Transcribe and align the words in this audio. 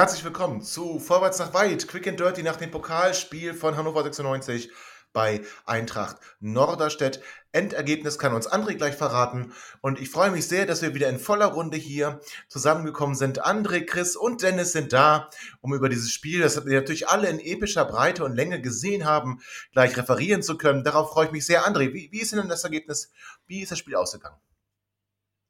Herzlich 0.00 0.24
willkommen 0.24 0.62
zu 0.62 0.98
Vorwärts 0.98 1.38
nach 1.40 1.52
Weit, 1.52 1.86
Quick 1.86 2.08
and 2.08 2.18
Dirty 2.18 2.42
nach 2.42 2.56
dem 2.56 2.70
Pokalspiel 2.70 3.52
von 3.52 3.76
Hannover 3.76 4.02
96 4.02 4.70
bei 5.12 5.42
Eintracht 5.66 6.16
Norderstedt. 6.40 7.20
Endergebnis 7.52 8.18
kann 8.18 8.32
uns 8.32 8.50
André 8.50 8.76
gleich 8.76 8.94
verraten 8.94 9.52
und 9.82 10.00
ich 10.00 10.08
freue 10.08 10.30
mich 10.30 10.48
sehr, 10.48 10.64
dass 10.64 10.80
wir 10.80 10.94
wieder 10.94 11.10
in 11.10 11.18
voller 11.18 11.48
Runde 11.48 11.76
hier 11.76 12.22
zusammengekommen 12.48 13.14
sind. 13.14 13.44
André, 13.44 13.84
Chris 13.84 14.16
und 14.16 14.40
Dennis 14.40 14.72
sind 14.72 14.94
da, 14.94 15.28
um 15.60 15.74
über 15.74 15.90
dieses 15.90 16.10
Spiel, 16.10 16.40
das 16.40 16.64
wir 16.64 16.80
natürlich 16.80 17.08
alle 17.08 17.28
in 17.28 17.38
epischer 17.38 17.84
Breite 17.84 18.24
und 18.24 18.34
Länge 18.34 18.62
gesehen 18.62 19.04
haben, 19.04 19.42
gleich 19.72 19.98
referieren 19.98 20.42
zu 20.42 20.56
können. 20.56 20.82
Darauf 20.82 21.10
freue 21.10 21.26
ich 21.26 21.32
mich 21.32 21.44
sehr. 21.44 21.66
André, 21.66 21.92
wie, 21.92 22.08
wie 22.10 22.20
ist 22.22 22.32
denn 22.32 22.48
das 22.48 22.64
Ergebnis? 22.64 23.12
Wie 23.46 23.60
ist 23.60 23.70
das 23.70 23.78
Spiel 23.78 23.96
ausgegangen? 23.96 24.38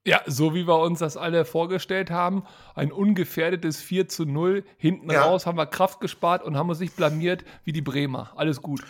Ja, 0.07 0.23
so 0.27 0.55
wie 0.55 0.67
wir 0.67 0.79
uns 0.81 1.01
das 1.01 1.19
alle 1.19 1.45
vorgestellt 1.45 2.11
haben, 2.11 2.45
ein 2.75 2.91
ungefährdetes 2.91 3.83
4 3.83 4.09
zu 4.09 4.25
0. 4.25 4.65
Hinten 4.79 5.11
ja. 5.11 5.25
raus 5.25 5.45
haben 5.45 5.59
wir 5.59 5.67
Kraft 5.67 6.01
gespart 6.01 6.43
und 6.43 6.57
haben 6.57 6.71
uns 6.71 6.81
nicht 6.81 6.97
blamiert 6.97 7.45
wie 7.65 7.73
die 7.73 7.83
Bremer. 7.83 8.33
Alles 8.37 8.63
gut. 8.63 8.83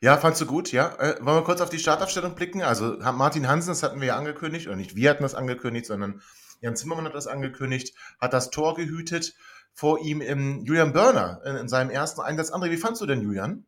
Ja, 0.00 0.16
fandst 0.16 0.40
du 0.40 0.46
gut, 0.46 0.70
ja. 0.70 0.94
Äh, 0.98 1.16
wollen 1.20 1.38
wir 1.38 1.44
kurz 1.44 1.60
auf 1.60 1.70
die 1.70 1.78
Startaufstellung 1.78 2.34
blicken? 2.36 2.62
Also 2.62 2.96
Martin 2.98 3.48
Hansen, 3.48 3.70
das 3.70 3.82
hatten 3.82 4.00
wir 4.00 4.08
ja 4.08 4.16
angekündigt, 4.16 4.68
oder 4.68 4.76
nicht 4.76 4.94
wir 4.94 5.10
hatten 5.10 5.22
das 5.22 5.34
angekündigt, 5.34 5.86
sondern 5.86 6.20
Jan 6.60 6.76
Zimmermann 6.76 7.06
hat 7.06 7.14
das 7.14 7.26
angekündigt, 7.26 7.96
hat 8.20 8.32
das 8.32 8.50
Tor 8.50 8.74
gehütet. 8.74 9.34
Vor 9.72 9.98
ihm 9.98 10.20
im 10.20 10.64
Julian 10.64 10.92
Börner 10.92 11.40
in, 11.44 11.56
in 11.56 11.68
seinem 11.68 11.90
ersten 11.90 12.20
Einsatz. 12.20 12.52
André, 12.52 12.70
wie 12.70 12.76
fandst 12.76 13.02
du 13.02 13.06
denn 13.06 13.22
Julian? 13.22 13.66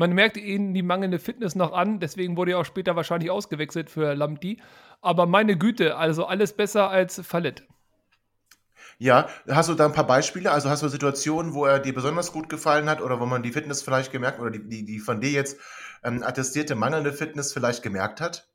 Man 0.00 0.14
merkt 0.14 0.38
ihnen 0.38 0.72
die 0.72 0.82
mangelnde 0.82 1.18
Fitness 1.18 1.54
noch 1.54 1.74
an, 1.74 2.00
deswegen 2.00 2.38
wurde 2.38 2.52
er 2.52 2.60
auch 2.60 2.64
später 2.64 2.96
wahrscheinlich 2.96 3.30
ausgewechselt 3.30 3.90
für 3.90 4.14
Lamdi. 4.14 4.58
Aber 5.02 5.26
meine 5.26 5.58
Güte, 5.58 5.98
also 5.98 6.24
alles 6.24 6.54
besser 6.54 6.88
als 6.88 7.20
Fallett. 7.22 7.64
Ja, 8.96 9.28
hast 9.46 9.68
du 9.68 9.74
da 9.74 9.84
ein 9.84 9.92
paar 9.92 10.06
Beispiele? 10.06 10.52
Also 10.52 10.70
hast 10.70 10.82
du 10.82 10.88
Situationen, 10.88 11.52
wo 11.52 11.66
er 11.66 11.80
dir 11.80 11.92
besonders 11.92 12.32
gut 12.32 12.48
gefallen 12.48 12.88
hat 12.88 13.02
oder 13.02 13.20
wo 13.20 13.26
man 13.26 13.42
die 13.42 13.52
Fitness 13.52 13.82
vielleicht 13.82 14.10
gemerkt 14.10 14.40
oder 14.40 14.50
die, 14.50 14.66
die, 14.66 14.86
die 14.86 15.00
von 15.00 15.20
dir 15.20 15.32
jetzt 15.32 15.58
ähm, 16.02 16.22
attestierte 16.22 16.74
mangelnde 16.76 17.12
Fitness 17.12 17.52
vielleicht 17.52 17.82
gemerkt 17.82 18.22
hat? 18.22 18.48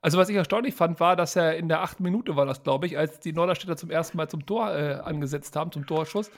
Also 0.00 0.18
was 0.18 0.28
ich 0.28 0.34
erstaunlich 0.34 0.74
fand, 0.74 0.98
war, 0.98 1.14
dass 1.14 1.36
er 1.36 1.56
in 1.56 1.68
der 1.68 1.80
achten 1.80 2.02
Minute 2.02 2.34
war 2.34 2.44
das, 2.44 2.64
glaube 2.64 2.86
ich, 2.86 2.98
als 2.98 3.20
die 3.20 3.32
Norderstädter 3.32 3.76
zum 3.76 3.92
ersten 3.92 4.16
Mal 4.16 4.28
zum 4.28 4.44
Tor 4.44 4.74
äh, 4.74 4.94
angesetzt 4.94 5.54
haben, 5.54 5.70
zum 5.70 5.86
Torschuss, 5.86 6.32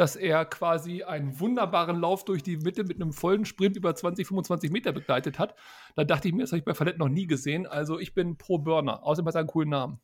dass 0.00 0.16
er 0.16 0.46
quasi 0.46 1.02
einen 1.02 1.38
wunderbaren 1.40 2.00
Lauf 2.00 2.24
durch 2.24 2.42
die 2.42 2.56
Mitte 2.56 2.84
mit 2.84 2.96
einem 2.96 3.12
vollen 3.12 3.44
Sprint 3.44 3.76
über 3.76 3.94
20, 3.94 4.26
25 4.26 4.70
Meter 4.70 4.92
begleitet 4.92 5.38
hat. 5.38 5.54
Da 5.94 6.04
dachte 6.04 6.26
ich 6.26 6.32
mir, 6.32 6.40
das 6.40 6.52
habe 6.52 6.60
ich 6.60 6.64
bei 6.64 6.72
Fallett 6.72 6.96
noch 6.96 7.10
nie 7.10 7.26
gesehen. 7.26 7.66
Also 7.66 7.98
ich 7.98 8.14
bin 8.14 8.38
pro 8.38 8.56
Burner. 8.56 9.02
Außerdem 9.02 9.28
hat 9.28 9.34
er 9.34 9.40
einen 9.40 9.48
coolen 9.48 9.68
Namen. 9.68 10.00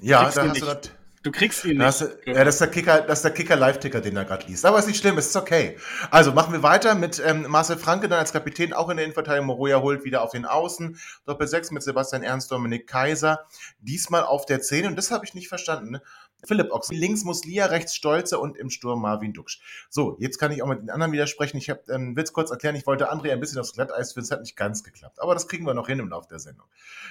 Ja, 0.00 0.30
da 0.30 0.48
hast 0.50 0.60
du 0.60 0.66
das. 0.66 0.92
Du 1.22 1.32
kriegst 1.32 1.64
ihn 1.64 1.78
nicht. 1.78 2.00
ja, 2.26 2.44
das 2.44 2.54
ist 2.54 2.60
der 2.60 2.68
Kicker, 2.68 3.00
das 3.00 3.20
ist 3.20 3.22
der 3.22 3.32
Kicker 3.32 3.56
Live-Ticker, 3.56 4.00
den 4.02 4.16
er 4.16 4.24
gerade 4.26 4.46
liest. 4.46 4.66
Aber 4.66 4.78
ist 4.78 4.86
nicht 4.86 5.00
schlimm, 5.00 5.16
ist 5.16 5.34
okay. 5.34 5.78
Also 6.10 6.32
machen 6.32 6.52
wir 6.52 6.62
weiter 6.62 6.94
mit 6.94 7.20
ähm, 7.24 7.46
Marcel 7.48 7.76
Franke 7.76 8.08
dann 8.08 8.18
als 8.18 8.32
Kapitän, 8.32 8.72
auch 8.74 8.90
in 8.90 8.98
der 8.98 9.06
Innenverteidigung. 9.06 9.46
Moroja 9.46 9.80
holt 9.80 10.04
wieder 10.04 10.22
auf 10.22 10.30
den 10.30 10.44
Außen. 10.44 10.98
Doppel 11.24 11.48
6 11.48 11.72
mit 11.72 11.82
Sebastian 11.82 12.22
Ernst, 12.22 12.52
Dominik 12.52 12.86
Kaiser. 12.86 13.46
Diesmal 13.80 14.24
auf 14.24 14.44
der 14.44 14.60
10. 14.60 14.86
Und 14.86 14.96
das 14.96 15.10
habe 15.10 15.24
ich 15.24 15.34
nicht 15.34 15.48
verstanden. 15.48 15.92
Ne? 15.92 16.02
Philipp 16.44 16.70
Ochs. 16.70 16.88
Links 16.90 17.24
Muslia, 17.24 17.66
rechts 17.66 17.94
Stolze 17.94 18.38
und 18.38 18.56
im 18.56 18.70
Sturm 18.70 19.02
Marvin 19.02 19.32
Duksch. 19.32 19.60
So, 19.90 20.16
jetzt 20.20 20.38
kann 20.38 20.52
ich 20.52 20.62
auch 20.62 20.68
mit 20.68 20.80
den 20.80 20.90
anderen 20.90 21.12
widersprechen. 21.12 21.56
Ich 21.56 21.68
hab, 21.68 21.88
ähm, 21.88 22.14
will 22.16 22.22
es 22.22 22.32
kurz 22.32 22.50
erklären, 22.50 22.76
ich 22.76 22.86
wollte 22.86 23.12
André 23.12 23.32
ein 23.32 23.40
bisschen 23.40 23.58
aufs 23.58 23.72
Glatteis 23.72 24.12
führen, 24.12 24.24
es 24.24 24.30
hat 24.30 24.40
nicht 24.40 24.56
ganz 24.56 24.84
geklappt. 24.84 25.20
Aber 25.20 25.34
das 25.34 25.48
kriegen 25.48 25.66
wir 25.66 25.74
noch 25.74 25.88
hin 25.88 25.98
im 25.98 26.08
Laufe 26.08 26.28
der 26.28 26.38
Sendung. 26.38 26.66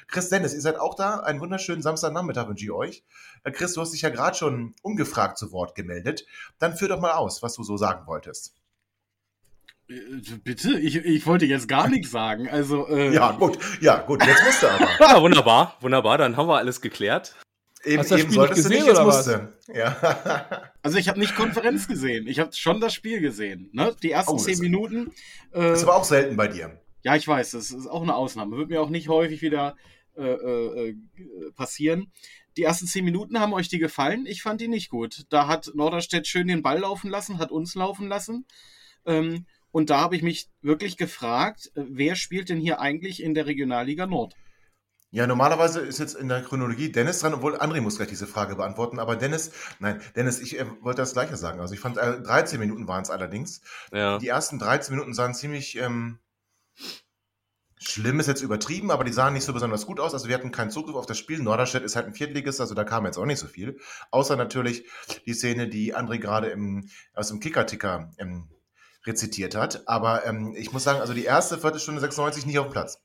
Chris 0.08 0.30
Dennis, 0.30 0.54
ihr 0.54 0.62
seid 0.62 0.80
auch 0.80 0.96
da. 0.96 1.20
Einen 1.20 1.42
wunderschönen 1.42 1.82
Samstagnachmittag 1.82 2.48
wünsche 2.48 2.64
ich 2.64 2.72
euch. 2.72 3.04
Äh, 3.44 3.52
Chris, 3.52 3.74
du 3.74 3.82
hast 3.82 3.92
dich 3.92 4.02
ja 4.02 4.10
gerade 4.10 4.38
schon 4.38 4.76
ungefragt 4.82 5.38
zu 5.38 5.52
Wort 5.52 5.76
gemeldet. 5.76 6.26
Dann 6.60 6.76
führ 6.76 6.88
doch 6.88 7.02
mal 7.02 7.12
aus, 7.12 7.44
was 7.44 7.56
du 7.56 7.64
so 7.64 7.76
sagen 7.76 8.08
wolltest. 8.08 8.54
Äh, 9.90 9.94
bitte? 10.44 10.80
Ich, 10.80 10.96
ich 10.96 11.26
wollte 11.28 11.46
jetzt 11.46 11.68
gar 11.68 11.88
nichts 11.90 12.12
sagen. 12.12 12.50
Also, 12.50 12.88
äh 12.88 13.14
ja, 13.14 13.32
gut, 13.32 13.58
ja, 13.82 13.98
gut, 13.98 14.26
jetzt 14.26 14.44
musst 14.46 14.64
du 14.64 14.68
aber. 14.68 14.88
ja, 15.00 15.22
wunderbar, 15.22 15.76
wunderbar, 15.82 16.18
dann 16.18 16.38
haben 16.38 16.48
wir 16.48 16.58
alles 16.58 16.82
geklärt. 16.82 17.36
Eben, 17.84 18.00
Hast 18.00 18.12
du 18.12 18.16
das 18.16 18.24
eben 18.24 18.34
Spiel 18.34 18.48
gesehen, 18.48 18.72
nicht, 18.72 18.90
oder 18.90 19.08
was? 19.08 19.28
Ja. 19.74 20.72
also 20.82 20.98
ich 20.98 21.08
habe 21.10 21.20
nicht 21.20 21.36
Konferenz 21.36 21.88
gesehen, 21.88 22.28
ich 22.28 22.40
habe 22.40 22.52
schon 22.54 22.82
das 22.82 22.94
Spiel 22.94 23.22
gesehen. 23.22 23.70
Ne? 23.72 23.96
Die 24.02 24.12
ersten 24.12 24.34
oh, 24.34 24.38
zehn 24.38 24.60
Minuten. 24.60 25.12
Äh, 25.52 25.60
das 25.60 25.80
ist 25.80 25.84
aber 25.84 25.96
auch 25.96 26.04
selten 26.04 26.36
bei 26.36 26.48
dir. 26.48 26.80
Ja, 27.04 27.16
ich 27.16 27.28
weiß, 27.28 27.52
das 27.52 27.72
ist 27.72 27.88
auch 27.88 28.02
eine 28.02 28.16
Ausnahme. 28.16 28.58
Wird 28.58 28.70
mir 28.70 28.82
auch 28.82 28.90
nicht 28.90 29.10
häufig 29.10 29.42
wieder 29.42 29.76
äh, 30.18 30.24
äh, 30.24 30.96
passieren. 31.56 32.12
Die 32.58 32.64
ersten 32.64 32.88
zehn 32.88 33.06
Minuten 33.06 33.40
haben 33.40 33.54
euch 33.54 33.70
die 33.70 33.78
gefallen? 33.78 34.26
Ich 34.26 34.42
fand 34.42 34.60
die 34.60 34.68
nicht 34.68 34.90
gut. 34.90 35.26
Da 35.30 35.48
hat 35.48 35.72
Norderstedt 35.76 36.26
schön 36.26 36.48
den 36.48 36.64
Ball 36.64 36.80
laufen 36.80 37.10
lassen, 37.10 37.38
hat 37.38 37.52
uns 37.52 37.76
laufen 37.76 38.08
lassen. 38.08 38.46
Ähm, 39.06 39.46
und 39.72 39.92
da 39.92 40.00
habe 40.00 40.16
ich 40.16 40.24
mich 40.24 40.50
wirklich 40.62 40.98
gefragt, 40.98 41.72
äh, 41.76 41.84
wer 41.88 42.16
spielt 42.16 42.50
denn 42.50 42.60
hier 42.60 42.82
eigentlich 42.82 43.22
in 43.22 43.36
der 43.36 43.46
Regionalliga 43.46 44.08
Nord? 44.08 44.34
Ja, 45.10 45.26
normalerweise 45.26 45.80
ist 45.80 46.00
jetzt 46.00 46.16
in 46.16 46.28
der 46.28 46.42
Chronologie 46.42 46.92
Dennis 46.92 47.20
dran, 47.20 47.34
obwohl 47.34 47.56
André 47.56 47.80
muss 47.80 47.96
gleich 47.96 48.10
diese 48.10 48.28
Frage 48.28 48.58
beantworten. 48.58 49.00
Aber 49.00 49.16
Dennis, 49.16 49.52
nein, 49.80 50.02
Dennis, 50.18 50.40
ich 50.40 50.60
äh, 50.60 50.66
wollte 50.82 51.02
das 51.02 51.14
Gleiche 51.14 51.38
sagen. 51.38 51.62
Also 51.62 51.74
ich 51.74 51.80
fand, 51.80 51.98
äh, 51.98 52.22
13 52.22 52.60
Minuten 52.60 52.88
waren 52.90 53.04
es 53.04 53.10
allerdings. 53.10 53.62
Ja. 53.94 54.18
Die 54.18 54.28
ersten 54.28 54.60
13 54.60 54.94
Minuten 54.94 55.14
sahen 55.14 55.34
ziemlich 55.34 55.78
ähm, 55.78 56.20
schlimm, 57.80 58.20
ist 58.20 58.28
jetzt 58.28 58.42
übertrieben, 58.42 58.92
aber 58.92 59.06
die 59.06 59.14
sahen 59.14 59.34
nicht 59.34 59.46
so 59.46 59.54
besonders 59.54 59.86
gut 59.86 60.02
aus. 60.02 60.14
Also 60.14 60.28
wir 60.28 60.36
hatten 60.36 60.52
keinen 60.52 60.72
Zugriff 60.72 60.96
auf 60.98 61.06
das 61.06 61.18
Spiel. 61.18 61.40
Norderstedt 61.40 61.84
ist 61.84 61.96
halt 61.96 62.08
ein 62.08 62.14
Viertligist, 62.14 62.60
also 62.60 62.76
da 62.76 62.84
kam 62.84 63.06
jetzt 63.06 63.18
auch 63.18 63.26
nicht 63.26 63.40
so 63.40 63.48
viel. 63.48 63.80
Außer 64.12 64.36
natürlich 64.36 64.86
die 65.26 65.34
Szene, 65.34 65.70
die 65.70 65.96
André 65.96 66.20
gerade 66.20 66.48
im, 66.50 66.90
aus 67.14 67.30
dem 67.30 67.40
Kicker-Ticker 67.40 68.12
ähm, 68.18 68.50
rezitiert 69.06 69.56
hat. 69.56 69.88
Aber 69.88 70.26
ähm, 70.26 70.54
ich 70.58 70.74
muss 70.74 70.84
sagen, 70.84 71.00
also 71.00 71.14
die 71.14 71.24
erste 71.24 71.58
Viertelstunde 71.58 72.02
96 72.02 72.46
nicht 72.46 72.60
auf 72.60 72.68
dem 72.68 72.74
Platz 72.74 73.02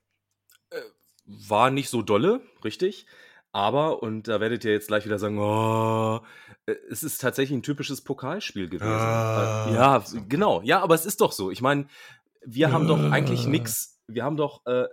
war 1.48 1.70
nicht 1.70 1.88
so 1.88 2.02
dolle, 2.02 2.40
richtig. 2.64 3.06
Aber, 3.52 4.02
und 4.02 4.28
da 4.28 4.40
werdet 4.40 4.64
ihr 4.64 4.72
jetzt 4.72 4.88
gleich 4.88 5.04
wieder 5.04 5.18
sagen, 5.18 5.38
oh, 5.38 6.20
äh, 6.66 6.74
es 6.90 7.02
ist 7.02 7.20
tatsächlich 7.20 7.58
ein 7.58 7.62
typisches 7.62 8.02
Pokalspiel 8.02 8.68
gewesen. 8.68 8.90
Ah. 8.90 9.70
Ja, 9.72 10.04
genau. 10.28 10.62
Ja, 10.62 10.80
aber 10.80 10.94
es 10.94 11.04
ist 11.04 11.20
doch 11.20 11.32
so. 11.32 11.50
Ich 11.50 11.60
meine, 11.60 11.86
wir 12.44 12.72
haben 12.72 12.88
doch 12.88 12.98
eigentlich 13.10 13.46
nichts, 13.46 14.00
wir 14.06 14.24
haben 14.24 14.38
doch 14.38 14.64
äh, 14.64 14.86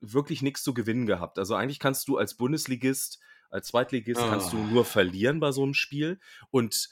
wirklich 0.00 0.42
nichts 0.42 0.62
zu 0.62 0.74
gewinnen 0.74 1.06
gehabt. 1.06 1.40
Also 1.40 1.56
eigentlich 1.56 1.80
kannst 1.80 2.06
du 2.06 2.18
als 2.18 2.36
Bundesligist, 2.36 3.18
als 3.50 3.68
Zweitligist, 3.68 4.20
ah. 4.20 4.28
kannst 4.30 4.52
du 4.52 4.58
nur 4.58 4.84
verlieren 4.84 5.40
bei 5.40 5.50
so 5.50 5.64
einem 5.64 5.74
Spiel. 5.74 6.20
Und 6.50 6.88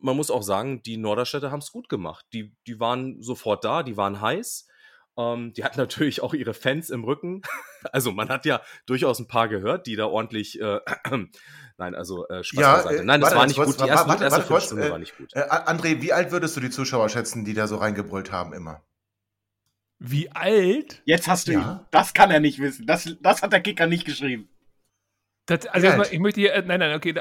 man 0.00 0.16
muss 0.16 0.32
auch 0.32 0.42
sagen, 0.42 0.82
die 0.82 0.96
Norderstädter 0.96 1.52
haben 1.52 1.60
es 1.60 1.70
gut 1.70 1.88
gemacht. 1.88 2.26
Die, 2.32 2.52
die 2.66 2.80
waren 2.80 3.22
sofort 3.22 3.64
da, 3.64 3.84
die 3.84 3.96
waren 3.96 4.20
heiß. 4.20 4.66
Ähm, 5.18 5.52
die 5.52 5.64
hat 5.64 5.76
natürlich 5.76 6.22
auch 6.22 6.34
ihre 6.34 6.54
Fans 6.54 6.90
im 6.90 7.04
Rücken. 7.04 7.42
Also 7.92 8.10
man 8.10 8.30
hat 8.30 8.44
ja 8.46 8.62
durchaus 8.86 9.20
ein 9.20 9.28
paar 9.28 9.48
gehört, 9.48 9.86
die 9.86 9.94
da 9.94 10.06
ordentlich. 10.06 10.60
Äh, 10.60 10.80
nein, 11.78 11.94
also 11.94 12.26
äh, 12.26 12.42
Spaß 12.42 12.60
ja, 12.60 12.76
beiseite. 12.78 13.02
Äh, 13.02 13.04
nein, 13.04 13.20
das 13.20 13.32
war 13.32 13.46
nicht 13.46 13.62
gut. 13.62 13.80
Die 13.80 13.86
erste, 13.86 14.08
warte, 14.08 14.24
erste 14.24 14.50
warte, 14.50 14.80
äh, 14.80 14.90
war 14.90 14.98
nicht 14.98 15.16
gut. 15.16 15.32
Äh, 15.34 15.42
André, 15.42 16.02
wie 16.02 16.12
alt 16.12 16.32
würdest 16.32 16.56
du 16.56 16.60
die 16.60 16.70
Zuschauer 16.70 17.08
schätzen, 17.10 17.44
die 17.44 17.54
da 17.54 17.68
so 17.68 17.76
reingebrüllt 17.76 18.32
haben 18.32 18.52
immer? 18.52 18.82
Wie 20.00 20.32
alt? 20.32 21.00
Jetzt 21.04 21.28
hast 21.28 21.46
du 21.46 21.52
ja. 21.52 21.60
ihn. 21.60 21.80
Das 21.92 22.12
kann 22.12 22.32
er 22.32 22.40
nicht 22.40 22.58
wissen. 22.58 22.86
Das, 22.86 23.08
das 23.20 23.42
hat 23.42 23.52
der 23.52 23.60
Kicker 23.60 23.86
nicht 23.86 24.04
geschrieben. 24.04 24.48
Das, 25.46 25.64
also 25.66 25.86
erstmal, 25.86 26.08
ich 26.10 26.18
möchte 26.18 26.40
hier, 26.40 26.54
äh, 26.54 26.62
nein, 26.66 26.80
nein, 26.80 26.96
okay, 26.96 27.10
äh, 27.10 27.20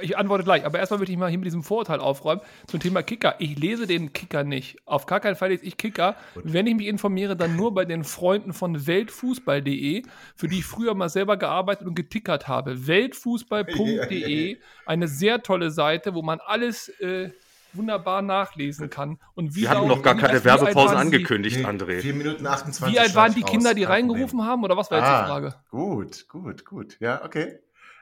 ich 0.00 0.16
antworte 0.16 0.44
gleich, 0.44 0.64
aber 0.64 0.78
erstmal 0.78 0.98
möchte 0.98 1.12
ich 1.12 1.18
mal 1.18 1.28
hier 1.28 1.38
mit 1.38 1.44
diesem 1.44 1.62
Vorurteil 1.62 2.00
aufräumen 2.00 2.40
zum 2.66 2.80
Thema 2.80 3.02
Kicker. 3.02 3.34
Ich 3.38 3.58
lese 3.58 3.86
den 3.86 4.14
Kicker 4.14 4.44
nicht. 4.44 4.78
Auf 4.86 5.04
gar 5.04 5.20
keinen 5.20 5.36
Fall 5.36 5.50
lese 5.50 5.66
ich 5.66 5.76
Kicker. 5.76 6.16
Gut. 6.32 6.44
Wenn 6.46 6.66
ich 6.66 6.74
mich 6.74 6.86
informiere, 6.86 7.36
dann 7.36 7.54
nur 7.54 7.74
bei 7.74 7.84
den 7.84 8.04
Freunden 8.04 8.54
von 8.54 8.86
weltfußball.de, 8.86 10.04
für 10.34 10.48
die 10.48 10.60
ich 10.60 10.64
früher 10.64 10.94
mal 10.94 11.10
selber 11.10 11.36
gearbeitet 11.36 11.86
und 11.86 11.94
getickert 11.94 12.48
habe. 12.48 12.86
Weltfußball.de, 12.86 14.56
eine 14.86 15.06
sehr 15.06 15.42
tolle 15.42 15.70
Seite, 15.70 16.14
wo 16.14 16.22
man 16.22 16.40
alles 16.40 16.88
äh, 17.00 17.28
wunderbar 17.74 18.22
nachlesen 18.22 18.88
kann. 18.88 19.18
Und 19.34 19.54
wie 19.54 19.62
Wir 19.62 19.70
hatten 19.70 19.86
noch 19.86 20.00
gar 20.00 20.16
keine 20.16 20.42
Werbepause 20.42 20.96
angekündigt, 20.96 21.58
nee, 21.58 21.66
André. 21.66 22.00
4 22.00 22.14
Minuten 22.14 22.46
28. 22.46 22.94
Wie 22.94 22.98
alt 22.98 23.14
waren 23.14 23.34
die 23.34 23.42
Kinder, 23.42 23.74
die 23.74 23.84
reingerufen 23.84 24.46
haben, 24.46 24.64
oder 24.64 24.78
was 24.78 24.90
war 24.90 24.98
jetzt 24.98 25.08
die 25.08 25.12
ah, 25.12 25.26
Frage? 25.26 25.54
Gut, 25.70 26.26
gut, 26.26 26.64
gut. 26.64 26.96
Ja, 27.00 27.22
okay. 27.22 27.58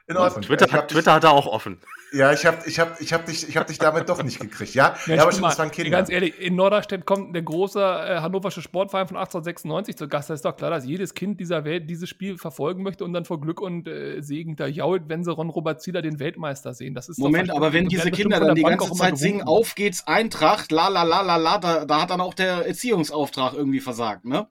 In 0.07 0.17
Ordnung. 0.17 0.43
Twitter, 0.43 0.71
hat, 0.71 0.89
Twitter 0.89 1.13
hat 1.13 1.23
er 1.23 1.31
auch 1.31 1.47
offen. 1.47 1.79
Ja, 2.11 2.31
ich 2.31 2.45
habe 2.45 2.57
ich 2.67 2.79
hab, 2.79 3.01
ich 3.01 3.11
hab 3.11 3.25
dich, 3.25 3.49
ich 3.49 3.57
hab 3.57 3.65
dich 3.65 3.79
damit 3.79 4.07
doch 4.07 4.21
nicht 4.21 4.39
gekriegt, 4.39 4.75
ja? 4.75 4.95
ja, 5.07 5.15
ja 5.15 5.21
aber 5.23 5.31
stimmt, 5.31 5.47
das 5.47 5.57
waren 5.57 5.71
Kinder. 5.71 5.89
Ganz 5.89 6.11
ehrlich, 6.11 6.39
in 6.39 6.55
Norderstedt 6.55 7.05
kommt 7.05 7.33
der 7.33 7.41
große 7.41 7.79
äh, 7.79 8.19
hannoversche 8.19 8.61
Sportverein 8.61 9.07
von 9.07 9.17
1896 9.17 9.97
zu 9.97 10.07
Gast. 10.07 10.29
Da 10.29 10.35
ist 10.35 10.45
doch 10.45 10.55
klar, 10.55 10.69
dass 10.69 10.85
jedes 10.85 11.15
Kind 11.15 11.39
dieser 11.39 11.65
Welt 11.65 11.89
dieses 11.89 12.07
Spiel 12.07 12.37
verfolgen 12.37 12.83
möchte 12.83 13.03
und 13.03 13.13
dann 13.13 13.25
vor 13.25 13.41
Glück 13.41 13.59
und 13.59 13.87
äh, 13.87 14.21
Segen 14.21 14.55
da 14.55 14.67
jault, 14.67 15.03
wenn 15.07 15.23
sie 15.23 15.31
Ron 15.31 15.49
Robert 15.49 15.81
Zieler 15.81 16.03
den 16.03 16.19
Weltmeister 16.19 16.75
sehen. 16.75 16.93
Das 16.93 17.09
ist 17.09 17.17
Moment, 17.17 17.49
aber 17.49 17.73
wenn 17.73 17.87
diese 17.87 18.11
Kinder 18.11 18.39
dann 18.39 18.53
die 18.53 18.61
Bank 18.61 18.79
ganze 18.79 18.95
Zeit 18.95 19.17
singen, 19.17 19.41
auf 19.41 19.73
geht's, 19.73 20.05
Eintracht, 20.05 20.71
la 20.71 20.87
la 20.87 21.01
la 21.01 21.21
la 21.21 21.37
la, 21.37 21.57
da, 21.57 21.85
da 21.85 22.01
hat 22.03 22.11
dann 22.11 22.21
auch 22.21 22.35
der 22.35 22.67
Erziehungsauftrag 22.67 23.55
irgendwie 23.55 23.79
versagt, 23.79 24.23
ne? 24.25 24.47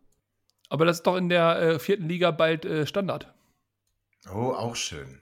Aber 0.68 0.84
das 0.84 0.96
ist 0.96 1.06
doch 1.06 1.16
in 1.16 1.28
der 1.28 1.60
äh, 1.60 1.78
vierten 1.78 2.08
Liga 2.08 2.32
bald 2.32 2.64
äh, 2.64 2.86
Standard. 2.86 3.32
Oh, 4.34 4.52
auch 4.52 4.74
schön. 4.74 5.20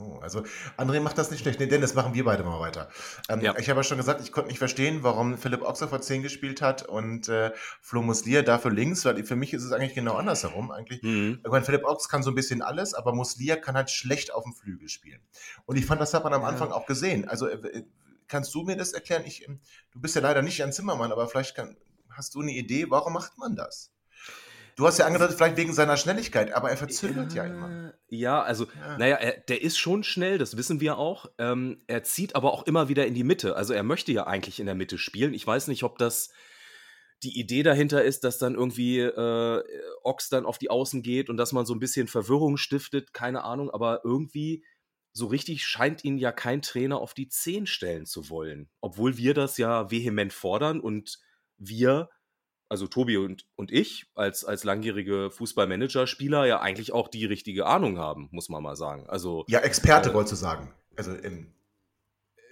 Oh, 0.00 0.18
also 0.20 0.44
André 0.76 1.00
macht 1.00 1.18
das 1.18 1.30
nicht 1.30 1.40
schlecht. 1.40 1.60
Nee, 1.60 1.66
Dennis, 1.66 1.94
machen 1.94 2.14
wir 2.14 2.24
beide 2.24 2.44
mal 2.44 2.60
weiter. 2.60 2.88
Ähm, 3.28 3.40
ja. 3.40 3.56
Ich 3.58 3.68
habe 3.68 3.80
ja 3.80 3.84
schon 3.84 3.96
gesagt, 3.96 4.20
ich 4.20 4.32
konnte 4.32 4.48
nicht 4.48 4.58
verstehen, 4.58 5.02
warum 5.02 5.36
Philipp 5.38 5.62
Oxer 5.62 5.88
vor 5.88 6.00
10 6.00 6.22
gespielt 6.22 6.62
hat 6.62 6.82
und 6.82 7.28
äh, 7.28 7.52
Flo 7.80 8.02
Muslier 8.02 8.42
dafür 8.42 8.70
links, 8.70 9.04
weil 9.04 9.22
für 9.24 9.36
mich 9.36 9.52
ist 9.52 9.64
es 9.64 9.72
eigentlich 9.72 9.94
genau 9.94 10.14
andersherum. 10.14 10.70
Eigentlich. 10.70 11.02
Mhm. 11.02 11.40
Ich 11.44 11.50
meine, 11.50 11.64
Philipp 11.64 11.84
Ox 11.84 12.08
kann 12.08 12.22
so 12.22 12.30
ein 12.30 12.34
bisschen 12.34 12.62
alles, 12.62 12.94
aber 12.94 13.12
Muslier 13.12 13.56
kann 13.56 13.74
halt 13.74 13.90
schlecht 13.90 14.32
auf 14.32 14.44
dem 14.44 14.52
Flügel 14.52 14.88
spielen. 14.88 15.20
Und 15.66 15.76
ich 15.76 15.86
fand, 15.86 16.00
das 16.00 16.14
hat 16.14 16.24
man 16.24 16.32
am 16.34 16.44
Anfang 16.44 16.68
ja. 16.68 16.74
auch 16.74 16.86
gesehen. 16.86 17.28
Also 17.28 17.48
äh, 17.48 17.84
kannst 18.28 18.54
du 18.54 18.62
mir 18.62 18.76
das 18.76 18.92
erklären? 18.92 19.24
Ich, 19.26 19.46
ähm, 19.48 19.60
du 19.92 20.00
bist 20.00 20.14
ja 20.14 20.22
leider 20.22 20.42
nicht 20.42 20.62
ein 20.62 20.72
Zimmermann, 20.72 21.12
aber 21.12 21.26
vielleicht 21.28 21.56
kann, 21.56 21.76
hast 22.10 22.34
du 22.34 22.40
eine 22.40 22.52
Idee, 22.52 22.90
warum 22.90 23.14
macht 23.14 23.36
man 23.38 23.56
das? 23.56 23.90
Du 24.78 24.86
hast 24.86 24.96
ja 24.96 25.06
angedeutet, 25.06 25.36
vielleicht 25.36 25.56
wegen 25.56 25.72
seiner 25.72 25.96
Schnelligkeit, 25.96 26.52
aber 26.52 26.70
er 26.70 26.76
verzögert 26.76 27.34
ja, 27.34 27.44
ja 27.44 27.52
immer. 27.52 27.94
Ja, 28.10 28.42
also, 28.42 28.66
ja. 28.76 28.96
naja, 28.96 29.16
er, 29.16 29.40
der 29.40 29.60
ist 29.60 29.76
schon 29.76 30.04
schnell, 30.04 30.38
das 30.38 30.56
wissen 30.56 30.80
wir 30.80 30.98
auch. 30.98 31.26
Ähm, 31.36 31.82
er 31.88 32.04
zieht 32.04 32.36
aber 32.36 32.52
auch 32.52 32.64
immer 32.64 32.88
wieder 32.88 33.04
in 33.04 33.14
die 33.14 33.24
Mitte. 33.24 33.56
Also 33.56 33.74
er 33.74 33.82
möchte 33.82 34.12
ja 34.12 34.28
eigentlich 34.28 34.60
in 34.60 34.66
der 34.66 34.76
Mitte 34.76 34.96
spielen. 34.96 35.34
Ich 35.34 35.44
weiß 35.44 35.66
nicht, 35.66 35.82
ob 35.82 35.98
das 35.98 36.30
die 37.24 37.40
Idee 37.40 37.64
dahinter 37.64 38.04
ist, 38.04 38.22
dass 38.22 38.38
dann 38.38 38.54
irgendwie 38.54 39.00
äh, 39.00 39.64
Ox 40.04 40.28
dann 40.28 40.46
auf 40.46 40.58
die 40.58 40.70
Außen 40.70 41.02
geht 41.02 41.28
und 41.28 41.38
dass 41.38 41.50
man 41.50 41.66
so 41.66 41.74
ein 41.74 41.80
bisschen 41.80 42.06
Verwirrung 42.06 42.56
stiftet, 42.56 43.12
keine 43.12 43.42
Ahnung, 43.42 43.70
aber 43.70 44.02
irgendwie 44.04 44.64
so 45.12 45.26
richtig 45.26 45.64
scheint 45.64 46.04
ihn 46.04 46.18
ja 46.18 46.30
kein 46.30 46.62
Trainer 46.62 47.00
auf 47.00 47.14
die 47.14 47.28
Zehn 47.28 47.66
stellen 47.66 48.06
zu 48.06 48.30
wollen. 48.30 48.70
Obwohl 48.80 49.16
wir 49.16 49.34
das 49.34 49.58
ja 49.58 49.90
vehement 49.90 50.32
fordern 50.32 50.78
und 50.78 51.18
wir 51.56 52.10
also 52.68 52.86
Tobi 52.86 53.16
und, 53.16 53.46
und 53.56 53.72
ich 53.72 54.06
als, 54.14 54.44
als 54.44 54.64
langjährige 54.64 55.30
Fußballmanager-Spieler 55.30 56.46
ja 56.46 56.60
eigentlich 56.60 56.92
auch 56.92 57.08
die 57.08 57.24
richtige 57.24 57.66
Ahnung 57.66 57.98
haben, 57.98 58.28
muss 58.30 58.48
man 58.48 58.62
mal 58.62 58.76
sagen. 58.76 59.08
Also, 59.08 59.44
ja, 59.48 59.60
Experte 59.60 60.10
äh, 60.10 60.14
wolltest 60.14 60.32
du 60.32 60.36
sagen. 60.36 60.72
Also 60.96 61.14
im 61.14 61.52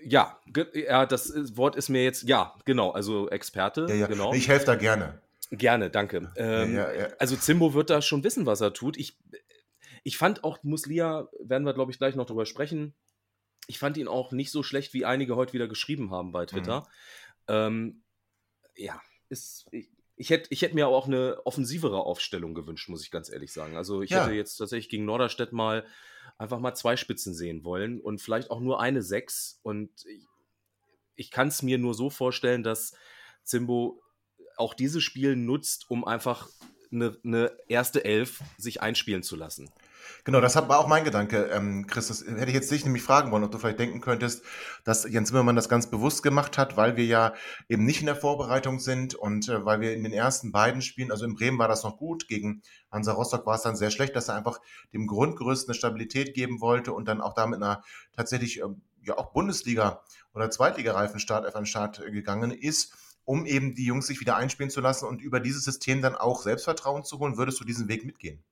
ja, 0.08 0.38
ja, 0.74 1.04
das 1.04 1.56
Wort 1.56 1.74
ist 1.74 1.88
mir 1.88 2.04
jetzt, 2.04 2.22
ja, 2.28 2.54
genau, 2.64 2.92
also 2.92 3.28
Experte. 3.28 3.86
Ja, 3.88 3.94
ja. 3.94 4.06
Genau. 4.06 4.32
Ich 4.32 4.46
helfe 4.46 4.66
da 4.66 4.74
gerne. 4.76 5.20
Gerne, 5.50 5.90
danke. 5.90 6.32
Ähm, 6.36 6.76
ja, 6.76 6.86
also 7.18 7.34
Zimbo 7.34 7.74
wird 7.74 7.90
da 7.90 8.00
schon 8.02 8.22
wissen, 8.22 8.46
was 8.46 8.60
er 8.60 8.72
tut. 8.72 8.96
Ich, 8.96 9.18
ich 10.04 10.16
fand 10.16 10.44
auch 10.44 10.62
Muslia, 10.62 11.28
werden 11.40 11.64
wir, 11.64 11.74
glaube 11.74 11.90
ich, 11.90 11.98
gleich 11.98 12.14
noch 12.14 12.26
drüber 12.26 12.46
sprechen, 12.46 12.94
ich 13.66 13.78
fand 13.78 13.96
ihn 13.96 14.08
auch 14.08 14.32
nicht 14.32 14.50
so 14.50 14.62
schlecht, 14.62 14.94
wie 14.94 15.04
einige 15.04 15.36
heute 15.36 15.52
wieder 15.52 15.68
geschrieben 15.68 16.10
haben 16.10 16.30
bei 16.30 16.46
Twitter. 16.46 16.80
Mhm. 16.80 16.86
Ähm, 17.48 18.02
ja, 18.76 19.00
ist, 19.28 19.66
ich, 19.72 19.88
ich 20.16 20.30
hätte 20.30 20.48
ich 20.50 20.62
hätt 20.62 20.74
mir 20.74 20.88
auch 20.88 21.06
eine 21.06 21.40
offensivere 21.44 22.00
Aufstellung 22.00 22.54
gewünscht, 22.54 22.88
muss 22.88 23.02
ich 23.02 23.10
ganz 23.10 23.30
ehrlich 23.30 23.52
sagen. 23.52 23.76
Also 23.76 24.02
ich 24.02 24.10
ja. 24.10 24.24
hätte 24.24 24.34
jetzt 24.34 24.56
tatsächlich 24.56 24.88
gegen 24.88 25.04
Norderstedt 25.04 25.52
mal 25.52 25.84
einfach 26.38 26.58
mal 26.58 26.74
zwei 26.74 26.96
Spitzen 26.96 27.34
sehen 27.34 27.64
wollen 27.64 28.00
und 28.00 28.20
vielleicht 28.20 28.50
auch 28.50 28.60
nur 28.60 28.80
eine 28.80 29.02
Sechs. 29.02 29.60
Und 29.62 29.90
ich, 30.06 30.26
ich 31.14 31.30
kann 31.30 31.48
es 31.48 31.62
mir 31.62 31.78
nur 31.78 31.94
so 31.94 32.10
vorstellen, 32.10 32.62
dass 32.62 32.94
Zimbo 33.44 34.02
auch 34.56 34.74
dieses 34.74 35.02
Spiel 35.02 35.36
nutzt, 35.36 35.90
um 35.90 36.04
einfach 36.04 36.48
eine, 36.90 37.18
eine 37.24 37.52
erste 37.68 38.04
Elf 38.04 38.40
sich 38.56 38.80
einspielen 38.80 39.22
zu 39.22 39.36
lassen. 39.36 39.70
Genau, 40.24 40.40
das 40.40 40.56
war 40.56 40.78
auch 40.78 40.88
mein 40.88 41.04
Gedanke, 41.04 41.50
ähm, 41.52 41.86
Chris. 41.86 42.08
Das 42.08 42.24
hätte 42.24 42.46
ich 42.46 42.54
jetzt 42.54 42.70
dich 42.70 42.84
nämlich 42.84 43.02
fragen 43.02 43.30
wollen, 43.30 43.44
ob 43.44 43.50
du 43.50 43.58
vielleicht 43.58 43.78
denken 43.78 44.00
könntest, 44.00 44.44
dass 44.84 45.08
Jens 45.08 45.28
Zimmermann 45.28 45.56
das 45.56 45.68
ganz 45.68 45.88
bewusst 45.88 46.22
gemacht 46.22 46.58
hat, 46.58 46.76
weil 46.76 46.96
wir 46.96 47.04
ja 47.04 47.34
eben 47.68 47.84
nicht 47.84 48.00
in 48.00 48.06
der 48.06 48.16
Vorbereitung 48.16 48.78
sind 48.78 49.14
und 49.14 49.48
äh, 49.48 49.64
weil 49.64 49.80
wir 49.80 49.94
in 49.94 50.02
den 50.02 50.12
ersten 50.12 50.52
beiden 50.52 50.82
Spielen, 50.82 51.10
also 51.10 51.24
in 51.24 51.34
Bremen 51.34 51.58
war 51.58 51.68
das 51.68 51.84
noch 51.84 51.96
gut, 51.96 52.28
gegen 52.28 52.62
Hansa 52.90 53.12
Rostock 53.12 53.46
war 53.46 53.56
es 53.56 53.62
dann 53.62 53.76
sehr 53.76 53.90
schlecht, 53.90 54.16
dass 54.16 54.28
er 54.28 54.36
einfach 54.36 54.60
dem 54.92 55.06
Grundgerüst 55.06 55.68
eine 55.68 55.74
Stabilität 55.74 56.34
geben 56.34 56.60
wollte 56.60 56.92
und 56.92 57.06
dann 57.08 57.20
auch 57.20 57.34
damit 57.34 57.62
einer 57.62 57.82
tatsächlich 58.14 58.60
ähm, 58.60 58.82
ja 59.02 59.16
auch 59.18 59.32
Bundesliga 59.32 60.02
oder 60.34 60.50
Zweitliga-Reifenstart 60.50 61.46
auf 61.46 61.54
den 61.54 61.66
Start 61.66 62.02
gegangen 62.04 62.50
ist 62.50 62.94
um 63.26 63.44
eben 63.44 63.74
die 63.74 63.84
Jungs 63.84 64.06
sich 64.06 64.20
wieder 64.20 64.36
einspielen 64.36 64.70
zu 64.70 64.80
lassen 64.80 65.04
und 65.06 65.20
über 65.20 65.40
dieses 65.40 65.64
System 65.64 66.00
dann 66.00 66.14
auch 66.14 66.42
Selbstvertrauen 66.42 67.04
zu 67.04 67.18
holen, 67.18 67.36
würdest 67.36 67.60
du 67.60 67.64
diesen 67.64 67.88
Weg 67.88 68.04
mitgehen? 68.04 68.42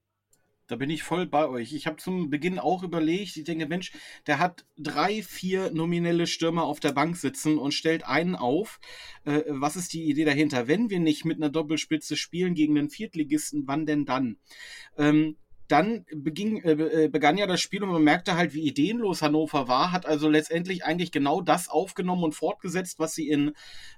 Da 0.66 0.76
bin 0.76 0.88
ich 0.88 1.02
voll 1.02 1.26
bei 1.26 1.46
euch. 1.46 1.74
Ich 1.74 1.86
habe 1.86 1.98
zum 1.98 2.30
Beginn 2.30 2.58
auch 2.58 2.82
überlegt, 2.82 3.36
ich 3.36 3.44
denke, 3.44 3.66
Mensch, 3.66 3.92
der 4.26 4.38
hat 4.38 4.64
drei, 4.78 5.22
vier 5.22 5.70
nominelle 5.70 6.26
Stürmer 6.26 6.64
auf 6.64 6.80
der 6.80 6.92
Bank 6.92 7.16
sitzen 7.16 7.58
und 7.58 7.74
stellt 7.74 8.04
einen 8.06 8.34
auf. 8.34 8.80
Äh, 9.24 9.42
was 9.48 9.76
ist 9.76 9.92
die 9.92 10.04
Idee 10.04 10.24
dahinter? 10.24 10.66
Wenn 10.66 10.88
wir 10.88 11.00
nicht 11.00 11.26
mit 11.26 11.36
einer 11.36 11.50
Doppelspitze 11.50 12.16
spielen 12.16 12.54
gegen 12.54 12.78
einen 12.78 12.88
Viertligisten, 12.88 13.64
wann 13.66 13.84
denn 13.84 14.06
dann? 14.06 14.38
Ähm, 14.96 15.36
dann 15.68 16.04
beging, 16.14 16.62
äh, 16.62 17.04
äh, 17.04 17.08
begann 17.08 17.38
ja 17.38 17.46
das 17.46 17.60
Spiel 17.60 17.82
und 17.82 17.90
man 17.90 18.04
merkte 18.04 18.36
halt, 18.36 18.54
wie 18.54 18.66
ideenlos 18.66 19.22
Hannover 19.22 19.68
war, 19.68 19.92
hat 19.92 20.06
also 20.06 20.28
letztendlich 20.28 20.84
eigentlich 20.84 21.10
genau 21.10 21.40
das 21.40 21.68
aufgenommen 21.68 22.24
und 22.24 22.34
fortgesetzt, 22.34 22.98
was 22.98 23.14
sie 23.14 23.28
in, 23.28 23.52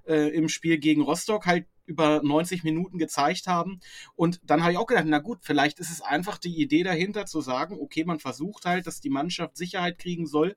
äh, 0.06 0.28
im 0.34 0.48
Spiel 0.48 0.78
gegen 0.78 1.02
Rostock 1.02 1.46
halt 1.46 1.66
über 1.86 2.20
90 2.22 2.64
Minuten 2.64 2.98
gezeigt 2.98 3.46
haben. 3.46 3.80
Und 4.14 4.40
dann 4.44 4.62
habe 4.62 4.72
ich 4.72 4.78
auch 4.78 4.86
gedacht, 4.86 5.06
na 5.06 5.18
gut, 5.18 5.38
vielleicht 5.42 5.78
ist 5.78 5.90
es 5.90 6.02
einfach 6.02 6.38
die 6.38 6.60
Idee 6.60 6.82
dahinter 6.82 7.26
zu 7.26 7.40
sagen, 7.40 7.78
okay, 7.80 8.04
man 8.04 8.18
versucht 8.18 8.64
halt, 8.64 8.86
dass 8.86 9.00
die 9.00 9.10
Mannschaft 9.10 9.56
Sicherheit 9.56 9.98
kriegen 9.98 10.26
soll. 10.26 10.54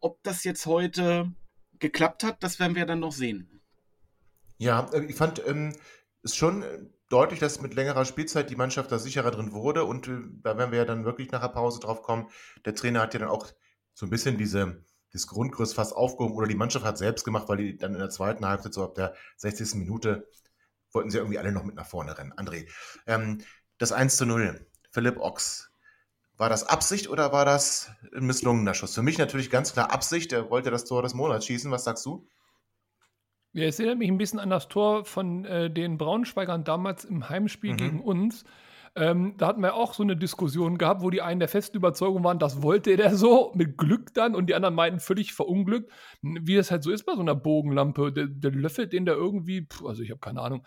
Ob 0.00 0.22
das 0.22 0.44
jetzt 0.44 0.66
heute 0.66 1.32
geklappt 1.78 2.24
hat, 2.24 2.42
das 2.42 2.58
werden 2.58 2.76
wir 2.76 2.86
dann 2.86 3.00
noch 3.00 3.12
sehen. 3.12 3.60
Ja, 4.58 4.88
äh, 4.92 5.04
ich 5.04 5.16
fand 5.16 5.42
ähm, 5.46 5.74
es 6.22 6.36
schon 6.36 6.64
deutlich, 7.08 7.40
dass 7.40 7.60
mit 7.60 7.74
längerer 7.74 8.04
Spielzeit 8.04 8.50
die 8.50 8.56
Mannschaft 8.56 8.92
da 8.92 8.98
sicherer 8.98 9.30
drin 9.30 9.52
wurde. 9.52 9.84
Und 9.84 10.08
äh, 10.08 10.20
da 10.42 10.56
werden 10.56 10.70
wir 10.70 10.78
ja 10.78 10.84
dann 10.84 11.04
wirklich 11.04 11.30
nach 11.30 11.40
der 11.40 11.48
Pause 11.48 11.80
drauf 11.80 12.02
kommen. 12.02 12.28
Der 12.64 12.74
Trainer 12.74 13.00
hat 13.00 13.14
ja 13.14 13.20
dann 13.20 13.28
auch 13.28 13.48
so 13.94 14.06
ein 14.06 14.10
bisschen 14.10 14.38
diese, 14.38 14.84
das 15.12 15.26
Grundgerüst 15.26 15.74
fast 15.74 15.94
aufgehoben 15.94 16.34
oder 16.34 16.46
die 16.46 16.54
Mannschaft 16.54 16.84
hat 16.84 16.98
selbst 16.98 17.24
gemacht, 17.24 17.48
weil 17.48 17.56
die 17.56 17.76
dann 17.76 17.94
in 17.94 17.98
der 17.98 18.10
zweiten 18.10 18.46
Halbzeit, 18.46 18.74
so 18.74 18.84
ab 18.84 18.94
der 18.94 19.14
60. 19.36 19.74
Minute, 19.74 20.28
wollten 20.92 21.10
sie 21.10 21.18
irgendwie 21.18 21.38
alle 21.38 21.52
noch 21.52 21.64
mit 21.64 21.74
nach 21.74 21.86
vorne 21.86 22.16
rennen. 22.16 22.32
André, 22.34 22.68
ähm, 23.06 23.42
das 23.78 23.92
1 23.92 24.16
zu 24.16 24.26
0, 24.26 24.66
Philipp 24.90 25.18
Ochs. 25.18 25.70
War 26.36 26.48
das 26.48 26.66
Absicht 26.66 27.08
oder 27.10 27.32
war 27.32 27.44
das 27.44 27.90
ein 28.14 28.24
misslungener 28.24 28.72
Schuss? 28.74 28.94
Für 28.94 29.02
mich 29.02 29.18
natürlich 29.18 29.50
ganz 29.50 29.74
klar 29.74 29.92
Absicht. 29.92 30.32
Er 30.32 30.48
wollte 30.48 30.70
das 30.70 30.86
Tor 30.86 31.02
des 31.02 31.12
Monats 31.12 31.44
schießen. 31.44 31.70
Was 31.70 31.84
sagst 31.84 32.06
du? 32.06 32.26
Ja, 33.52 33.66
es 33.66 33.78
erinnert 33.78 33.98
mich 33.98 34.08
ein 34.08 34.16
bisschen 34.16 34.38
an 34.38 34.48
das 34.48 34.68
Tor 34.68 35.04
von 35.04 35.44
äh, 35.44 35.70
den 35.70 35.98
Braunschweigern 35.98 36.64
damals 36.64 37.04
im 37.04 37.28
Heimspiel 37.28 37.72
mhm. 37.72 37.76
gegen 37.76 38.00
uns. 38.00 38.44
Ähm, 38.96 39.34
da 39.36 39.46
hatten 39.46 39.62
wir 39.62 39.74
auch 39.74 39.94
so 39.94 40.02
eine 40.02 40.16
Diskussion 40.16 40.76
gehabt, 40.76 41.02
wo 41.02 41.10
die 41.10 41.22
einen 41.22 41.38
der 41.38 41.48
festen 41.48 41.76
Überzeugung 41.76 42.24
waren, 42.24 42.40
das 42.40 42.62
wollte 42.62 42.96
der 42.96 43.14
so, 43.16 43.52
mit 43.54 43.78
Glück 43.78 44.12
dann, 44.14 44.34
und 44.34 44.46
die 44.46 44.54
anderen 44.54 44.74
meinten 44.74 45.00
völlig 45.00 45.32
verunglückt. 45.32 45.92
Wie 46.22 46.56
das 46.56 46.70
halt 46.70 46.82
so 46.82 46.90
ist 46.90 47.04
bei 47.04 47.14
so 47.14 47.20
einer 47.20 47.36
Bogenlampe. 47.36 48.12
Der, 48.12 48.26
der 48.26 48.50
löffelt 48.50 48.92
den 48.92 49.06
da 49.06 49.12
irgendwie, 49.12 49.66
pff, 49.66 49.84
also 49.84 50.02
ich 50.02 50.10
habe 50.10 50.20
keine 50.20 50.40
Ahnung, 50.40 50.66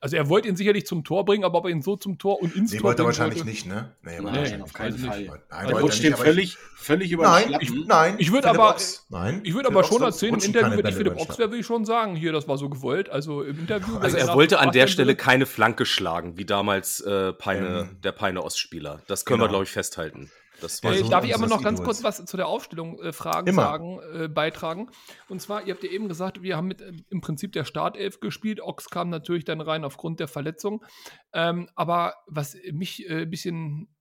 also 0.00 0.16
er 0.16 0.28
wollte 0.28 0.48
ihn 0.48 0.56
sicherlich 0.56 0.86
zum 0.86 1.04
Tor 1.04 1.24
bringen, 1.24 1.44
aber 1.44 1.58
ob 1.58 1.64
er 1.64 1.70
ihn 1.70 1.82
so 1.82 1.96
zum 1.96 2.18
Tor 2.18 2.42
und 2.42 2.54
ins 2.54 2.72
nee, 2.72 2.78
Tor 2.78 2.88
wollte 2.88 3.02
er 3.02 3.06
wahrscheinlich 3.06 3.38
wollte. 3.38 3.50
nicht, 3.50 3.66
ne? 3.66 3.94
Nee, 4.02 4.20
nein, 4.20 4.62
auf 4.62 4.72
keinen 4.72 4.98
Fall. 4.98 5.42
Nein, 5.50 5.68
er 5.68 5.80
rutscht 5.80 6.02
den 6.02 6.16
völlig, 6.16 6.56
völlig 6.76 7.12
über 7.12 7.24
Nein, 7.24 7.56
ich, 7.60 7.72
nein. 7.86 8.16
Ich 8.18 8.32
würde 8.32 8.48
aber, 8.48 8.76
nein, 9.08 9.40
ich 9.44 9.54
würde 9.54 9.68
aber 9.68 9.84
schon 9.84 10.02
erzählen, 10.02 10.34
im 10.34 10.40
Interview, 10.40 10.80
ich 10.86 10.94
Philipp 10.94 11.16
Ochs 11.16 11.38
wäre, 11.38 11.50
würde 11.50 11.60
ich 11.60 11.66
schon 11.66 11.84
sagen, 11.84 12.16
hier, 12.16 12.32
das 12.32 12.48
war 12.48 12.58
so 12.58 12.68
gewollt. 12.68 13.08
Also 13.08 13.42
im 13.42 13.60
Interview. 13.60 13.96
Also 13.98 14.16
er 14.16 14.34
wollte 14.34 14.58
an 14.58 14.72
der 14.72 14.86
Stelle 14.86 15.16
keine 15.16 15.46
Flanke 15.46 15.86
schlagen, 15.86 16.36
wie 16.36 16.44
damals 16.44 17.00
äh, 17.00 17.32
Peine, 17.32 17.88
ähm, 17.90 18.00
der 18.02 18.12
Peine 18.12 18.42
Ostspieler. 18.42 19.00
Das 19.06 19.24
können 19.24 19.38
genau. 19.38 19.46
wir, 19.46 19.48
glaube 19.50 19.64
ich, 19.64 19.70
festhalten. 19.70 20.30
Äh, 20.64 20.98
so 20.98 21.08
darf 21.08 21.24
ich 21.24 21.34
aber 21.34 21.46
noch 21.46 21.62
ganz 21.62 21.82
kurz 21.82 22.02
was 22.02 22.24
zu 22.24 22.36
der 22.36 22.46
Aufstellung 22.46 23.00
äh, 23.00 23.12
Fragen 23.12 23.48
Immer. 23.48 23.62
sagen, 23.62 24.00
äh, 24.14 24.28
beitragen? 24.28 24.90
Und 25.28 25.40
zwar, 25.40 25.66
ihr 25.66 25.74
habt 25.74 25.84
ja 25.84 25.90
eben 25.90 26.08
gesagt, 26.08 26.42
wir 26.42 26.56
haben 26.56 26.68
mit 26.68 26.80
äh, 26.80 26.92
im 27.10 27.20
Prinzip 27.20 27.52
der 27.52 27.64
Startelf 27.64 28.20
gespielt. 28.20 28.60
Ox 28.60 28.90
kam 28.90 29.10
natürlich 29.10 29.44
dann 29.44 29.60
rein 29.60 29.84
aufgrund 29.84 30.20
der 30.20 30.28
Verletzung. 30.28 30.84
Ähm, 31.32 31.68
aber 31.74 32.14
was 32.26 32.56
mich 32.72 33.08
äh, 33.08 33.22
ein 33.22 33.30
bisschen 33.30 33.88
äh, 33.92 33.93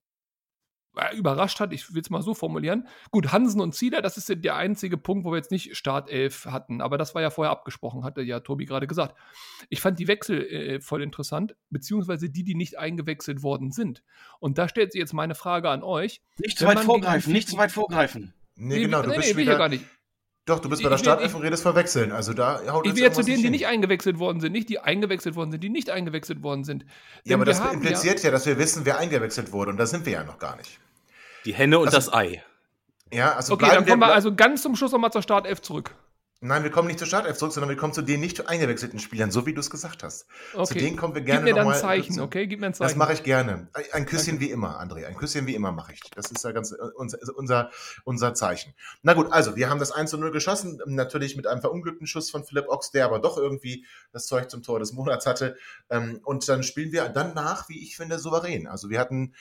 überrascht 1.15 1.59
hat, 1.59 1.73
ich 1.73 1.93
will 1.93 2.01
es 2.01 2.09
mal 2.09 2.21
so 2.21 2.33
formulieren. 2.33 2.88
Gut, 3.12 3.31
Hansen 3.31 3.62
und 3.62 3.73
Zieler, 3.73 4.01
das 4.01 4.17
ist 4.17 4.31
der 4.43 4.55
einzige 4.55 4.97
Punkt, 4.97 5.25
wo 5.25 5.31
wir 5.31 5.38
jetzt 5.38 5.51
nicht 5.51 5.75
Startelf 5.75 6.45
hatten, 6.45 6.81
aber 6.81 6.97
das 6.97 7.15
war 7.15 7.21
ja 7.21 7.29
vorher 7.29 7.51
abgesprochen, 7.51 8.03
hatte 8.03 8.21
ja 8.21 8.39
Tobi 8.39 8.65
gerade 8.65 8.88
gesagt. 8.88 9.15
Ich 9.69 9.81
fand 9.81 10.00
die 10.00 10.07
Wechsel 10.07 10.43
äh, 10.45 10.81
voll 10.81 11.01
interessant, 11.01 11.55
beziehungsweise 11.69 12.29
die, 12.29 12.43
die 12.43 12.55
nicht 12.55 12.77
eingewechselt 12.77 13.43
worden 13.43 13.71
sind. 13.71 14.03
Und 14.39 14.57
da 14.57 14.67
stellt 14.67 14.91
sich 14.91 15.00
jetzt 15.00 15.13
meine 15.13 15.35
Frage 15.35 15.69
an 15.69 15.83
euch. 15.83 16.21
Nicht 16.38 16.57
zu 16.57 16.65
weit 16.65 16.79
vorgreifen, 16.79 17.33
nicht 17.33 17.50
zu 17.50 17.57
weit 17.57 17.71
vorgreifen. 17.71 18.33
Nee, 18.55 18.81
genau, 18.81 19.01
du 19.01 19.09
nee, 19.09 19.17
bist 19.17 19.35
nee, 19.35 19.41
wieder, 19.41 19.57
gar 19.57 19.69
nicht. 19.69 19.85
Doch, 20.45 20.59
du 20.59 20.67
bist 20.67 20.81
ich, 20.81 20.83
bei 20.83 20.89
der 20.89 20.97
Startelf 20.97 21.33
und 21.35 21.41
redest 21.41 21.63
verwechseln. 21.63 22.12
Also 22.12 22.33
da 22.33 22.62
haut 22.67 22.85
Ich 22.85 22.95
will 22.95 23.01
jetzt 23.01 23.15
zu 23.15 23.23
denen, 23.23 23.41
die 23.41 23.50
nicht 23.50 23.65
eingewechselt 23.65 24.19
worden 24.19 24.41
sind, 24.41 24.51
nicht 24.51 24.67
die 24.67 24.79
eingewechselt 24.79 25.35
worden 25.35 25.51
sind, 25.51 25.63
die 25.63 25.69
nicht 25.69 25.89
eingewechselt 25.89 26.43
worden 26.43 26.65
sind. 26.65 26.83
Denn 26.83 26.89
ja, 27.23 27.35
aber 27.38 27.45
das 27.45 27.59
impliziert 27.71 28.19
ja, 28.19 28.25
ja, 28.25 28.31
dass 28.31 28.45
wir 28.45 28.57
wissen, 28.57 28.85
wer 28.85 28.97
eingewechselt 28.97 29.53
wurde 29.53 29.71
und 29.71 29.77
da 29.77 29.85
sind 29.85 30.05
wir 30.05 30.13
ja 30.13 30.23
noch 30.23 30.39
gar 30.39 30.57
nicht. 30.57 30.79
Die 31.45 31.53
Henne 31.53 31.79
und 31.79 31.88
also, 31.88 31.97
das 31.97 32.13
Ei. 32.13 32.43
Ja, 33.12 33.35
also 33.35 33.53
Okay, 33.53 33.67
dann 33.67 33.85
kommen 33.85 34.01
wir 34.01 34.13
also 34.13 34.33
ganz 34.33 34.62
zum 34.62 34.75
Schluss 34.75 34.91
nochmal 34.91 35.12
zur 35.12 35.21
Startelf 35.21 35.62
zurück. 35.62 35.95
Nein, 36.45 36.63
wir 36.63 36.71
kommen 36.71 36.89
nicht 36.89 37.00
zur 37.00 37.07
Startelf 37.07 37.38
zurück, 37.38 37.53
sondern 37.53 37.69
wir 37.69 37.77
kommen 37.77 37.93
zu 37.93 38.01
den 38.01 38.19
nicht 38.19 38.50
eingewechselten 38.50 39.00
Spielern, 39.00 39.31
so 39.31 39.45
wie 39.45 39.53
du 39.53 39.62
es 39.62 39.69
gesagt 39.69 40.03
hast. 40.03 40.25
Okay. 40.53 40.65
Zu 40.65 40.73
denen 40.73 40.97
kommen 40.97 41.15
wir 41.15 41.21
gerne 41.21 41.45
Gib 41.45 41.55
mir 41.55 41.55
dann 41.55 41.71
ein 41.71 41.79
Zeichen, 41.79 42.19
okay? 42.19 42.47
Gib 42.47 42.59
mir 42.59 42.65
ein 42.65 42.73
Zeichen. 42.73 42.89
Das 42.89 42.97
mache 42.97 43.13
ich 43.13 43.23
gerne. 43.23 43.69
Ein 43.93 44.05
Küsschen 44.05 44.35
okay. 44.35 44.45
wie 44.45 44.51
immer, 44.51 44.81
André. 44.81 45.05
Ein 45.05 45.15
Küsschen 45.15 45.47
wie 45.47 45.55
immer 45.55 45.71
mache 45.71 45.93
ich. 45.93 46.01
Das 46.13 46.29
ist 46.31 46.43
ja 46.43 46.51
ganz 46.51 46.75
unser, 46.97 47.17
unser, 47.38 47.71
unser 48.03 48.33
Zeichen. 48.33 48.73
Na 49.03 49.13
gut, 49.13 49.31
also 49.31 49.55
wir 49.55 49.69
haben 49.69 49.79
das 49.79 49.93
1 49.93 50.09
zu 50.09 50.17
0 50.17 50.31
geschossen, 50.31 50.81
natürlich 50.85 51.38
mit 51.38 51.47
einem 51.47 51.62
verunglückten 51.62 52.07
Schuss 52.07 52.29
von 52.29 52.43
Philipp 52.43 52.67
Ochs, 52.67 52.91
der 52.91 53.05
aber 53.05 53.19
doch 53.19 53.38
irgendwie 53.38 53.85
das 54.12 54.27
Zeug 54.27 54.50
zum 54.50 54.63
Tor 54.63 54.79
des 54.79 54.91
Monats 54.91 55.25
hatte. 55.25 55.55
Ähm, 55.89 56.19
und 56.25 56.50
dann 56.50 56.63
spielen 56.63 56.91
wir 56.91 57.07
dann 57.07 57.33
nach, 57.33 57.69
wie 57.69 57.81
ich 57.81 57.95
finde, 57.95 58.19
souverän. 58.19 58.67
Also 58.67 58.89
wir 58.89 59.00
hatten 59.00 59.33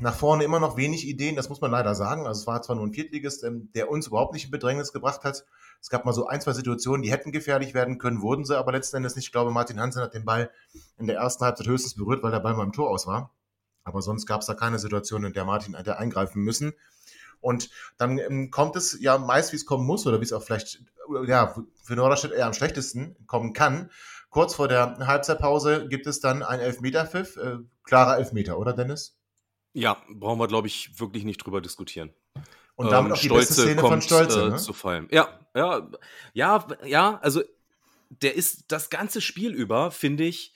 nach 0.00 0.14
vorne 0.14 0.44
immer 0.44 0.60
noch 0.60 0.76
wenig 0.76 1.06
Ideen, 1.06 1.36
das 1.36 1.48
muss 1.48 1.60
man 1.60 1.70
leider 1.70 1.94
sagen. 1.94 2.26
Also 2.26 2.42
es 2.42 2.46
war 2.46 2.62
zwar 2.62 2.76
nur 2.76 2.86
ein 2.86 2.92
Viertligist, 2.92 3.44
ähm, 3.44 3.70
der 3.74 3.90
uns 3.90 4.06
überhaupt 4.06 4.32
nicht 4.32 4.46
in 4.46 4.50
Bedrängnis 4.50 4.92
gebracht 4.92 5.24
hat. 5.24 5.44
Es 5.80 5.90
gab 5.90 6.04
mal 6.04 6.12
so 6.12 6.26
ein, 6.26 6.40
zwei 6.40 6.52
Situationen, 6.52 7.02
die 7.02 7.12
hätten 7.12 7.32
gefährlich 7.32 7.74
werden 7.74 7.98
können, 7.98 8.22
wurden 8.22 8.44
sie 8.44 8.56
aber 8.58 8.72
letzten 8.72 8.96
Endes 8.96 9.16
nicht. 9.16 9.26
Ich 9.26 9.32
glaube, 9.32 9.50
Martin 9.50 9.80
Hansen 9.80 10.02
hat 10.02 10.14
den 10.14 10.24
Ball 10.24 10.50
in 10.98 11.06
der 11.06 11.16
ersten 11.16 11.44
Halbzeit 11.44 11.66
höchstens 11.66 11.94
berührt, 11.94 12.22
weil 12.22 12.30
der 12.30 12.40
Ball 12.40 12.54
beim 12.54 12.72
Tor 12.72 12.90
aus 12.90 13.06
war. 13.06 13.34
Aber 13.84 14.00
sonst 14.00 14.26
gab 14.26 14.40
es 14.40 14.46
da 14.46 14.54
keine 14.54 14.78
Situation, 14.78 15.24
in 15.24 15.32
der 15.34 15.44
Martin 15.44 15.74
hätte 15.74 15.98
eingreifen 15.98 16.42
müssen. 16.42 16.72
Und 17.40 17.68
dann 17.98 18.16
ähm, 18.18 18.50
kommt 18.50 18.76
es 18.76 18.98
ja 19.00 19.18
meist, 19.18 19.52
wie 19.52 19.56
es 19.56 19.66
kommen 19.66 19.84
muss, 19.84 20.06
oder 20.06 20.20
wie 20.20 20.24
es 20.24 20.32
auch 20.32 20.42
vielleicht 20.42 20.82
ja, 21.26 21.54
für 21.82 21.94
Norderstedt 21.94 22.32
eher 22.32 22.46
am 22.46 22.54
schlechtesten 22.54 23.16
kommen 23.26 23.52
kann. 23.52 23.90
Kurz 24.30 24.54
vor 24.54 24.68
der 24.68 24.96
Halbzeitpause 25.06 25.86
gibt 25.88 26.06
es 26.06 26.20
dann 26.20 26.42
einen 26.42 26.62
Elfmeterpfiff. 26.62 27.36
Äh, 27.36 27.58
klarer 27.84 28.16
Elfmeter, 28.16 28.58
oder 28.58 28.72
Dennis? 28.72 29.18
Ja, 29.74 30.02
brauchen 30.08 30.38
wir, 30.38 30.48
glaube 30.48 30.68
ich, 30.68 30.98
wirklich 30.98 31.24
nicht 31.24 31.38
drüber 31.38 31.60
diskutieren. 31.60 32.14
Und 32.76 32.90
damit 32.90 33.10
ähm, 33.10 33.12
auch 33.12 33.20
die 33.20 33.26
Stolze 33.26 33.48
beste 33.48 33.62
Szene 33.62 33.80
kommt, 33.80 33.92
von 33.92 34.02
Stolze, 34.02 34.42
äh, 34.42 34.50
ne? 34.50 34.56
zu 34.56 34.72
fallen. 34.72 35.08
Ja, 35.10 35.40
ja, 35.54 35.90
ja, 36.32 36.66
ja, 36.84 37.18
also 37.22 37.42
der 38.08 38.34
ist 38.34 38.64
das 38.68 38.90
ganze 38.90 39.20
Spiel 39.20 39.52
über, 39.52 39.90
finde 39.90 40.24
ich, 40.24 40.54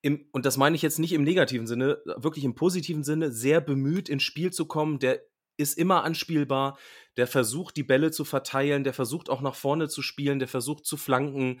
im, 0.00 0.26
und 0.32 0.46
das 0.46 0.56
meine 0.56 0.76
ich 0.76 0.82
jetzt 0.82 0.98
nicht 0.98 1.12
im 1.12 1.24
negativen 1.24 1.66
Sinne, 1.66 1.98
wirklich 2.04 2.44
im 2.44 2.54
positiven 2.54 3.04
Sinne, 3.04 3.32
sehr 3.32 3.60
bemüht 3.60 4.08
ins 4.08 4.22
Spiel 4.22 4.52
zu 4.52 4.66
kommen. 4.66 4.98
Der 4.98 5.22
ist 5.56 5.76
immer 5.76 6.04
anspielbar, 6.04 6.78
der 7.16 7.26
versucht, 7.26 7.76
die 7.76 7.82
Bälle 7.82 8.10
zu 8.10 8.24
verteilen, 8.24 8.84
der 8.84 8.94
versucht 8.94 9.28
auch 9.28 9.40
nach 9.40 9.56
vorne 9.56 9.88
zu 9.88 10.02
spielen, 10.02 10.38
der 10.38 10.48
versucht 10.48 10.86
zu 10.86 10.96
flanken. 10.96 11.60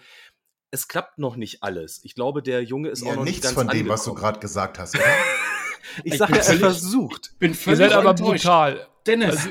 Es 0.70 0.86
klappt 0.86 1.18
noch 1.18 1.36
nicht 1.36 1.62
alles. 1.62 2.00
Ich 2.04 2.14
glaube, 2.14 2.42
der 2.42 2.62
Junge 2.62 2.90
ist 2.90 3.02
ja, 3.02 3.10
auch 3.10 3.16
noch 3.16 3.24
nicht 3.24 3.42
ganz 3.42 3.56
nichts 3.56 3.70
von 3.70 3.76
dem, 3.76 3.88
was 3.88 4.04
du 4.04 4.14
gerade 4.14 4.38
gesagt 4.38 4.78
hast. 4.78 4.94
Oder? 4.94 5.04
Ich, 6.04 6.12
ich 6.12 6.18
sage, 6.18 6.38
er 6.38 6.42
versucht. 6.42 7.38
Bin 7.38 7.54
völlig 7.54 7.80
Ihr 7.80 7.88
seid 7.88 7.96
aber 7.96 8.10
enttäuscht. 8.10 8.44
brutal. 8.44 8.86
Dennis, 9.06 9.36
also, 9.36 9.50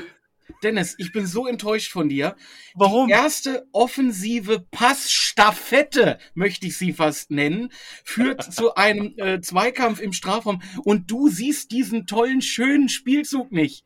Dennis, 0.62 0.94
ich 0.98 1.12
bin 1.12 1.26
so 1.26 1.46
enttäuscht 1.46 1.92
von 1.92 2.08
dir. 2.08 2.36
Warum? 2.74 3.08
Die 3.08 3.12
erste 3.12 3.66
offensive 3.72 4.66
Passstaffette, 4.70 6.18
möchte 6.34 6.66
ich 6.66 6.76
sie 6.76 6.92
fast 6.92 7.30
nennen, 7.30 7.70
führt 8.04 8.42
zu 8.52 8.74
einem 8.74 9.14
äh, 9.18 9.40
Zweikampf 9.40 10.00
im 10.00 10.12
Strafraum 10.12 10.62
und 10.84 11.10
du 11.10 11.28
siehst 11.28 11.70
diesen 11.70 12.06
tollen, 12.06 12.42
schönen 12.42 12.88
Spielzug 12.88 13.52
nicht. 13.52 13.84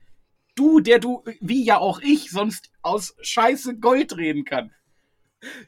Du, 0.54 0.80
der 0.80 0.98
du, 0.98 1.24
wie 1.40 1.64
ja 1.64 1.78
auch 1.78 2.00
ich, 2.00 2.30
sonst 2.30 2.70
aus 2.82 3.14
Scheiße 3.22 3.78
Gold 3.78 4.16
reden 4.16 4.44
kann. 4.44 4.72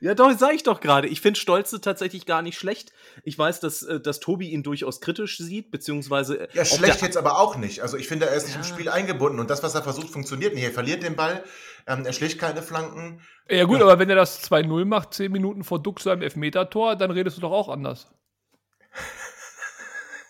Ja, 0.00 0.14
doch, 0.14 0.32
sag 0.36 0.54
ich 0.54 0.62
doch 0.62 0.80
gerade. 0.80 1.08
Ich 1.08 1.20
finde 1.20 1.38
Stolze 1.38 1.80
tatsächlich 1.80 2.26
gar 2.26 2.42
nicht 2.42 2.58
schlecht. 2.58 2.92
Ich 3.24 3.38
weiß, 3.38 3.60
dass, 3.60 3.82
äh, 3.82 4.00
dass 4.00 4.20
Tobi 4.20 4.50
ihn 4.50 4.62
durchaus 4.62 5.00
kritisch 5.00 5.38
sieht, 5.38 5.70
beziehungsweise. 5.70 6.40
Äh, 6.40 6.48
ja, 6.52 6.64
schlecht 6.64 7.02
jetzt 7.02 7.16
aber 7.16 7.38
auch 7.38 7.56
nicht. 7.56 7.80
Also 7.80 7.96
ich 7.96 8.06
finde, 8.06 8.26
er 8.26 8.36
ist 8.36 8.46
nicht 8.46 8.54
ja. 8.54 8.60
im 8.60 8.66
Spiel 8.66 8.88
eingebunden 8.88 9.40
und 9.40 9.50
das, 9.50 9.62
was 9.62 9.74
er 9.74 9.82
versucht, 9.82 10.10
funktioniert 10.10 10.54
nicht. 10.54 10.64
Er 10.64 10.72
verliert 10.72 11.02
den 11.02 11.16
Ball, 11.16 11.44
ähm, 11.86 12.04
er 12.04 12.12
schlägt 12.12 12.38
keine 12.38 12.62
Flanken. 12.62 13.20
Ja, 13.48 13.64
gut, 13.64 13.78
ja. 13.78 13.84
aber 13.84 13.98
wenn 13.98 14.10
er 14.10 14.16
das 14.16 14.48
2-0 14.50 14.84
macht, 14.84 15.14
10 15.14 15.32
Minuten 15.32 15.64
vor 15.64 15.82
Dux 15.82 16.04
seinem 16.04 16.22
Elfmeter-Tor, 16.22 16.96
dann 16.96 17.10
redest 17.10 17.36
du 17.36 17.40
doch 17.40 17.52
auch 17.52 17.68
anders. 17.68 18.08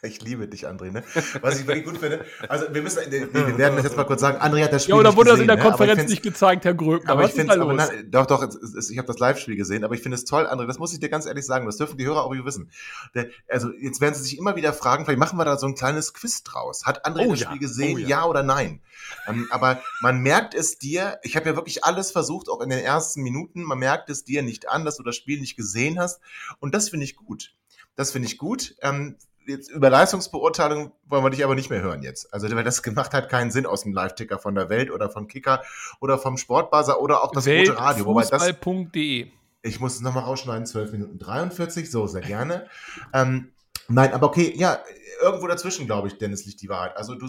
Ich 0.04 0.22
liebe 0.22 0.46
dich, 0.48 0.68
André. 0.68 0.90
Ne? 0.90 1.02
Was 1.40 1.58
ich 1.58 1.66
wirklich 1.66 1.84
gut 1.84 1.98
finde. 1.98 2.24
Also 2.48 2.66
wir 2.72 2.82
müssen, 2.82 3.00
nee, 3.10 3.26
wir 3.32 3.58
werden 3.58 3.76
das 3.76 3.84
jetzt 3.84 3.96
mal 3.96 4.04
kurz 4.04 4.20
sagen. 4.20 4.38
André 4.38 4.64
hat 4.64 4.72
das 4.72 4.84
Spiel 4.84 4.94
Ja, 4.94 5.00
oder 5.00 5.16
wurde 5.16 5.30
das 5.30 5.40
in 5.40 5.46
der 5.46 5.56
ne? 5.56 5.62
Konferenz 5.62 6.10
nicht 6.10 6.22
gezeigt, 6.22 6.64
Herr 6.64 6.74
Gröbner? 6.74 7.10
Aber 7.10 7.24
ich 7.24 7.32
finde, 7.32 7.56
na, 7.56 7.88
doch, 8.04 8.26
doch. 8.26 8.48
Ich 8.90 8.98
habe 8.98 9.06
das 9.06 9.18
Live-Spiel 9.18 9.56
gesehen, 9.56 9.84
aber 9.84 9.94
ich 9.94 10.02
finde 10.02 10.16
es 10.16 10.24
toll, 10.24 10.46
André. 10.46 10.66
Das 10.66 10.78
muss 10.78 10.92
ich 10.92 11.00
dir 11.00 11.08
ganz 11.08 11.26
ehrlich 11.26 11.46
sagen. 11.46 11.66
Das 11.66 11.76
dürfen 11.76 11.96
die 11.96 12.06
Hörer 12.06 12.24
auch 12.24 12.34
wissen. 12.34 12.70
Also 13.48 13.70
jetzt 13.80 14.00
werden 14.00 14.14
sie 14.14 14.22
sich 14.22 14.38
immer 14.38 14.56
wieder 14.56 14.72
fragen. 14.72 15.04
Vielleicht 15.04 15.18
machen 15.18 15.38
wir 15.38 15.44
da 15.44 15.56
so 15.56 15.66
ein 15.66 15.74
kleines 15.74 16.12
Quiz 16.12 16.42
draus. 16.42 16.84
Hat 16.84 17.06
André 17.06 17.26
oh, 17.26 17.30
das 17.30 17.40
ja. 17.40 17.46
Spiel 17.48 17.60
gesehen? 17.60 17.96
Oh, 17.96 17.98
ja. 17.98 18.08
ja. 18.08 18.24
oder 18.26 18.42
nein? 18.42 18.80
Ähm, 19.26 19.48
aber 19.50 19.82
man 20.00 20.20
merkt 20.20 20.54
es 20.54 20.78
dir. 20.78 21.18
Ich 21.22 21.36
habe 21.36 21.48
ja 21.48 21.56
wirklich 21.56 21.84
alles 21.84 22.10
versucht, 22.10 22.48
auch 22.48 22.60
in 22.60 22.70
den 22.70 22.80
ersten 22.80 23.22
Minuten. 23.22 23.62
Man 23.62 23.78
merkt 23.78 24.10
es 24.10 24.24
dir 24.24 24.42
nicht 24.42 24.68
an, 24.68 24.84
dass 24.84 24.96
du 24.96 25.02
das 25.02 25.16
Spiel 25.16 25.40
nicht 25.40 25.56
gesehen 25.56 25.98
hast. 25.98 26.20
Und 26.60 26.74
das 26.74 26.88
finde 26.88 27.04
ich 27.04 27.16
gut. 27.16 27.54
Das 27.96 28.10
finde 28.10 28.28
ich 28.28 28.38
gut. 28.38 28.74
Ähm, 28.82 29.16
jetzt 29.46 29.70
über 29.70 29.90
Leistungsbeurteilung 29.90 30.92
wollen 31.06 31.24
wir 31.24 31.30
dich 31.30 31.44
aber 31.44 31.54
nicht 31.54 31.70
mehr 31.70 31.82
hören 31.82 32.02
jetzt. 32.02 32.32
Also, 32.32 32.50
weil 32.54 32.64
das 32.64 32.82
gemacht 32.82 33.12
hat 33.12 33.28
keinen 33.28 33.50
Sinn 33.50 33.66
aus 33.66 33.82
dem 33.82 33.92
Live-Ticker 33.92 34.38
von 34.38 34.54
der 34.54 34.68
Welt 34.68 34.90
oder 34.90 35.10
von 35.10 35.28
Kicker 35.28 35.62
oder 36.00 36.18
vom 36.18 36.36
Sportbuzzer 36.36 37.00
oder 37.00 37.22
auch 37.22 37.32
das 37.32 37.46
Welt, 37.46 37.68
rote 37.70 37.78
Radio. 37.78 38.04
Fußball.de. 38.04 39.28
Ich 39.62 39.80
muss 39.80 39.94
es 39.94 40.00
nochmal 40.00 40.24
rausschneiden, 40.24 40.66
12 40.66 40.92
Minuten 40.92 41.18
43, 41.18 41.90
so 41.90 42.06
sehr 42.06 42.20
gerne. 42.20 42.66
ähm, 43.14 43.52
nein, 43.88 44.12
aber 44.12 44.26
okay, 44.26 44.52
ja, 44.56 44.78
irgendwo 45.22 45.46
dazwischen, 45.46 45.86
glaube 45.86 46.08
ich, 46.08 46.18
Dennis, 46.18 46.44
liegt 46.44 46.60
die 46.60 46.68
Wahrheit. 46.68 46.96
Also 46.96 47.14
du, 47.14 47.26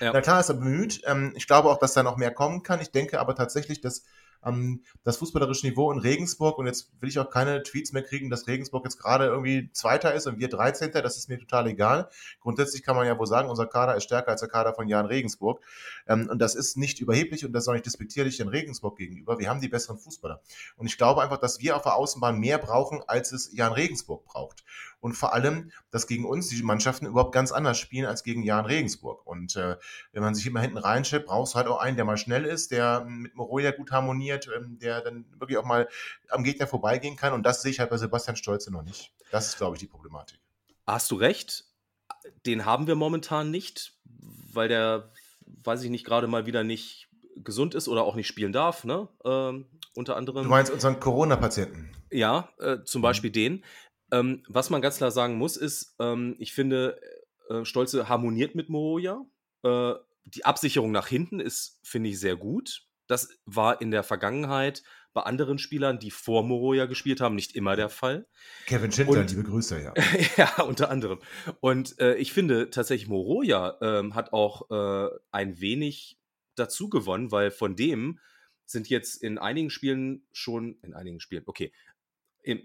ja. 0.00 0.12
na 0.12 0.20
klar 0.20 0.40
ist 0.40 0.48
er 0.48 0.54
bemüht. 0.54 1.02
Ähm, 1.04 1.32
ich 1.34 1.46
glaube 1.46 1.68
auch, 1.68 1.78
dass 1.78 1.94
da 1.94 2.02
noch 2.02 2.16
mehr 2.16 2.32
kommen 2.32 2.62
kann. 2.62 2.80
Ich 2.80 2.90
denke 2.90 3.20
aber 3.20 3.34
tatsächlich, 3.34 3.80
dass 3.80 4.04
ähm, 4.44 4.82
das 5.02 5.16
fußballerische 5.18 5.66
Niveau 5.66 5.90
in 5.92 5.98
Regensburg 5.98 6.58
und 6.58 6.66
jetzt 6.66 6.90
will 7.00 7.08
ich 7.08 7.18
auch 7.18 7.30
keine 7.30 7.62
Tweets 7.62 7.92
mehr 7.92 8.02
kriegen, 8.02 8.30
dass 8.30 8.46
Regensburg 8.46 8.84
jetzt 8.84 8.98
gerade 8.98 9.26
irgendwie 9.26 9.70
Zweiter 9.72 10.14
ist 10.14 10.26
und 10.26 10.38
wir 10.38 10.48
13. 10.48 10.92
Das 10.92 11.16
ist 11.16 11.28
mir 11.28 11.38
total 11.38 11.66
egal. 11.68 12.08
Grundsätzlich 12.40 12.82
kann 12.82 12.96
man 12.96 13.06
ja 13.06 13.18
wohl 13.18 13.26
sagen, 13.26 13.48
unser 13.48 13.66
Kader 13.66 13.96
ist 13.96 14.04
stärker 14.04 14.30
als 14.30 14.40
der 14.40 14.48
Kader 14.48 14.74
von 14.74 14.88
Jan 14.88 15.06
Regensburg. 15.06 15.60
Ähm, 16.06 16.28
und 16.30 16.38
das 16.38 16.54
ist 16.54 16.76
nicht 16.76 17.00
überheblich 17.00 17.44
und 17.44 17.52
das 17.52 17.64
ist 17.64 17.68
auch 17.68 17.74
nicht 17.74 17.86
despektierlich 17.86 18.36
den 18.36 18.48
Regensburg 18.48 18.96
gegenüber. 18.96 19.38
Wir 19.38 19.48
haben 19.48 19.60
die 19.60 19.68
besseren 19.68 19.98
Fußballer. 19.98 20.40
Und 20.76 20.86
ich 20.86 20.96
glaube 20.96 21.22
einfach, 21.22 21.38
dass 21.38 21.60
wir 21.60 21.76
auf 21.76 21.82
der 21.82 21.94
Außenbahn 21.94 22.38
mehr 22.38 22.58
brauchen, 22.58 23.02
als 23.06 23.32
es 23.32 23.50
Jan 23.52 23.72
Regensburg 23.72 24.24
braucht 24.24 24.63
und 25.00 25.12
vor 25.12 25.34
allem, 25.34 25.70
dass 25.90 26.06
gegen 26.06 26.24
uns 26.24 26.48
die 26.48 26.62
Mannschaften 26.62 27.06
überhaupt 27.06 27.32
ganz 27.32 27.52
anders 27.52 27.78
spielen 27.78 28.06
als 28.06 28.22
gegen 28.22 28.42
Jan 28.42 28.64
Regensburg. 28.64 29.26
Und 29.26 29.54
äh, 29.56 29.76
wenn 30.12 30.22
man 30.22 30.34
sich 30.34 30.46
immer 30.46 30.60
hinten 30.60 30.78
reinschleppt, 30.78 31.26
brauchst 31.26 31.54
du 31.54 31.58
halt 31.58 31.68
auch 31.68 31.78
einen, 31.78 31.96
der 31.96 32.04
mal 32.04 32.16
schnell 32.16 32.44
ist, 32.44 32.70
der 32.70 33.04
mit 33.04 33.34
Moroja 33.34 33.72
gut 33.72 33.90
harmoniert, 33.92 34.48
ähm, 34.56 34.78
der 34.78 35.02
dann 35.02 35.26
wirklich 35.38 35.58
auch 35.58 35.64
mal 35.64 35.88
am 36.30 36.44
Gegner 36.44 36.66
vorbeigehen 36.66 37.16
kann. 37.16 37.32
Und 37.32 37.44
das 37.44 37.62
sehe 37.62 37.70
ich 37.70 37.80
halt 37.80 37.90
bei 37.90 37.98
Sebastian 37.98 38.36
Stolze 38.36 38.72
noch 38.72 38.82
nicht. 38.82 39.12
Das 39.30 39.48
ist, 39.48 39.58
glaube 39.58 39.76
ich, 39.76 39.80
die 39.80 39.86
Problematik. 39.86 40.38
Hast 40.86 41.10
du 41.10 41.16
recht? 41.16 41.64
Den 42.46 42.64
haben 42.64 42.86
wir 42.86 42.94
momentan 42.94 43.50
nicht, 43.50 43.98
weil 44.52 44.68
der, 44.68 45.12
weiß 45.64 45.82
ich 45.82 45.90
nicht, 45.90 46.06
gerade 46.06 46.26
mal 46.26 46.46
wieder 46.46 46.64
nicht 46.64 47.08
gesund 47.36 47.74
ist 47.74 47.88
oder 47.88 48.04
auch 48.04 48.14
nicht 48.14 48.28
spielen 48.28 48.52
darf, 48.52 48.84
ne? 48.84 49.08
Ähm, 49.24 49.66
unter 49.94 50.16
anderem. 50.16 50.44
Du 50.44 50.50
meinst 50.50 50.72
unseren 50.72 51.00
Corona-Patienten? 51.00 51.90
Ja, 52.10 52.48
äh, 52.58 52.78
zum 52.84 53.00
mhm. 53.00 53.02
Beispiel 53.02 53.30
den. 53.30 53.64
Ähm, 54.12 54.42
was 54.48 54.70
man 54.70 54.82
ganz 54.82 54.98
klar 54.98 55.10
sagen 55.10 55.36
muss, 55.36 55.56
ist, 55.56 55.96
ähm, 55.98 56.36
ich 56.38 56.52
finde, 56.52 57.00
äh, 57.48 57.64
Stolze 57.64 58.08
harmoniert 58.08 58.54
mit 58.54 58.68
Moroja. 58.68 59.24
Äh, 59.62 59.94
die 60.24 60.44
Absicherung 60.44 60.92
nach 60.92 61.06
hinten 61.06 61.40
ist, 61.40 61.80
finde 61.82 62.10
ich, 62.10 62.20
sehr 62.20 62.36
gut. 62.36 62.86
Das 63.06 63.28
war 63.44 63.80
in 63.80 63.90
der 63.90 64.02
Vergangenheit 64.02 64.82
bei 65.12 65.22
anderen 65.22 65.58
Spielern, 65.58 65.98
die 65.98 66.10
vor 66.10 66.42
Moroja 66.42 66.86
gespielt 66.86 67.20
haben, 67.20 67.34
nicht 67.34 67.54
immer 67.54 67.76
der 67.76 67.88
Fall. 67.88 68.26
Kevin 68.66 68.90
Schindler, 68.90 69.20
Und, 69.20 69.30
liebe 69.30 69.44
Grüße, 69.44 69.80
ja. 69.80 69.94
ja, 70.36 70.62
unter 70.62 70.90
anderem. 70.90 71.20
Und 71.60 71.98
äh, 72.00 72.16
ich 72.16 72.32
finde 72.32 72.70
tatsächlich, 72.70 73.08
Moroja 73.08 73.78
ähm, 73.80 74.14
hat 74.14 74.32
auch 74.32 74.70
äh, 74.70 75.10
ein 75.30 75.60
wenig 75.60 76.18
dazu 76.56 76.88
gewonnen, 76.88 77.30
weil 77.30 77.50
von 77.50 77.76
dem 77.76 78.18
sind 78.66 78.88
jetzt 78.88 79.22
in 79.22 79.38
einigen 79.38 79.70
Spielen 79.70 80.26
schon, 80.32 80.78
in 80.82 80.94
einigen 80.94 81.20
Spielen, 81.20 81.44
okay, 81.46 81.72
im, 82.44 82.62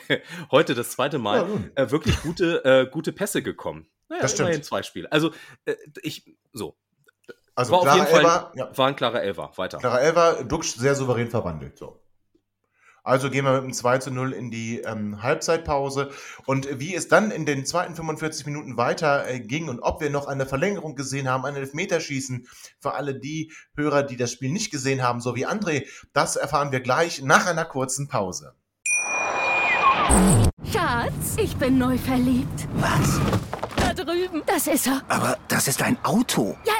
heute 0.50 0.74
das 0.74 0.90
zweite 0.90 1.18
Mal 1.18 1.48
ja, 1.76 1.82
äh, 1.82 1.90
wirklich 1.90 2.20
gute, 2.22 2.64
äh, 2.64 2.86
gute 2.90 3.12
Pässe 3.12 3.42
gekommen. 3.42 3.86
Naja, 4.08 4.22
das 4.22 4.32
stimmt. 4.32 4.48
Immerhin 4.48 4.62
zwei 4.62 4.82
Spiele. 4.82 5.10
Also, 5.10 5.32
äh, 5.64 5.74
ich, 6.02 6.36
so. 6.52 6.76
Also 7.56 7.72
war 7.72 7.80
auf 7.80 7.94
jeden 7.94 8.06
Fall 8.06 8.50
ja. 8.54 8.76
war 8.76 8.88
ein 8.88 8.96
klarer 8.96 9.22
Elfer. 9.22 9.52
Weiter. 9.56 9.78
Klarer 9.78 10.00
Elfer, 10.00 10.44
Duxch 10.44 10.74
sehr 10.74 10.94
souverän 10.94 11.30
verwandelt. 11.30 11.78
So. 11.78 12.00
Also 13.04 13.28
gehen 13.28 13.44
wir 13.44 13.52
mit 13.52 13.62
einem 13.64 13.72
2 13.74 13.98
zu 13.98 14.10
0 14.10 14.32
in 14.32 14.50
die 14.50 14.80
ähm, 14.80 15.22
Halbzeitpause. 15.22 16.10
Und 16.46 16.80
wie 16.80 16.94
es 16.94 17.06
dann 17.06 17.30
in 17.30 17.44
den 17.44 17.66
zweiten 17.66 17.94
45 17.94 18.46
Minuten 18.46 18.78
weiter 18.78 19.28
äh, 19.28 19.40
ging 19.40 19.68
und 19.68 19.80
ob 19.80 20.00
wir 20.00 20.08
noch 20.08 20.26
eine 20.26 20.46
Verlängerung 20.46 20.96
gesehen 20.96 21.28
haben, 21.28 21.44
ein 21.44 21.54
Elfmeterschießen 21.54 22.48
für 22.80 22.94
alle 22.94 23.14
die 23.14 23.52
Hörer, 23.76 24.04
die 24.04 24.16
das 24.16 24.32
Spiel 24.32 24.50
nicht 24.50 24.70
gesehen 24.70 25.02
haben, 25.02 25.20
so 25.20 25.36
wie 25.36 25.46
André, 25.46 25.86
das 26.14 26.36
erfahren 26.36 26.72
wir 26.72 26.80
gleich 26.80 27.22
nach 27.22 27.46
einer 27.46 27.66
kurzen 27.66 28.08
Pause. 28.08 28.54
Schatz, 30.70 31.36
ich 31.36 31.56
bin 31.56 31.78
neu 31.78 31.96
verliebt. 31.98 32.68
Was? 32.74 33.20
Da 33.76 33.94
drüben. 33.94 34.42
Das 34.46 34.66
ist 34.66 34.86
er. 34.86 35.02
Aber 35.08 35.38
das 35.48 35.68
ist 35.68 35.82
ein 35.82 35.96
Auto. 36.04 36.56
Ja, 36.64 36.74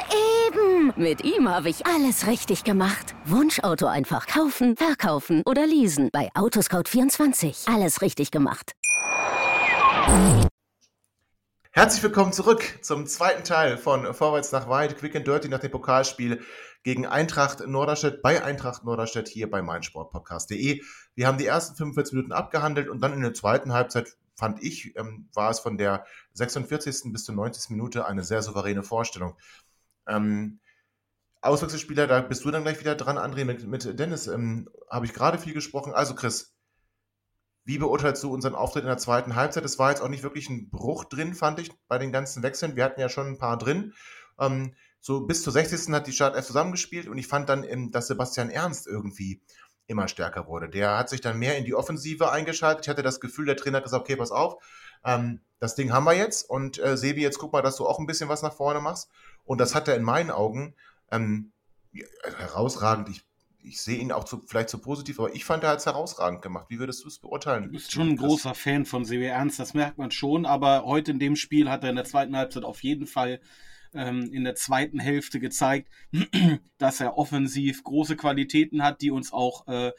eben. 0.47 0.93
Mit 0.95 1.23
ihm 1.23 1.49
habe 1.49 1.69
ich 1.69 1.85
alles 1.85 2.27
richtig 2.27 2.63
gemacht. 2.63 3.15
Wunschauto 3.25 3.87
einfach 3.87 4.27
kaufen, 4.27 4.75
verkaufen 4.77 5.43
oder 5.45 5.65
leasen. 5.65 6.09
Bei 6.11 6.29
Autoscout24. 6.35 7.73
Alles 7.73 8.01
richtig 8.01 8.31
gemacht. 8.31 8.73
Herzlich 11.71 12.03
willkommen 12.03 12.31
zurück 12.31 12.63
zum 12.81 13.05
zweiten 13.05 13.43
Teil 13.43 13.77
von 13.77 14.13
Vorwärts 14.13 14.51
nach 14.51 14.69
Weit, 14.69 14.97
Quick 14.97 15.15
and 15.15 15.27
Dirty 15.27 15.49
nach 15.49 15.59
dem 15.59 15.71
Pokalspiel 15.71 16.41
gegen 16.85 17.07
Eintracht 17.07 17.65
Norderstedt 17.67 18.21
bei 18.21 18.43
Eintracht 18.43 18.83
Norderstedt 18.85 19.27
hier 19.27 19.49
bei 19.49 19.63
meinsportpodcast.de. 19.63 20.83
Wir 21.15 21.27
haben 21.27 21.39
die 21.39 21.47
ersten 21.47 21.75
45 21.75 22.13
Minuten 22.13 22.31
abgehandelt 22.31 22.89
und 22.89 23.01
dann 23.01 23.11
in 23.11 23.21
der 23.21 23.33
zweiten 23.33 23.73
Halbzeit 23.73 24.15
fand 24.35 24.61
ich, 24.61 24.95
ähm, 24.95 25.27
war 25.33 25.49
es 25.49 25.59
von 25.59 25.79
der 25.79 26.05
46. 26.33 27.11
bis 27.11 27.25
zur 27.25 27.33
90. 27.33 27.71
Minute 27.71 28.05
eine 28.05 28.23
sehr 28.23 28.43
souveräne 28.43 28.83
Vorstellung. 28.83 29.35
Ähm, 30.07 30.59
Auswechselspieler, 31.41 32.05
da 32.05 32.21
bist 32.21 32.45
du 32.45 32.51
dann 32.51 32.61
gleich 32.61 32.79
wieder 32.79 32.93
dran, 32.93 33.17
André, 33.17 33.45
mit, 33.45 33.65
mit 33.65 33.99
Dennis 33.99 34.27
ähm, 34.27 34.69
habe 34.87 35.07
ich 35.07 35.13
gerade 35.13 35.39
viel 35.39 35.53
gesprochen. 35.53 35.91
Also 35.91 36.13
Chris, 36.13 36.55
wie 37.63 37.79
beurteilst 37.79 38.23
du 38.23 38.31
unseren 38.31 38.53
Auftritt 38.53 38.83
in 38.83 38.89
der 38.89 38.99
zweiten 38.99 39.33
Halbzeit? 39.33 39.65
Es 39.65 39.79
war 39.79 39.89
jetzt 39.89 40.01
auch 40.01 40.09
nicht 40.09 40.21
wirklich 40.21 40.51
ein 40.51 40.69
Bruch 40.69 41.05
drin, 41.05 41.33
fand 41.33 41.59
ich, 41.59 41.71
bei 41.87 41.97
den 41.97 42.11
ganzen 42.11 42.43
Wechseln. 42.43 42.75
Wir 42.75 42.83
hatten 42.83 43.01
ja 43.01 43.09
schon 43.09 43.25
ein 43.25 43.37
paar 43.39 43.57
drin. 43.57 43.93
Ähm, 44.39 44.75
so 45.05 45.21
bis 45.21 45.43
zur 45.43 45.53
60. 45.53 45.93
hat 45.93 46.07
die 46.07 46.13
Startelf 46.13 46.47
zusammengespielt 46.47 47.07
und 47.07 47.19
ich 47.19 47.27
fand 47.27 47.47
dann, 47.47 47.63
ähm, 47.63 47.91
dass 47.91 48.07
Sebastian 48.07 48.49
Ernst 48.49 48.87
irgendwie 48.87 49.39
immer 49.85 50.07
stärker 50.07 50.47
wurde. 50.47 50.67
Der 50.67 50.97
hat 50.97 51.09
sich 51.09 51.21
dann 51.21 51.37
mehr 51.37 51.59
in 51.59 51.63
die 51.63 51.75
Offensive 51.75 52.31
eingeschaltet. 52.31 52.85
Ich 52.85 52.89
hatte 52.89 53.03
das 53.03 53.19
Gefühl, 53.19 53.45
der 53.45 53.55
Trainer 53.55 53.77
hat 53.77 53.83
gesagt, 53.83 54.01
okay, 54.01 54.15
pass 54.15 54.31
auf, 54.31 54.63
ähm, 55.03 55.41
das 55.59 55.75
Ding 55.75 55.93
haben 55.93 56.05
wir 56.05 56.15
jetzt 56.15 56.49
und 56.49 56.79
äh, 56.79 56.97
Sebi, 56.97 57.21
jetzt 57.21 57.37
guck 57.37 57.53
mal, 57.53 57.61
dass 57.61 57.75
du 57.75 57.85
auch 57.85 57.99
ein 57.99 58.07
bisschen 58.07 58.29
was 58.29 58.41
nach 58.41 58.55
vorne 58.55 58.81
machst. 58.81 59.11
Und 59.43 59.61
das 59.61 59.75
hat 59.75 59.87
er 59.87 59.95
in 59.95 60.01
meinen 60.01 60.31
Augen 60.31 60.73
ähm, 61.11 61.51
herausragend. 62.39 63.09
Ich, 63.09 63.21
ich 63.59 63.83
sehe 63.83 63.99
ihn 63.99 64.11
auch 64.11 64.23
zu, 64.23 64.41
vielleicht 64.47 64.69
zu 64.69 64.79
positiv, 64.79 65.19
aber 65.19 65.35
ich 65.35 65.45
fand, 65.45 65.63
er 65.63 65.69
hat 65.69 65.81
es 65.81 65.85
herausragend 65.85 66.41
gemacht. 66.41 66.65
Wie 66.69 66.79
würdest 66.79 67.03
du 67.03 67.09
es 67.09 67.19
beurteilen? 67.19 67.65
Du 67.65 67.69
bist 67.69 67.91
schon 67.91 68.09
ein 68.09 68.17
großer 68.17 68.55
Fan 68.55 68.85
von 68.85 69.05
Sebi 69.05 69.27
Ernst, 69.27 69.59
das 69.59 69.75
merkt 69.75 69.99
man 69.99 70.09
schon, 70.09 70.47
aber 70.47 70.83
heute 70.83 71.11
in 71.11 71.19
dem 71.19 71.35
Spiel 71.35 71.69
hat 71.69 71.83
er 71.83 71.91
in 71.91 71.95
der 71.95 72.05
zweiten 72.05 72.35
Halbzeit 72.35 72.63
auf 72.63 72.81
jeden 72.81 73.05
Fall 73.05 73.39
ähm, 73.95 74.29
in 74.31 74.43
der 74.43 74.55
zweiten 74.55 74.99
Hälfte 74.99 75.39
gezeigt, 75.39 75.89
dass 76.77 76.99
er 76.99 77.17
offensiv 77.17 77.83
große 77.83 78.15
Qualitäten 78.15 78.83
hat, 78.83 79.01
die 79.01 79.11
uns 79.11 79.33
auch 79.33 79.67
äh, 79.67 79.91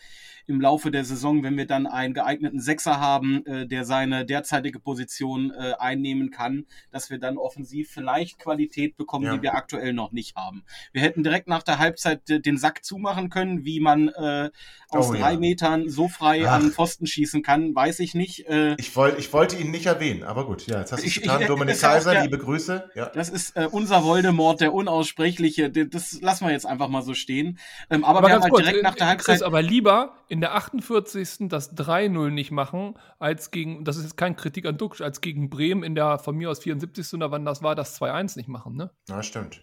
im 0.47 0.61
Laufe 0.61 0.91
der 0.91 1.05
Saison, 1.05 1.43
wenn 1.43 1.57
wir 1.57 1.67
dann 1.67 1.87
einen 1.87 2.15
geeigneten 2.15 2.61
Sechser 2.61 3.01
haben, 3.01 3.45
äh, 3.47 3.67
der 3.67 3.85
seine 3.85 4.25
derzeitige 4.25 4.79
Position 4.79 5.51
äh, 5.51 5.75
einnehmen 5.79 6.31
kann, 6.31 6.67
dass 6.91 7.11
wir 7.11 7.19
dann 7.19 7.37
offensiv 7.37 7.91
vielleicht 7.91 8.39
Qualität 8.39 8.97
bekommen, 8.97 9.27
ja. 9.27 9.37
die 9.37 9.43
wir 9.43 9.55
aktuell 9.55 9.93
noch 9.93 10.13
nicht 10.13 10.37
haben. 10.37 10.65
Wir 10.93 11.03
hätten 11.03 11.23
direkt 11.23 11.49
nach 11.49 11.63
der 11.63 11.79
Halbzeit 11.79 12.23
den 12.29 12.57
Sack 12.57 12.85
zumachen 12.85 13.31
können, 13.31 13.65
wie 13.65 13.81
man 13.81 14.09
äh, 14.09 14.51
aus 14.89 15.11
oh, 15.11 15.15
drei 15.15 15.33
ja. 15.33 15.39
Metern 15.39 15.89
so 15.89 16.09
frei 16.09 16.47
Ach. 16.47 16.55
an 16.55 16.71
Pfosten 16.71 17.07
schießen 17.07 17.43
kann, 17.43 17.75
weiß 17.75 18.01
ich 18.01 18.15
nicht. 18.15 18.49
Äh, 18.49 18.75
ich, 18.79 18.95
wollt, 18.97 19.19
ich 19.19 19.33
wollte 19.33 19.57
ihn 19.57 19.71
nicht 19.71 19.87
erwähnen, 19.87 20.23
aber 20.23 20.47
gut, 20.47 20.67
ja, 20.67 20.81
jetzt 20.81 20.93
hast 20.93 21.03
du 21.03 21.07
es 21.07 21.15
getan. 21.15 21.43
Ich, 21.43 21.47
Dominik 21.47 21.81
Kaiser, 21.81 22.13
der, 22.13 22.23
liebe 22.23 22.39
Grüße. 22.39 22.91
Ja. 22.95 23.07
Das 23.07 23.29
ist 23.29 23.57
äh, 23.57 23.69
unser 23.71 24.05
Voldemort, 24.05 24.61
der 24.61 24.73
Unaussprechliche. 24.73 25.71
Das 25.71 26.21
lassen 26.21 26.47
wir 26.47 26.53
jetzt 26.53 26.67
einfach 26.67 26.89
mal 26.89 27.03
so 27.03 27.15
stehen. 27.15 27.59
Ähm, 27.91 28.05
aber, 28.05 28.19
aber 28.19 28.29
wir 28.29 28.35
haben 28.35 28.43
halt 28.43 28.59
direkt 28.59 28.83
nach 28.83 28.95
der 28.95 29.09
Halbzeit. 29.09 29.37
Chris, 29.37 29.43
aber 29.43 29.63
lieber 29.63 30.16
in 30.29 30.41
der 30.41 30.55
48. 30.55 31.49
das 31.49 31.77
3-0 31.77 32.31
nicht 32.31 32.51
machen, 32.51 32.95
als 33.19 33.51
gegen, 33.51 33.85
das 33.85 33.97
ist 33.97 34.05
jetzt 34.05 34.17
kein 34.17 34.37
Kritik 34.37 34.67
an 34.67 34.79
Duxch, 34.79 35.01
als 35.01 35.21
gegen 35.21 35.51
Bremen 35.51 35.83
in 35.83 35.95
der 35.95 36.19
von 36.19 36.37
mir 36.37 36.51
aus 36.51 36.61
74. 36.61 37.15
oder 37.15 37.31
wann 37.31 37.45
das 37.45 37.63
war, 37.63 37.75
das 37.75 38.01
2-1 38.01 38.37
nicht 38.37 38.49
machen, 38.49 38.77
ne? 38.77 38.91
Ja, 39.09 39.23
stimmt. 39.23 39.63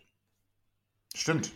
Stimmt. 1.14 1.52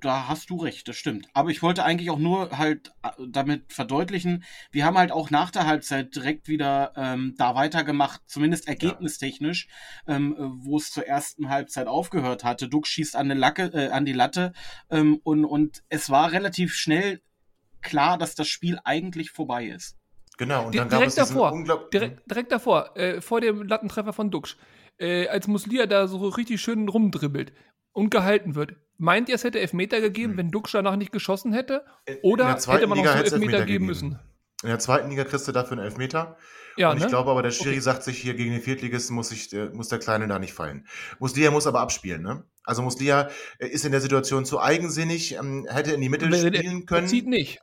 Da 0.00 0.28
hast 0.28 0.50
du 0.50 0.56
recht, 0.56 0.86
das 0.86 0.96
stimmt. 0.96 1.28
Aber 1.32 1.50
ich 1.50 1.62
wollte 1.62 1.84
eigentlich 1.84 2.10
auch 2.10 2.18
nur 2.18 2.56
halt 2.56 2.92
äh, 3.02 3.10
damit 3.26 3.72
verdeutlichen, 3.72 4.44
wir 4.70 4.84
haben 4.84 4.98
halt 4.98 5.10
auch 5.10 5.30
nach 5.30 5.50
der 5.50 5.66
Halbzeit 5.66 6.14
direkt 6.14 6.46
wieder 6.46 6.92
ähm, 6.94 7.34
da 7.38 7.54
weitergemacht, 7.54 8.20
zumindest 8.26 8.68
ergebnistechnisch, 8.68 9.68
ja. 10.06 10.16
ähm, 10.16 10.36
wo 10.62 10.76
es 10.76 10.90
zur 10.90 11.06
ersten 11.06 11.48
Halbzeit 11.48 11.86
aufgehört 11.86 12.44
hatte. 12.44 12.68
Duck 12.68 12.86
schießt 12.86 13.16
an, 13.16 13.28
Lacke, 13.28 13.70
äh, 13.72 13.88
an 13.88 14.04
die 14.04 14.12
Latte 14.12 14.52
ähm, 14.90 15.18
und, 15.24 15.44
und 15.44 15.82
es 15.88 16.10
war 16.10 16.32
relativ 16.32 16.74
schnell 16.74 17.22
klar, 17.82 18.18
dass 18.18 18.34
das 18.34 18.48
Spiel 18.48 18.78
eigentlich 18.84 19.30
vorbei 19.30 19.66
ist. 19.66 19.96
Genau, 20.38 20.66
und 20.66 20.74
dann 20.74 20.88
direkt 20.88 21.16
gab 21.16 21.26
es 21.26 21.30
davor, 21.30 21.88
direkt, 21.92 22.30
direkt 22.30 22.52
davor, 22.52 22.96
äh, 22.96 23.20
vor 23.20 23.40
dem 23.40 23.62
Lattentreffer 23.62 24.12
von 24.12 24.30
Duxch, 24.30 24.56
äh, 24.98 25.28
als 25.28 25.46
Muslia 25.46 25.86
da 25.86 26.08
so 26.08 26.26
richtig 26.28 26.60
schön 26.60 26.88
rumdribbelt 26.88 27.52
und 27.92 28.10
gehalten 28.10 28.54
wird. 28.54 28.76
Meint 28.98 29.28
ihr, 29.28 29.34
es 29.34 29.44
hätte 29.44 29.60
Elfmeter 29.60 30.00
gegeben, 30.00 30.32
hm. 30.32 30.38
wenn 30.38 30.50
Duxch 30.50 30.72
danach 30.72 30.96
nicht 30.96 31.12
geschossen 31.12 31.52
hätte? 31.52 31.84
Oder 32.22 32.56
hätte 32.56 32.86
man 32.86 32.98
Liga 32.98 33.16
noch 33.16 33.26
so 33.26 33.36
Elfmeter, 33.36 33.64
geben 33.64 33.86
müssen? 33.86 34.18
In 34.62 34.68
der 34.68 34.78
zweiten 34.78 35.10
Liga 35.10 35.24
kriegst 35.24 35.46
du 35.48 35.52
dafür 35.52 35.76
einen 35.76 35.86
Elfmeter. 35.86 36.36
Ja, 36.76 36.90
und 36.90 36.96
ich 36.96 37.02
ne? 37.02 37.08
glaube 37.08 37.30
aber, 37.30 37.42
der 37.42 37.50
Schiri 37.50 37.70
okay. 37.70 37.80
sagt 37.80 38.02
sich 38.02 38.18
hier 38.18 38.34
gegen 38.34 38.52
den 38.52 38.62
Viertligisten 38.62 39.14
muss, 39.14 39.30
ich, 39.30 39.52
äh, 39.52 39.66
muss 39.70 39.88
der 39.88 39.98
Kleine 39.98 40.26
da 40.28 40.38
nicht 40.38 40.54
fallen. 40.54 40.86
Muslia 41.18 41.50
muss 41.50 41.66
aber 41.66 41.80
abspielen, 41.80 42.22
ne? 42.22 42.44
Also 42.64 42.80
Muslia 42.82 43.28
äh, 43.58 43.66
ist 43.66 43.84
in 43.84 43.92
der 43.92 44.00
Situation 44.00 44.44
zu 44.44 44.60
eigensinnig, 44.60 45.34
ähm, 45.34 45.66
hätte 45.68 45.92
in 45.92 46.00
die 46.00 46.08
Mitte 46.08 46.32
spielen 46.32 46.86
können. 46.86 47.06
Er 47.06 47.10
zieht 47.10 47.26
nicht. 47.26 47.60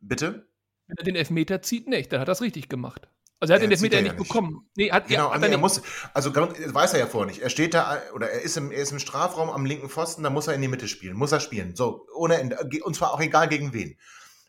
Bitte? 0.00 0.48
Wenn 0.86 0.96
er 0.96 1.04
den 1.04 1.16
Elfmeter 1.16 1.62
zieht, 1.62 1.88
nicht. 1.88 2.12
Dann 2.12 2.20
hat 2.20 2.28
er 2.28 2.32
es 2.32 2.40
richtig 2.40 2.68
gemacht. 2.68 3.08
Also 3.40 3.52
er 3.52 3.56
hat 3.56 3.62
ja, 3.62 3.68
den 3.68 3.72
Elfmeter 3.72 3.98
ja 3.98 4.02
nicht 4.02 4.16
bekommen. 4.16 4.68
Nee, 4.74 4.90
hat, 4.90 5.06
genau, 5.06 5.30
er, 5.30 5.38
nee, 5.38 5.48
er 5.48 5.58
muss, 5.58 5.80
also 6.12 6.34
weiß 6.34 6.94
er 6.94 6.98
ja 6.98 7.06
vorher 7.06 7.26
nicht. 7.26 7.40
Er 7.40 7.50
steht 7.50 7.72
da, 7.72 8.02
oder 8.14 8.30
er 8.30 8.42
ist, 8.42 8.56
im, 8.56 8.72
er 8.72 8.78
ist 8.78 8.90
im 8.90 8.98
Strafraum 8.98 9.48
am 9.48 9.64
linken 9.64 9.88
Pfosten, 9.88 10.24
da 10.24 10.30
muss 10.30 10.48
er 10.48 10.54
in 10.54 10.62
die 10.62 10.68
Mitte 10.68 10.88
spielen. 10.88 11.16
Muss 11.16 11.30
er 11.30 11.38
spielen. 11.38 11.76
So, 11.76 12.06
ohne 12.16 12.38
Ende. 12.38 12.58
Und 12.82 12.96
zwar 12.96 13.12
auch 13.12 13.20
egal 13.20 13.48
gegen 13.48 13.72
wen. 13.72 13.96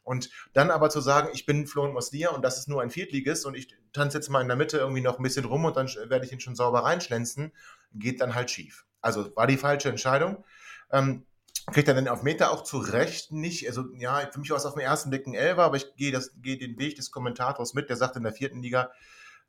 Und 0.03 0.31
dann 0.53 0.71
aber 0.71 0.89
zu 0.89 1.01
sagen, 1.01 1.29
ich 1.33 1.45
bin 1.45 1.67
Florian 1.67 1.93
Moslia 1.93 2.31
und 2.31 2.41
das 2.41 2.57
ist 2.57 2.67
nur 2.67 2.81
ein 2.81 2.89
Viertligist 2.89 3.45
und 3.45 3.55
ich 3.55 3.75
tanze 3.93 4.17
jetzt 4.17 4.29
mal 4.29 4.41
in 4.41 4.47
der 4.47 4.57
Mitte 4.57 4.79
irgendwie 4.79 5.01
noch 5.01 5.19
ein 5.19 5.23
bisschen 5.23 5.45
rum 5.45 5.65
und 5.65 5.77
dann 5.77 5.87
werde 5.87 6.25
ich 6.25 6.31
ihn 6.31 6.39
schon 6.39 6.55
sauber 6.55 6.79
reinschlänzen, 6.79 7.51
geht 7.93 8.19
dann 8.19 8.33
halt 8.33 8.49
schief. 8.49 8.85
Also 9.01 9.35
war 9.35 9.45
die 9.45 9.57
falsche 9.57 9.89
Entscheidung. 9.89 10.43
Ähm, 10.91 11.27
kriegt 11.71 11.87
er 11.87 11.93
den 11.93 12.07
auf 12.07 12.23
Meter 12.23 12.51
auch 12.51 12.63
zu 12.63 12.77
Recht 12.77 13.31
nicht. 13.31 13.67
Also 13.67 13.85
ja, 13.97 14.27
für 14.31 14.39
mich 14.39 14.49
war 14.49 14.57
es 14.57 14.65
auf 14.65 14.73
den 14.73 14.83
ersten 14.83 15.09
Blick 15.09 15.27
ein 15.27 15.33
Elfer, 15.33 15.63
aber 15.63 15.77
ich 15.77 15.95
gehe, 15.95 16.11
das, 16.11 16.31
gehe 16.41 16.57
den 16.57 16.77
Weg 16.79 16.95
des 16.95 17.11
Kommentators 17.11 17.73
mit, 17.73 17.89
der 17.89 17.97
sagt 17.97 18.15
in 18.15 18.23
der 18.23 18.33
vierten 18.33 18.61
Liga, 18.61 18.91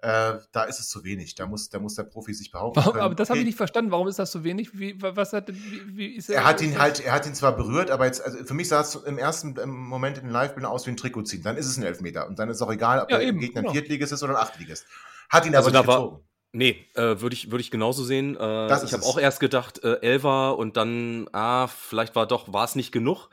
äh, 0.03 0.39
da 0.53 0.65
ist 0.65 0.81
es 0.81 0.89
zu 0.89 1.05
wenig. 1.05 1.35
Da 1.35 1.47
muss, 1.47 1.69
da 1.69 1.79
muss 1.79 1.95
der 1.95 2.05
Profi 2.05 2.33
sich 2.33 2.51
behaupten. 2.51 2.81
Warum. 2.81 3.01
Aber 3.01 3.15
das 3.15 3.29
habe 3.29 3.41
ich 3.41 3.45
nicht 3.45 3.57
verstanden. 3.57 3.91
Warum 3.91 4.09
ist 4.09 4.19
das 4.19 4.33
so 4.33 4.45
wenig? 4.45 4.79
Wie, 4.79 4.97
was 5.01 5.33
hat, 5.33 5.49
wie, 5.49 5.97
wie 5.97 6.07
ist 6.17 6.31
er, 6.31 6.37
er 6.37 6.45
hat 6.47 6.63
ihn 6.63 6.79
halt, 6.79 7.01
er 7.05 7.13
hat 7.13 7.27
ihn 7.27 7.35
zwar 7.35 7.55
berührt, 7.55 7.91
aber 7.91 8.07
jetzt, 8.07 8.25
also 8.25 8.39
für 8.45 8.55
mich 8.55 8.69
sah 8.69 8.81
es 8.81 8.95
im 8.95 9.19
ersten 9.19 9.55
Moment 9.67 10.17
in 10.19 10.25
den 10.25 10.33
Live-Bildern 10.33 10.73
aus 10.73 10.87
wie 10.87 10.91
ein 10.91 10.97
Trikot 10.97 11.25
ziehen. 11.25 11.43
Dann 11.43 11.57
ist 11.57 11.67
es 11.67 11.77
ein 11.77 11.83
Elfmeter. 11.83 12.27
Und 12.29 12.39
dann 12.39 12.49
ist 12.49 12.63
auch 12.63 12.73
egal, 12.73 13.01
ob 13.01 13.11
ja, 13.11 13.19
der 13.19 13.27
eben, 13.27 13.41
Gegner 13.41 13.61
ein 13.61 13.65
genau. 13.65 13.73
Viertligist 13.73 14.13
ist 14.13 14.23
oder 14.23 14.39
ein 14.39 14.43
Achtligist. 14.43 14.87
Hat 15.29 15.45
ihn 15.45 15.55
also 15.55 15.69
aber 15.69 15.79
nicht 15.79 15.87
gezogen. 15.87 16.17
War, 16.17 16.23
Nee, 16.53 16.85
äh, 16.95 17.21
würde 17.21 17.35
ich, 17.35 17.51
würd 17.51 17.61
ich 17.61 17.71
genauso 17.71 18.03
sehen. 18.03 18.37
Äh, 18.37 18.85
ich 18.85 18.93
habe 18.93 19.05
auch 19.05 19.19
erst 19.19 19.39
gedacht, 19.39 19.85
äh, 19.85 20.01
Elva 20.01 20.51
und 20.51 20.77
dann, 20.77 21.29
ah, 21.33 21.69
vielleicht 21.69 22.17
war 22.17 22.27
doch, 22.27 22.53
war 22.53 22.65
es 22.65 22.75
nicht 22.75 22.91
genug. 22.91 23.29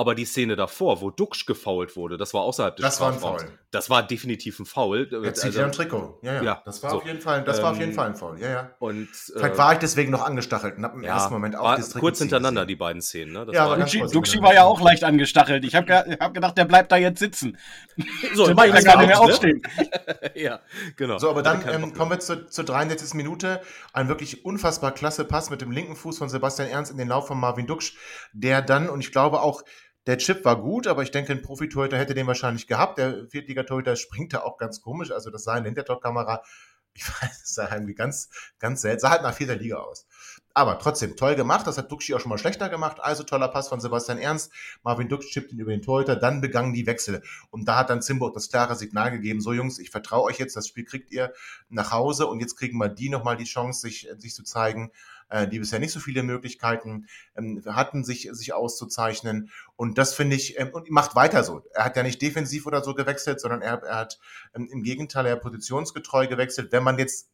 Aber 0.00 0.14
die 0.14 0.24
Szene 0.24 0.56
davor, 0.56 1.02
wo 1.02 1.10
Duxch 1.10 1.44
gefault 1.44 1.94
wurde, 1.94 2.16
das 2.16 2.32
war 2.32 2.40
außerhalb 2.40 2.74
des 2.74 2.82
Das 2.82 2.94
Strafraums. 2.94 3.22
war 3.22 3.32
ein 3.32 3.38
Foul. 3.40 3.58
Das 3.70 3.90
war 3.90 4.02
definitiv 4.02 4.58
ein 4.58 4.64
Foul. 4.64 5.06
Er 5.12 5.34
zieht 5.34 5.44
also, 5.44 5.60
ja 5.60 5.66
ein 5.66 5.72
Trikot. 5.72 6.20
Ja, 6.22 6.36
ja. 6.36 6.42
ja 6.42 6.62
das 6.64 6.82
war 6.82 6.92
so. 6.92 6.96
auf 6.96 7.06
jeden 7.06 7.20
Fall, 7.20 7.44
das 7.44 7.58
ähm, 7.58 7.64
war 7.64 7.72
auf 7.72 7.78
jeden 7.78 7.90
ähm, 7.90 7.96
Fall 7.96 8.06
ein 8.06 8.14
Foul. 8.14 8.40
Ja, 8.40 8.48
ja. 8.48 8.70
Und, 8.78 9.10
Vielleicht 9.10 9.56
äh, 9.56 9.58
war 9.58 9.74
ich 9.74 9.78
deswegen 9.80 10.10
noch 10.10 10.24
angestachelt 10.24 10.78
und 10.78 10.84
habe 10.84 10.96
im 10.96 11.04
ja, 11.04 11.16
ersten 11.16 11.34
Moment 11.34 11.54
auch 11.54 11.76
das 11.76 11.90
Trikot 11.90 12.00
Kurz 12.00 12.18
hintereinander 12.18 12.64
die 12.64 12.76
beiden 12.76 13.02
Szenen. 13.02 13.34
Ne? 13.34 13.44
Das 13.44 13.54
ja, 13.54 13.68
war 13.68 13.76
Duxch 13.76 14.40
war 14.40 14.54
ja 14.54 14.64
auch 14.64 14.80
leicht 14.80 15.04
angestachelt. 15.04 15.66
Ich 15.66 15.74
habe 15.74 15.84
ge 15.84 16.16
hab 16.18 16.32
gedacht, 16.32 16.56
der 16.56 16.64
bleibt 16.64 16.90
da 16.92 16.96
jetzt 16.96 17.18
sitzen. 17.18 17.58
So, 18.34 18.46
der 18.46 18.54
kann 18.54 18.84
gar 18.84 18.98
nicht 18.98 19.08
mehr 19.08 19.20
aufstehen. 19.20 19.60
ja, 20.34 20.60
genau. 20.96 21.18
So, 21.18 21.28
aber 21.28 21.42
dann 21.42 21.62
ähm, 21.68 21.92
kommen 21.92 22.12
wir 22.12 22.20
zur, 22.20 22.48
zur 22.48 22.64
63. 22.64 23.14
Minute. 23.14 23.60
Ein 23.92 24.08
wirklich 24.08 24.44
unfassbar 24.44 24.92
klasse 24.92 25.24
Pass 25.24 25.50
mit 25.50 25.60
dem 25.60 25.70
linken 25.70 25.96
Fuß 25.96 26.16
von 26.16 26.28
Sebastian 26.28 26.68
Ernst 26.68 26.90
in 26.90 26.96
den 26.96 27.08
Lauf 27.08 27.26
von 27.26 27.38
Marvin 27.38 27.66
Duxch, 27.66 27.96
der 28.32 28.62
dann, 28.62 28.88
und 28.88 29.00
ich 29.00 29.12
glaube 29.12 29.42
auch, 29.42 29.62
der 30.06 30.18
Chip 30.18 30.44
war 30.44 30.60
gut, 30.60 30.86
aber 30.86 31.02
ich 31.02 31.10
denke, 31.10 31.32
ein 31.32 31.42
Profi-Torhüter 31.42 31.98
hätte 31.98 32.14
den 32.14 32.26
wahrscheinlich 32.26 32.66
gehabt. 32.66 32.98
Der 32.98 33.26
Viertliga-Torhüter 33.28 33.96
springt 33.96 34.32
da 34.32 34.40
auch 34.40 34.56
ganz 34.56 34.80
komisch. 34.80 35.10
Also 35.10 35.30
das 35.30 35.44
sah 35.44 35.56
in 35.56 35.64
der 35.64 35.70
Hintertorkamera, 35.70 36.42
ich 36.94 37.06
weiß, 37.06 37.40
das 37.40 37.54
sah 37.54 37.72
irgendwie 37.72 37.94
ganz, 37.94 38.30
ganz 38.58 38.80
seltsam. 38.82 39.08
Sah 39.08 39.12
halt 39.12 39.22
nach 39.22 39.34
vierter 39.34 39.56
Liga 39.56 39.76
aus. 39.76 40.06
Aber 40.52 40.78
trotzdem, 40.80 41.16
toll 41.16 41.36
gemacht. 41.36 41.66
Das 41.66 41.78
hat 41.78 41.92
Duxi 41.92 42.14
auch 42.14 42.20
schon 42.20 42.30
mal 42.30 42.38
schlechter 42.38 42.68
gemacht. 42.68 42.98
Also 43.00 43.22
toller 43.22 43.48
Pass 43.48 43.68
von 43.68 43.80
Sebastian 43.80 44.18
Ernst. 44.18 44.50
Marvin 44.82 45.08
Dux 45.08 45.26
chippt 45.26 45.52
ihn 45.52 45.60
über 45.60 45.70
den 45.70 45.82
Torhüter. 45.82 46.16
Dann 46.16 46.40
begannen 46.40 46.72
die 46.72 46.86
Wechsel. 46.86 47.22
Und 47.50 47.66
da 47.68 47.76
hat 47.76 47.90
dann 47.90 48.02
Zimburg 48.02 48.34
das 48.34 48.48
klare 48.48 48.74
Signal 48.74 49.12
gegeben. 49.12 49.40
So 49.40 49.52
Jungs, 49.52 49.78
ich 49.78 49.90
vertraue 49.90 50.24
euch 50.24 50.38
jetzt. 50.38 50.56
Das 50.56 50.66
Spiel 50.66 50.84
kriegt 50.84 51.12
ihr 51.12 51.32
nach 51.68 51.92
Hause. 51.92 52.26
Und 52.26 52.40
jetzt 52.40 52.56
kriegen 52.56 52.78
wir 52.78 52.88
die 52.88 53.10
nochmal 53.10 53.36
die 53.36 53.44
Chance, 53.44 53.82
sich, 53.82 54.08
sich 54.18 54.34
zu 54.34 54.42
zeigen 54.42 54.90
äh, 55.30 55.48
die 55.48 55.58
bisher 55.58 55.78
nicht 55.78 55.92
so 55.92 56.00
viele 56.00 56.22
Möglichkeiten 56.22 57.06
ähm, 57.36 57.62
hatten, 57.66 58.04
sich, 58.04 58.28
sich 58.32 58.52
auszuzeichnen. 58.52 59.50
Und 59.76 59.98
das 59.98 60.14
finde 60.14 60.36
ich, 60.36 60.58
ähm, 60.58 60.70
und 60.72 60.90
macht 60.90 61.14
weiter 61.14 61.42
so. 61.44 61.62
Er 61.72 61.84
hat 61.84 61.96
ja 61.96 62.02
nicht 62.02 62.20
defensiv 62.20 62.66
oder 62.66 62.82
so 62.82 62.94
gewechselt, 62.94 63.40
sondern 63.40 63.62
er, 63.62 63.82
er 63.82 63.96
hat 63.96 64.18
ähm, 64.54 64.68
im 64.70 64.82
Gegenteil, 64.82 65.26
er 65.26 65.36
positionsgetreu 65.36 66.26
gewechselt. 66.26 66.72
Wenn 66.72 66.82
man 66.82 66.98
jetzt 66.98 67.30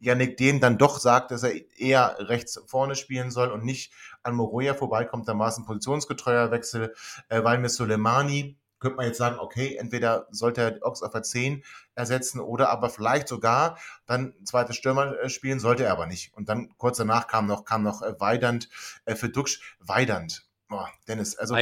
Yannick 0.00 0.36
Dehn 0.36 0.60
dann 0.60 0.78
doch 0.78 0.98
sagt, 0.98 1.30
dass 1.30 1.42
er 1.42 1.52
eher 1.78 2.16
rechts 2.18 2.60
vorne 2.66 2.96
spielen 2.96 3.30
soll 3.30 3.50
und 3.50 3.64
nicht 3.64 3.92
an 4.22 4.34
Moroja 4.34 4.74
vorbeikommt, 4.74 5.28
dann 5.28 5.38
war 5.38 5.48
es 5.48 5.58
ein 5.58 5.64
positionsgetreuer 5.64 6.50
Wechsel, 6.50 6.94
äh, 7.28 7.42
weil 7.44 7.58
mit 7.58 7.70
Soleimani 7.70 8.56
könnte 8.78 8.96
man 8.96 9.06
jetzt 9.06 9.18
sagen, 9.18 9.38
okay, 9.38 9.76
entweder 9.76 10.26
sollte 10.30 10.60
er 10.60 10.78
Ox 10.82 11.02
auf 11.02 11.12
der 11.12 11.22
10 11.22 11.64
ersetzen 11.94 12.40
oder 12.40 12.70
aber 12.70 12.90
vielleicht 12.90 13.28
sogar 13.28 13.78
dann 14.06 14.34
zweite 14.44 14.72
Stürmer 14.72 15.18
äh, 15.18 15.28
spielen, 15.28 15.60
sollte 15.60 15.84
er 15.84 15.92
aber 15.92 16.06
nicht. 16.06 16.34
Und 16.34 16.48
dann 16.48 16.70
kurz 16.76 16.98
danach 16.98 17.26
kam 17.26 17.46
noch, 17.46 17.64
kam 17.64 17.82
noch 17.82 18.02
äh, 18.02 18.18
Weidand 18.20 18.68
äh, 19.04 19.14
für 19.14 19.28
Duxch. 19.28 19.76
Weidand. 19.80 20.46
Boah, 20.68 20.90
Dennis, 21.06 21.36
also. 21.36 21.54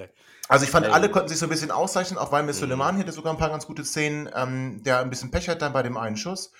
Ja. 0.00 0.06
Also 0.48 0.64
ich 0.64 0.70
fand, 0.70 0.86
alle 0.86 1.10
konnten 1.10 1.28
sich 1.28 1.38
so 1.38 1.46
ein 1.46 1.50
bisschen 1.50 1.70
auszeichnen, 1.70 2.18
auch 2.18 2.30
weil 2.30 2.44
Miss 2.44 2.56
mhm. 2.56 2.66
Suleiman 2.66 2.98
hatte 2.98 3.12
sogar 3.12 3.32
ein 3.32 3.38
paar 3.38 3.50
ganz 3.50 3.66
gute 3.66 3.84
Szenen, 3.84 4.30
ähm, 4.34 4.82
der 4.84 5.00
ein 5.00 5.10
bisschen 5.10 5.30
Pech 5.30 5.48
hat 5.48 5.60
dann 5.60 5.72
bei 5.72 5.82
dem 5.82 5.96
einen 5.96 6.16
Schuss. 6.16 6.52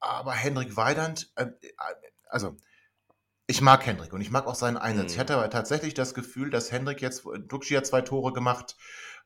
Aber 0.00 0.32
Hendrik 0.32 0.76
Weidand, 0.76 1.30
äh, 1.36 1.46
also 2.28 2.56
ich 3.46 3.60
mag 3.60 3.84
Hendrik 3.84 4.12
und 4.12 4.20
ich 4.20 4.30
mag 4.30 4.46
auch 4.46 4.54
seinen 4.54 4.76
Einsatz. 4.76 5.06
Mhm. 5.06 5.12
Ich 5.12 5.18
hatte 5.18 5.34
aber 5.34 5.50
tatsächlich 5.50 5.94
das 5.94 6.14
Gefühl, 6.14 6.50
dass 6.50 6.72
Hendrik 6.72 7.02
jetzt, 7.02 7.24
Duxi 7.48 7.74
hat 7.74 7.86
zwei 7.86 8.00
Tore 8.00 8.32
gemacht 8.32 8.76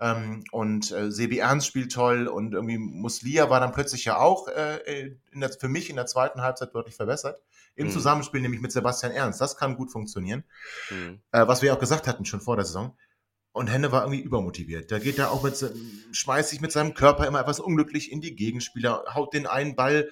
ähm, 0.01 0.43
und 0.51 0.91
äh, 0.91 1.11
Sebi 1.11 1.39
Ernst 1.39 1.69
spielt 1.69 1.93
toll 1.93 2.27
und 2.27 2.55
irgendwie 2.55 2.79
Muslia 2.79 3.49
war 3.49 3.61
dann 3.61 3.73
plötzlich 3.73 4.05
ja 4.05 4.19
auch 4.19 4.49
äh, 4.49 5.13
in 5.31 5.41
der, 5.41 5.51
für 5.51 5.69
mich 5.69 5.89
in 5.89 5.97
der 5.97 6.07
zweiten 6.07 6.43
Halbzeit 6.43 6.75
deutlich 6.75 6.97
verbessert. 6.97 7.41
Im 7.77 7.87
mhm. 7.87 7.93
Zusammenspiel 7.93 8.41
nämlich 8.41 8.61
mit 8.61 8.73
Sebastian 8.73 9.13
Ernst. 9.13 9.41
Das 9.41 9.57
kann 9.57 9.77
gut 9.77 9.93
funktionieren. 9.93 10.43
Mhm. 10.91 11.21
Äh, 11.31 11.47
was 11.47 11.63
wir 11.63 11.73
auch 11.73 11.79
gesagt 11.79 12.09
hatten 12.09 12.25
schon 12.25 12.41
vor 12.41 12.57
der 12.57 12.65
Saison. 12.65 12.97
Und 13.53 13.69
Henne 13.69 13.93
war 13.93 14.03
irgendwie 14.03 14.21
übermotiviert. 14.21 14.91
Da 14.91 14.99
geht 14.99 15.19
er 15.19 15.31
auch 15.31 15.43
mit, 15.43 15.65
schmeißt 16.13 16.51
sich 16.51 16.61
mit 16.61 16.71
seinem 16.71 16.95
Körper 16.95 17.27
immer 17.27 17.41
etwas 17.41 17.61
unglücklich 17.61 18.13
in 18.13 18.21
die 18.21 18.37
Gegenspieler, 18.37 19.05
haut 19.15 19.33
den 19.33 19.47
einen 19.47 19.75
Ball 19.75 20.11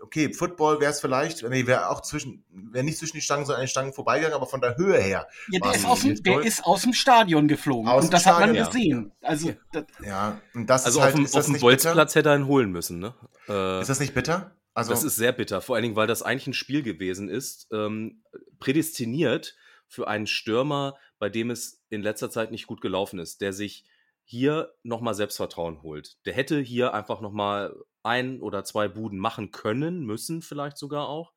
okay, 0.00 0.32
Football 0.32 0.80
wäre 0.80 0.92
es 0.92 1.00
vielleicht, 1.00 1.42
nee, 1.42 1.66
wäre 1.66 1.90
auch 1.90 2.02
zwischen, 2.02 2.44
wäre 2.50 2.84
nicht 2.84 2.98
zwischen 2.98 3.16
die 3.16 3.22
Stangen, 3.22 3.44
sondern 3.44 3.60
an 3.60 3.66
den 3.66 3.70
Stangen 3.70 3.92
vorbeigegangen, 3.92 4.36
aber 4.36 4.46
von 4.46 4.60
der 4.60 4.76
Höhe 4.76 4.98
her. 4.98 5.28
Ja, 5.50 5.60
der, 5.60 5.74
ist 5.74 5.86
aus, 5.86 6.00
dem, 6.00 6.22
der 6.22 6.40
ist 6.40 6.64
aus 6.64 6.82
dem 6.82 6.92
Stadion 6.92 7.48
geflogen. 7.48 7.88
Aus 7.88 8.04
und 8.04 8.12
das 8.12 8.22
Stadion, 8.22 8.42
hat 8.42 8.48
man 8.48 8.56
ja. 8.56 8.66
gesehen. 8.66 9.12
Also, 9.22 9.54
das, 9.72 9.84
ja, 10.04 10.40
und 10.54 10.68
das 10.68 10.84
also 10.84 10.98
ist 10.98 11.04
halt, 11.04 11.14
auf 11.14 11.30
dem, 11.30 11.38
auf 11.38 11.46
dem 11.46 11.60
Bolzplatz 11.60 12.14
hätte 12.14 12.28
er 12.30 12.36
ihn 12.36 12.46
holen 12.46 12.70
müssen, 12.70 12.98
ne? 12.98 13.14
Äh, 13.48 13.80
ist 13.80 13.88
das 13.88 14.00
nicht 14.00 14.14
bitter? 14.14 14.54
Also, 14.74 14.90
das 14.90 15.02
ist 15.02 15.16
sehr 15.16 15.32
bitter, 15.32 15.60
vor 15.60 15.74
allen 15.74 15.82
Dingen, 15.82 15.96
weil 15.96 16.06
das 16.06 16.22
eigentlich 16.22 16.46
ein 16.46 16.54
Spiel 16.54 16.82
gewesen 16.82 17.28
ist, 17.28 17.66
ähm, 17.72 18.22
prädestiniert 18.60 19.56
für 19.88 20.06
einen 20.06 20.26
Stürmer, 20.26 20.94
bei 21.18 21.28
dem 21.28 21.50
es 21.50 21.82
in 21.88 22.02
letzter 22.02 22.30
Zeit 22.30 22.50
nicht 22.50 22.66
gut 22.66 22.80
gelaufen 22.80 23.18
ist, 23.18 23.40
der 23.40 23.52
sich 23.52 23.84
hier 24.24 24.74
nochmal 24.82 25.14
Selbstvertrauen 25.14 25.82
holt. 25.82 26.18
Der 26.26 26.34
hätte 26.34 26.60
hier 26.60 26.92
einfach 26.92 27.22
nochmal 27.22 27.74
ein 28.08 28.40
oder 28.40 28.64
zwei 28.64 28.88
Buden 28.88 29.18
machen 29.18 29.52
können, 29.52 30.04
müssen 30.04 30.42
vielleicht 30.42 30.78
sogar 30.78 31.08
auch. 31.08 31.32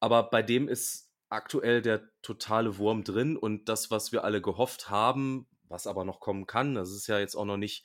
Aber 0.00 0.30
bei 0.30 0.42
dem 0.42 0.68
ist 0.68 1.10
aktuell 1.30 1.82
der 1.82 2.02
totale 2.22 2.78
Wurm 2.78 3.04
drin 3.04 3.36
und 3.36 3.68
das, 3.68 3.90
was 3.90 4.12
wir 4.12 4.24
alle 4.24 4.40
gehofft 4.42 4.90
haben, 4.90 5.46
was 5.68 5.86
aber 5.86 6.04
noch 6.04 6.20
kommen 6.20 6.46
kann, 6.46 6.74
das 6.74 6.90
ist 6.90 7.06
ja 7.06 7.18
jetzt 7.18 7.34
auch 7.34 7.44
noch 7.44 7.56
nicht, 7.56 7.84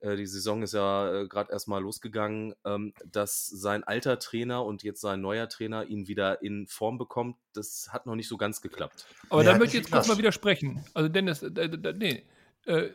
äh, 0.00 0.16
die 0.16 0.26
Saison 0.26 0.62
ist 0.62 0.74
ja 0.74 1.22
äh, 1.22 1.28
gerade 1.28 1.52
erstmal 1.52 1.82
losgegangen, 1.82 2.54
ähm, 2.64 2.92
dass 3.04 3.46
sein 3.46 3.84
alter 3.84 4.18
Trainer 4.18 4.64
und 4.64 4.82
jetzt 4.82 5.00
sein 5.00 5.20
neuer 5.20 5.48
Trainer 5.48 5.86
ihn 5.86 6.08
wieder 6.08 6.42
in 6.42 6.66
Form 6.66 6.98
bekommt, 6.98 7.36
das 7.52 7.88
hat 7.92 8.06
noch 8.06 8.16
nicht 8.16 8.28
so 8.28 8.36
ganz 8.36 8.60
geklappt. 8.60 9.06
Aber 9.30 9.44
ja, 9.44 9.52
da 9.52 9.58
möchte 9.58 9.76
ich 9.76 9.84
jetzt 9.84 9.92
kurz 9.92 10.08
mal 10.08 10.18
widersprechen. 10.18 10.84
Also 10.94 11.08
Dennis, 11.08 11.42
äh, 11.42 11.48
äh 11.48 11.94
nee, 11.96 12.26
äh, 12.66 12.90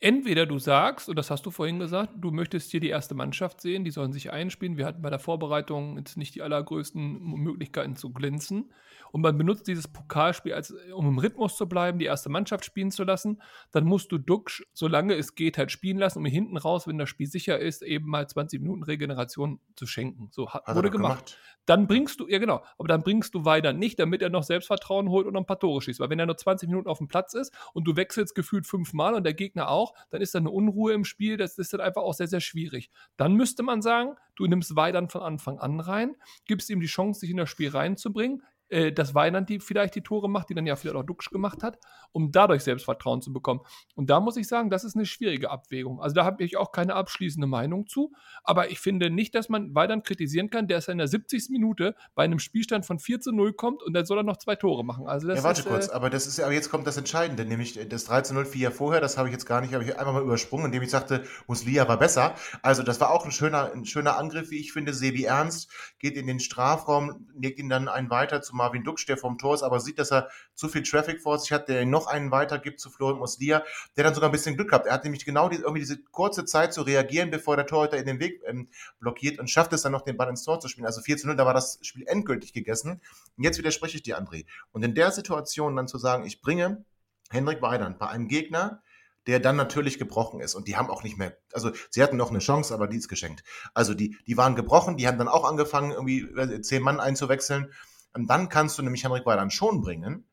entweder 0.00 0.46
du 0.46 0.58
sagst, 0.58 1.08
und 1.08 1.16
das 1.16 1.30
hast 1.30 1.46
du 1.46 1.50
vorhin 1.50 1.78
gesagt, 1.78 2.12
du 2.16 2.30
möchtest 2.30 2.70
hier 2.70 2.80
die 2.80 2.88
erste 2.88 3.14
Mannschaft 3.14 3.60
sehen, 3.60 3.84
die 3.84 3.90
sollen 3.90 4.12
sich 4.12 4.32
einspielen. 4.32 4.76
Wir 4.76 4.86
hatten 4.86 5.02
bei 5.02 5.10
der 5.10 5.18
Vorbereitung 5.18 5.96
jetzt 5.98 6.16
nicht 6.16 6.34
die 6.34 6.42
allergrößten 6.42 7.22
Möglichkeiten 7.22 7.96
zu 7.96 8.12
glänzen. 8.12 8.70
Und 9.14 9.20
man 9.20 9.38
benutzt 9.38 9.68
dieses 9.68 9.86
Pokalspiel, 9.86 10.54
als, 10.54 10.74
um 10.92 11.06
im 11.06 11.18
Rhythmus 11.18 11.56
zu 11.56 11.68
bleiben, 11.68 12.00
die 12.00 12.04
erste 12.04 12.30
Mannschaft 12.30 12.64
spielen 12.64 12.90
zu 12.90 13.04
lassen. 13.04 13.40
Dann 13.70 13.84
musst 13.84 14.10
du 14.10 14.18
Duxch, 14.18 14.66
solange 14.72 15.14
es 15.14 15.36
geht, 15.36 15.56
halt 15.56 15.70
spielen 15.70 15.98
lassen, 15.98 16.18
um 16.18 16.24
hinten 16.24 16.56
raus, 16.56 16.88
wenn 16.88 16.98
das 16.98 17.08
Spiel 17.08 17.28
sicher 17.28 17.60
ist, 17.60 17.82
eben 17.82 18.08
mal 18.08 18.28
20 18.28 18.60
Minuten 18.60 18.82
Regeneration 18.82 19.60
zu 19.76 19.86
schenken. 19.86 20.30
So 20.32 20.50
hat, 20.50 20.66
hat 20.66 20.74
wurde 20.74 20.90
gemacht. 20.90 21.26
gemacht. 21.26 21.38
Dann 21.64 21.86
bringst 21.86 22.18
du, 22.18 22.26
ja 22.28 22.38
genau, 22.38 22.64
aber 22.76 22.88
dann 22.88 23.04
bringst 23.04 23.36
du 23.36 23.44
weiter 23.44 23.72
nicht, 23.72 24.00
damit 24.00 24.20
er 24.20 24.30
noch 24.30 24.42
Selbstvertrauen 24.42 25.08
holt 25.08 25.28
und 25.28 25.34
noch 25.34 25.42
ein 25.42 25.46
paar 25.46 25.60
Tore 25.60 25.80
schießt. 25.80 26.00
Weil 26.00 26.10
wenn 26.10 26.18
er 26.18 26.26
nur 26.26 26.36
20 26.36 26.68
Minuten 26.68 26.88
auf 26.88 26.98
dem 26.98 27.06
Platz 27.06 27.34
ist 27.34 27.54
und 27.72 27.84
du 27.84 27.94
wechselst 27.94 28.34
gefühlt 28.34 28.66
fünfmal 28.66 29.14
und 29.14 29.22
der 29.22 29.34
Gegner 29.34 29.68
auch, 29.68 29.83
dann 30.10 30.22
ist 30.22 30.34
da 30.34 30.38
eine 30.38 30.50
Unruhe 30.50 30.92
im 30.92 31.04
Spiel. 31.04 31.36
Das 31.36 31.58
ist 31.58 31.72
dann 31.72 31.80
einfach 31.80 32.02
auch 32.02 32.14
sehr, 32.14 32.28
sehr 32.28 32.40
schwierig. 32.40 32.90
Dann 33.16 33.34
müsste 33.34 33.62
man 33.62 33.82
sagen, 33.82 34.16
du 34.36 34.46
nimmst 34.46 34.76
Weidern 34.76 35.08
von 35.08 35.22
Anfang 35.22 35.58
an 35.58 35.80
rein, 35.80 36.16
gibst 36.46 36.70
ihm 36.70 36.80
die 36.80 36.86
Chance, 36.86 37.20
sich 37.20 37.30
in 37.30 37.36
das 37.36 37.50
Spiel 37.50 37.70
reinzubringen, 37.70 38.42
äh, 38.74 38.92
dass 38.92 39.14
Weinand 39.14 39.48
die 39.48 39.60
vielleicht 39.60 39.94
die 39.94 40.02
Tore 40.02 40.28
macht, 40.28 40.50
die 40.50 40.54
dann 40.54 40.66
ja 40.66 40.74
vielleicht 40.74 40.96
auch 40.96 41.04
Duxch 41.04 41.30
gemacht 41.30 41.62
hat, 41.62 41.78
um 42.10 42.32
dadurch 42.32 42.64
Selbstvertrauen 42.64 43.22
zu 43.22 43.32
bekommen. 43.32 43.60
Und 43.94 44.10
da 44.10 44.18
muss 44.18 44.36
ich 44.36 44.48
sagen, 44.48 44.68
das 44.68 44.82
ist 44.82 44.96
eine 44.96 45.06
schwierige 45.06 45.50
Abwägung. 45.50 46.00
Also 46.00 46.14
da 46.14 46.24
habe 46.24 46.42
ich 46.42 46.56
auch 46.56 46.72
keine 46.72 46.94
abschließende 46.94 47.46
Meinung 47.46 47.86
zu. 47.86 48.12
Aber 48.42 48.70
ich 48.70 48.80
finde 48.80 49.10
nicht, 49.10 49.34
dass 49.36 49.48
man 49.48 49.76
Weidand 49.76 50.04
kritisieren 50.04 50.50
kann, 50.50 50.66
der 50.66 50.78
ist 50.78 50.88
in 50.88 50.98
der 50.98 51.06
70. 51.06 51.50
Minute 51.50 51.94
bei 52.16 52.24
einem 52.24 52.40
Spielstand 52.40 52.84
von 52.84 52.98
4 52.98 53.20
zu 53.20 53.30
0 53.30 53.52
kommt 53.52 53.82
und 53.82 53.94
dann 53.94 54.06
soll 54.06 54.18
er 54.18 54.24
noch 54.24 54.38
zwei 54.38 54.56
Tore 54.56 54.84
machen. 54.84 55.06
Also 55.06 55.28
das 55.28 55.38
ja, 55.38 55.44
warte 55.44 55.60
ist, 55.60 55.68
kurz, 55.68 55.88
äh, 55.88 55.92
aber 55.92 56.10
das 56.10 56.26
ist 56.26 56.40
aber 56.40 56.52
jetzt 56.52 56.68
kommt 56.68 56.86
das 56.88 56.96
Entscheidende, 56.96 57.44
nämlich 57.44 57.78
das 57.88 58.06
3 58.06 58.22
zu 58.22 58.34
0 58.34 58.44
vier 58.44 58.72
vorher, 58.72 59.00
das 59.00 59.16
habe 59.16 59.28
ich 59.28 59.32
jetzt 59.32 59.46
gar 59.46 59.60
nicht, 59.60 59.72
habe 59.72 59.84
ich 59.84 59.96
einfach 59.96 60.12
mal 60.12 60.22
übersprungen, 60.22 60.66
indem 60.66 60.82
ich 60.82 60.90
sagte, 60.90 61.24
Muslia 61.46 61.86
war 61.86 61.98
besser. 61.98 62.34
Also 62.62 62.82
das 62.82 63.00
war 63.00 63.10
auch 63.10 63.24
ein 63.24 63.30
schöner, 63.30 63.72
ein 63.72 63.84
schöner 63.84 64.16
Angriff, 64.16 64.50
wie 64.50 64.58
ich 64.58 64.72
finde. 64.72 64.92
Sebi 64.92 65.24
Ernst 65.24 65.70
geht 66.00 66.16
in 66.16 66.26
den 66.26 66.40
Strafraum, 66.40 67.28
legt 67.38 67.58
ihn 67.58 67.68
dann 67.68 67.88
einen 67.88 68.10
weiter 68.10 68.42
zu 68.42 68.56
Marvin 68.64 68.82
Dux, 68.82 69.04
der 69.04 69.18
vom 69.18 69.36
Tor 69.36 69.54
ist, 69.54 69.62
aber 69.62 69.78
sieht, 69.78 69.98
dass 69.98 70.10
er 70.10 70.30
zu 70.54 70.68
viel 70.68 70.82
Traffic 70.82 71.20
vor 71.20 71.38
sich 71.38 71.52
hat, 71.52 71.68
der 71.68 71.82
ihn 71.82 71.90
noch 71.90 72.06
einen 72.06 72.30
weitergibt 72.30 72.80
zu 72.80 72.90
Florian 72.90 73.18
Muslia, 73.18 73.62
der 73.96 74.04
dann 74.04 74.14
sogar 74.14 74.30
ein 74.30 74.32
bisschen 74.32 74.56
Glück 74.56 74.72
hat. 74.72 74.86
Er 74.86 74.94
hat 74.94 75.04
nämlich 75.04 75.24
genau 75.24 75.48
die, 75.48 75.56
irgendwie 75.56 75.80
diese 75.80 76.02
kurze 76.02 76.46
Zeit 76.46 76.72
zu 76.72 76.82
reagieren, 76.82 77.30
bevor 77.30 77.56
der 77.56 77.66
Torhüter 77.66 77.98
in 77.98 78.06
den 78.06 78.20
Weg 78.20 78.42
ähm, 78.46 78.68
blockiert 79.00 79.38
und 79.38 79.50
schafft 79.50 79.72
es 79.74 79.82
dann 79.82 79.92
noch, 79.92 80.02
den 80.02 80.16
Ball 80.16 80.30
ins 80.30 80.44
Tor 80.44 80.60
zu 80.60 80.68
spielen. 80.68 80.86
Also 80.86 81.02
4 81.02 81.18
zu 81.18 81.26
0, 81.26 81.36
da 81.36 81.44
war 81.44 81.54
das 81.54 81.78
Spiel 81.82 82.04
endgültig 82.06 82.52
gegessen. 82.52 83.02
Und 83.36 83.44
jetzt 83.44 83.58
widerspreche 83.58 83.96
ich 83.96 84.02
dir, 84.02 84.18
André. 84.18 84.46
Und 84.72 84.82
in 84.82 84.94
der 84.94 85.10
Situation 85.12 85.76
dann 85.76 85.88
zu 85.88 85.98
sagen, 85.98 86.24
ich 86.24 86.40
bringe 86.40 86.84
Hendrik 87.30 87.60
Weidand 87.60 87.98
bei 87.98 88.08
einem 88.08 88.28
Gegner, 88.28 88.82
der 89.26 89.40
dann 89.40 89.56
natürlich 89.56 89.98
gebrochen 89.98 90.40
ist. 90.40 90.54
Und 90.54 90.68
die 90.68 90.76
haben 90.76 90.90
auch 90.90 91.02
nicht 91.02 91.16
mehr, 91.16 91.36
also 91.52 91.70
sie 91.90 92.02
hatten 92.02 92.16
noch 92.16 92.30
eine 92.30 92.40
Chance, 92.40 92.74
aber 92.74 92.86
die 92.86 92.96
ist 92.96 93.08
geschenkt. 93.08 93.42
Also 93.72 93.94
die, 93.94 94.16
die 94.26 94.36
waren 94.36 94.54
gebrochen, 94.54 94.96
die 94.96 95.06
haben 95.06 95.18
dann 95.18 95.28
auch 95.28 95.44
angefangen, 95.44 95.92
irgendwie 95.92 96.60
zehn 96.60 96.82
Mann 96.82 97.00
einzuwechseln. 97.00 97.72
Und 98.14 98.28
dann 98.28 98.48
kannst 98.48 98.78
du 98.78 98.82
nämlich 98.82 99.04
Henrik 99.04 99.26
Weidand 99.26 99.52
schon 99.52 99.80
bringen, 99.80 100.26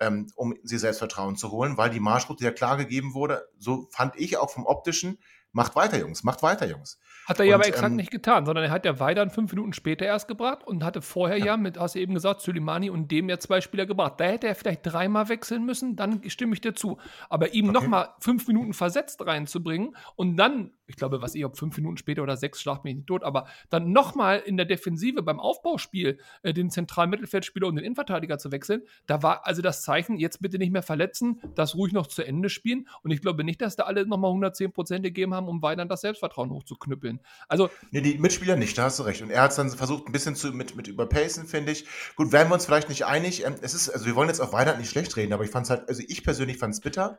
ähm, 0.00 0.30
um 0.36 0.54
sie 0.62 0.78
Selbstvertrauen 0.78 1.36
zu 1.36 1.50
holen, 1.50 1.76
weil 1.76 1.90
die 1.90 2.00
Marschroute 2.00 2.44
ja 2.44 2.50
klar 2.50 2.76
gegeben 2.76 3.14
wurde, 3.14 3.46
so 3.58 3.88
fand 3.90 4.16
ich 4.16 4.38
auch 4.38 4.50
vom 4.50 4.66
optischen, 4.66 5.18
macht 5.52 5.76
weiter, 5.76 5.98
Jungs, 5.98 6.24
macht 6.24 6.42
weiter, 6.42 6.66
Jungs. 6.66 6.98
Hat 7.26 7.38
er 7.38 7.46
ja 7.46 7.54
aber 7.54 7.66
exakt 7.66 7.90
ähm, 7.90 7.96
nicht 7.96 8.10
getan, 8.10 8.44
sondern 8.44 8.64
er 8.64 8.70
hat 8.70 8.84
ja 8.84 9.00
Weidern 9.00 9.30
fünf 9.30 9.52
Minuten 9.52 9.72
später 9.72 10.04
erst 10.04 10.28
gebracht 10.28 10.66
und 10.66 10.84
hatte 10.84 11.00
vorher 11.00 11.38
ja, 11.38 11.46
ja 11.46 11.56
mit, 11.56 11.78
hast 11.78 11.94
du 11.94 12.00
eben 12.00 12.12
gesagt, 12.12 12.42
Suleimani 12.42 12.90
und 12.90 13.10
dem 13.10 13.28
ja 13.30 13.38
zwei 13.38 13.60
Spieler 13.60 13.86
gebracht. 13.86 14.14
Da 14.18 14.24
hätte 14.24 14.46
er 14.46 14.54
vielleicht 14.54 14.80
dreimal 14.82 15.28
wechseln 15.28 15.64
müssen, 15.64 15.96
dann 15.96 16.28
stimme 16.28 16.52
ich 16.54 16.60
dir 16.60 16.74
zu. 16.74 16.98
Aber 17.30 17.54
ihm 17.54 17.66
okay. 17.66 17.72
nochmal 17.72 18.08
fünf 18.18 18.46
Minuten 18.46 18.74
versetzt 18.74 19.24
reinzubringen 19.24 19.96
und 20.16 20.36
dann, 20.36 20.72
ich 20.86 20.96
glaube, 20.96 21.22
was 21.22 21.34
ich, 21.34 21.44
ob 21.44 21.56
fünf 21.56 21.76
Minuten 21.76 21.96
später 21.96 22.22
oder 22.22 22.36
sechs, 22.36 22.60
schlagt 22.60 22.84
mich 22.84 22.94
nicht 22.94 23.06
tot, 23.06 23.22
aber 23.22 23.46
dann 23.70 23.92
nochmal 23.92 24.40
in 24.40 24.56
der 24.56 24.66
Defensive 24.66 25.22
beim 25.22 25.40
Aufbauspiel 25.40 26.18
äh, 26.42 26.52
den 26.52 26.70
zentralen 26.70 27.10
Mittelfeldspieler 27.10 27.66
und 27.66 27.76
den 27.76 27.84
Innenverteidiger 27.84 28.38
zu 28.38 28.52
wechseln, 28.52 28.82
da 29.06 29.22
war 29.22 29.46
also 29.46 29.62
das 29.62 29.82
Zeichen, 29.82 30.18
jetzt 30.18 30.42
bitte 30.42 30.58
nicht 30.58 30.72
mehr 30.72 30.82
verletzen, 30.82 31.40
das 31.54 31.74
ruhig 31.74 31.92
noch 31.92 32.06
zu 32.06 32.22
Ende 32.22 32.48
spielen. 32.48 32.88
Und 33.02 33.10
ich 33.10 33.20
glaube 33.20 33.44
nicht, 33.44 33.60
dass 33.62 33.76
da 33.76 33.84
alle 33.84 34.06
nochmal 34.06 34.30
110 34.30 34.72
Prozent 34.72 35.04
gegeben 35.04 35.34
haben, 35.34 35.48
um 35.48 35.62
Weidern 35.62 35.88
das 35.88 36.02
Selbstvertrauen 36.02 36.50
hochzuknüppeln. 36.50 37.20
Also, 37.48 37.70
nee, 37.90 38.00
die 38.00 38.18
Mitspieler 38.18 38.56
nicht, 38.56 38.76
da 38.76 38.84
hast 38.84 38.98
du 38.98 39.04
recht. 39.04 39.22
Und 39.22 39.30
er 39.30 39.42
hat 39.42 39.50
es 39.50 39.56
dann 39.56 39.70
versucht, 39.70 40.06
ein 40.06 40.12
bisschen 40.12 40.36
zu, 40.36 40.52
mit, 40.52 40.76
mit 40.76 40.88
überpacen, 40.88 41.46
finde 41.46 41.72
ich. 41.72 41.86
Gut, 42.16 42.32
wären 42.32 42.48
wir 42.48 42.54
uns 42.54 42.66
vielleicht 42.66 42.88
nicht 42.88 43.06
einig. 43.06 43.44
Ähm, 43.44 43.54
es 43.62 43.74
ist, 43.74 43.88
also 43.88 44.06
wir 44.06 44.14
wollen 44.16 44.28
jetzt 44.28 44.40
auch 44.40 44.52
weiter 44.52 44.76
nicht 44.76 44.90
schlecht 44.90 45.16
reden, 45.16 45.32
aber 45.32 45.44
ich 45.44 45.50
fand 45.50 45.66
es 45.66 45.70
halt, 45.70 45.88
also 45.88 46.02
ich 46.06 46.22
persönlich 46.24 46.58
fand 46.58 46.74
es 46.74 46.80
bitter. 46.80 47.18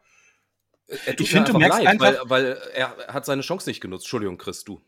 Er 0.88 1.16
tut 1.16 1.22
ich 1.22 1.32
finde, 1.32 1.52
du 1.52 1.58
merkst 1.58 1.80
leid, 1.80 1.88
einfach, 1.88 2.30
weil, 2.30 2.30
weil 2.30 2.62
er 2.74 2.96
hat 3.08 3.26
seine 3.26 3.42
Chance 3.42 3.70
nicht 3.70 3.82
genutzt. 3.82 4.06
Entschuldigung, 4.06 4.38
Chris, 4.38 4.64
du. 4.64 4.82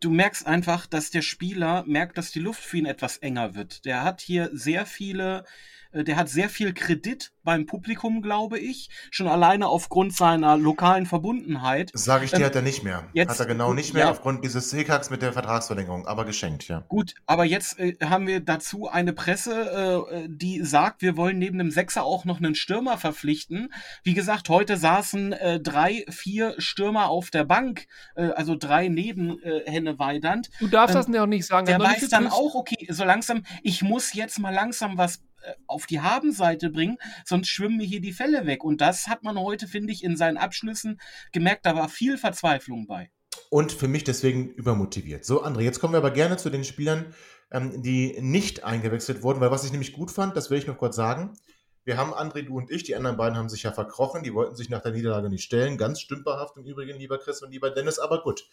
du 0.00 0.10
merkst 0.10 0.46
einfach, 0.46 0.86
dass 0.86 1.10
der 1.10 1.22
Spieler 1.22 1.84
merkt, 1.86 2.16
dass 2.16 2.30
die 2.30 2.40
Luft 2.40 2.62
für 2.62 2.78
ihn 2.78 2.86
etwas 2.86 3.18
enger 3.18 3.54
wird. 3.54 3.84
Der 3.84 4.04
hat 4.04 4.20
hier 4.20 4.50
sehr 4.52 4.86
viele 4.86 5.44
äh, 5.92 6.04
der 6.04 6.16
hat 6.16 6.28
sehr 6.28 6.48
viel 6.48 6.72
Kredit 6.72 7.32
beim 7.48 7.64
Publikum, 7.64 8.20
glaube 8.20 8.58
ich. 8.58 8.90
Schon 9.10 9.26
alleine 9.26 9.68
aufgrund 9.68 10.14
seiner 10.14 10.58
lokalen 10.58 11.06
Verbundenheit. 11.06 11.90
Sage 11.94 12.26
ich 12.26 12.30
dir, 12.30 12.40
ähm, 12.40 12.44
hat 12.44 12.54
er 12.54 12.60
nicht 12.60 12.84
mehr. 12.84 13.04
Jetzt, 13.14 13.30
hat 13.30 13.40
er 13.40 13.46
genau 13.46 13.72
nicht 13.72 13.94
mehr 13.94 14.04
ja, 14.04 14.10
aufgrund 14.10 14.44
dieses 14.44 14.70
Hickacks 14.70 15.08
mit 15.08 15.22
der 15.22 15.32
Vertragsverlängerung, 15.32 16.06
aber 16.06 16.26
geschenkt, 16.26 16.68
ja. 16.68 16.84
Gut, 16.88 17.14
aber 17.24 17.46
jetzt 17.46 17.78
äh, 17.78 17.96
haben 18.04 18.26
wir 18.26 18.40
dazu 18.40 18.90
eine 18.90 19.14
Presse, 19.14 20.04
äh, 20.12 20.26
die 20.28 20.62
sagt, 20.62 21.00
wir 21.00 21.16
wollen 21.16 21.38
neben 21.38 21.56
dem 21.56 21.70
Sechser 21.70 22.04
auch 22.04 22.26
noch 22.26 22.36
einen 22.36 22.54
Stürmer 22.54 22.98
verpflichten. 22.98 23.72
Wie 24.02 24.12
gesagt, 24.12 24.50
heute 24.50 24.76
saßen 24.76 25.32
äh, 25.32 25.58
drei, 25.58 26.04
vier 26.10 26.54
Stürmer 26.58 27.08
auf 27.08 27.30
der 27.30 27.44
Bank, 27.44 27.86
äh, 28.14 28.28
also 28.32 28.56
drei 28.58 28.88
neben 28.88 29.42
äh, 29.42 29.62
Henne 29.64 29.98
Weidand. 29.98 30.50
Du 30.60 30.66
darfst 30.66 30.94
ähm, 30.94 31.02
das 31.02 31.14
ja 31.14 31.22
auch 31.22 31.26
nicht 31.26 31.46
sagen. 31.46 31.64
Der 31.64 31.80
weiß 31.80 32.10
dann 32.10 32.26
auch, 32.26 32.54
okay, 32.54 32.88
so 32.90 33.04
langsam, 33.04 33.42
ich 33.62 33.80
muss 33.80 34.12
jetzt 34.12 34.38
mal 34.38 34.52
langsam 34.52 34.98
was 34.98 35.22
äh, 35.42 35.52
auf 35.68 35.86
die 35.86 36.00
Habenseite 36.00 36.68
bringen, 36.68 36.98
sonst 37.38 37.48
schwimmen 37.48 37.76
mir 37.76 37.86
hier 37.86 38.00
die 38.00 38.12
Fälle 38.12 38.46
weg. 38.46 38.64
Und 38.64 38.80
das 38.80 39.06
hat 39.06 39.22
man 39.22 39.38
heute, 39.38 39.68
finde 39.68 39.92
ich, 39.92 40.02
in 40.02 40.16
seinen 40.16 40.36
Abschlüssen 40.36 41.00
gemerkt, 41.32 41.66
da 41.66 41.76
war 41.76 41.88
viel 41.88 42.18
Verzweiflung 42.18 42.86
bei. 42.86 43.10
Und 43.50 43.70
für 43.70 43.86
mich 43.86 44.02
deswegen 44.02 44.48
übermotiviert. 44.48 45.24
So, 45.24 45.44
André, 45.44 45.60
jetzt 45.60 45.78
kommen 45.78 45.94
wir 45.94 45.98
aber 45.98 46.10
gerne 46.10 46.36
zu 46.36 46.50
den 46.50 46.64
Spielern, 46.64 47.14
ähm, 47.52 47.82
die 47.82 48.16
nicht 48.20 48.64
eingewechselt 48.64 49.22
wurden, 49.22 49.40
weil 49.40 49.52
was 49.52 49.64
ich 49.64 49.70
nämlich 49.70 49.92
gut 49.92 50.10
fand, 50.10 50.36
das 50.36 50.50
will 50.50 50.58
ich 50.58 50.66
noch 50.66 50.78
kurz 50.78 50.96
sagen. 50.96 51.32
Wir 51.84 51.96
haben 51.96 52.12
André, 52.12 52.42
du 52.42 52.56
und 52.56 52.70
ich, 52.70 52.82
die 52.82 52.96
anderen 52.96 53.16
beiden 53.16 53.38
haben 53.38 53.48
sich 53.48 53.62
ja 53.62 53.72
verkrochen, 53.72 54.22
die 54.22 54.34
wollten 54.34 54.56
sich 54.56 54.68
nach 54.68 54.82
der 54.82 54.92
Niederlage 54.92 55.30
nicht 55.30 55.44
stellen. 55.44 55.78
Ganz 55.78 56.00
stümperhaft 56.00 56.56
im 56.56 56.64
Übrigen, 56.64 56.98
lieber 56.98 57.18
Chris 57.18 57.40
und 57.42 57.52
lieber 57.52 57.70
Dennis, 57.70 57.98
aber 57.98 58.22
gut. 58.22 58.46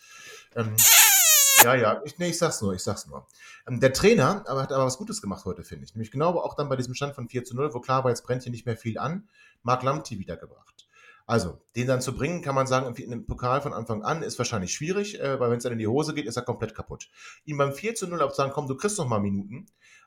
Ähm, 0.55 0.75
ja, 1.65 1.75
ja, 1.75 2.01
ich, 2.05 2.17
nee, 2.17 2.29
ich 2.29 2.37
sag's 2.37 2.61
nur, 2.61 2.73
ich 2.73 2.83
sag's 2.83 3.07
nur. 3.07 3.27
Ähm, 3.67 3.79
der 3.79 3.93
Trainer 3.93 4.43
aber 4.47 4.61
hat 4.61 4.71
aber 4.71 4.85
was 4.85 4.97
Gutes 4.97 5.21
gemacht 5.21 5.45
heute, 5.45 5.63
finde 5.63 5.85
ich. 5.85 5.93
Nämlich 5.93 6.11
genau 6.11 6.39
auch 6.39 6.55
dann 6.55 6.69
bei 6.69 6.75
diesem 6.75 6.93
Stand 6.93 7.15
von 7.15 7.27
4 7.27 7.43
zu 7.43 7.55
0, 7.55 7.73
wo 7.73 7.79
klar 7.79 8.03
war, 8.03 8.11
jetzt 8.11 8.23
brennt 8.23 8.43
hier 8.43 8.51
nicht 8.51 8.65
mehr 8.65 8.77
viel 8.77 8.97
an, 8.97 9.27
Mark 9.63 9.83
Lamti 9.83 10.19
wiedergebracht. 10.19 10.87
Also, 11.27 11.59
den 11.75 11.87
dann 11.87 12.01
zu 12.01 12.15
bringen, 12.15 12.43
kann 12.43 12.53
man 12.53 12.67
sagen, 12.67 12.93
in 12.95 13.11
einem 13.11 13.25
Pokal 13.25 13.59
von 13.61 13.73
Anfang 13.73 14.03
an 14.03 14.21
ist 14.21 14.37
wahrscheinlich 14.37 14.73
schwierig, 14.73 15.19
äh, 15.19 15.39
weil 15.39 15.49
wenn 15.49 15.57
es 15.57 15.63
dann 15.63 15.73
in 15.73 15.79
die 15.79 15.87
Hose 15.87 16.13
geht, 16.13 16.27
ist 16.27 16.35
er 16.35 16.43
komplett 16.43 16.75
kaputt. 16.75 17.09
Ihm 17.45 17.57
beim 17.57 17.73
4 17.73 17.95
zu 17.95 18.07
0 18.07 18.21
auch 18.21 18.33
sagen, 18.33 18.51
komm, 18.53 18.67
du 18.67 18.75
kriegst 18.75 18.99
noch 18.99 19.07
mal 19.07 19.19
Minuten 19.19 19.65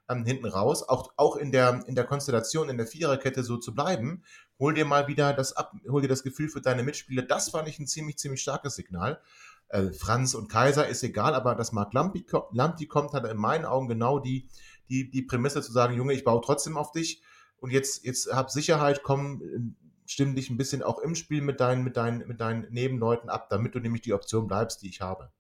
ähm, 0.09 0.25
hinten 0.25 0.47
raus, 0.47 0.88
auch, 0.88 1.12
auch 1.16 1.37
in, 1.37 1.53
der, 1.53 1.83
in 1.87 1.94
der 1.94 2.05
Konstellation, 2.05 2.68
in 2.68 2.79
der 2.79 2.87
Viererkette 2.87 3.42
so 3.42 3.57
zu 3.57 3.75
bleiben, 3.75 4.23
hol 4.59 4.75
dir 4.75 4.85
mal 4.85 5.07
wieder 5.09 5.33
das 5.33 5.57
ab, 5.57 5.73
hol 5.88 6.03
dir 6.03 6.09
das 6.09 6.23
Gefühl 6.23 6.49
für 6.49 6.61
deine 6.61 6.83
Mitspieler. 6.83 7.23
Das 7.23 7.51
fand 7.51 7.68
ich 7.68 7.79
ein 7.79 7.87
ziemlich, 7.87 8.18
ziemlich 8.18 8.40
starkes 8.40 8.77
Signal 8.77 9.21
äh, 9.69 9.93
Franz 9.93 10.35
und 10.35 10.49
Kaiser 10.49 10.89
ist 10.89 11.03
egal, 11.03 11.35
aber 11.35 11.55
dass 11.55 11.73
Marc 11.73 11.93
Lampi, 11.93 12.25
Lampi 12.53 12.87
kommt, 12.87 13.13
hat 13.13 13.27
in 13.27 13.37
meinen 13.37 13.65
Augen 13.65 13.89
genau 13.89 14.19
die, 14.19 14.49
die, 14.89 15.11
die 15.11 15.23
Prämisse 15.23 15.63
zu 15.63 15.73
sagen, 15.73 15.95
Junge, 15.95 16.15
ich 16.15 16.25
baue 16.25 16.41
trotzdem 16.45 16.77
auf 16.77 16.93
dich 16.93 17.23
und 17.59 17.71
jetzt, 17.71 18.05
jetzt 18.05 18.33
hab 18.33 18.51
Sicherheit, 18.51 19.03
komm, 19.03 19.77
stimm 20.07 20.35
dich 20.35 20.51
ein 20.51 20.57
bisschen 20.57 20.83
auch 20.83 20.99
im 20.99 21.15
Spiel 21.15 21.43
mit 21.43 21.61
deinen, 21.61 21.85
mit 21.85 21.97
deinen, 21.97 22.27
mit 22.27 22.41
deinen 22.41 22.67
Nebenleuten 22.71 23.29
ab, 23.29 23.49
damit 23.51 23.75
du 23.75 23.81
nämlich 23.81 24.03
die 24.03 24.15
Option 24.15 24.47
bleibst, 24.47 24.83
die 24.83 24.89
ich 24.89 25.01
habe. 25.01 25.31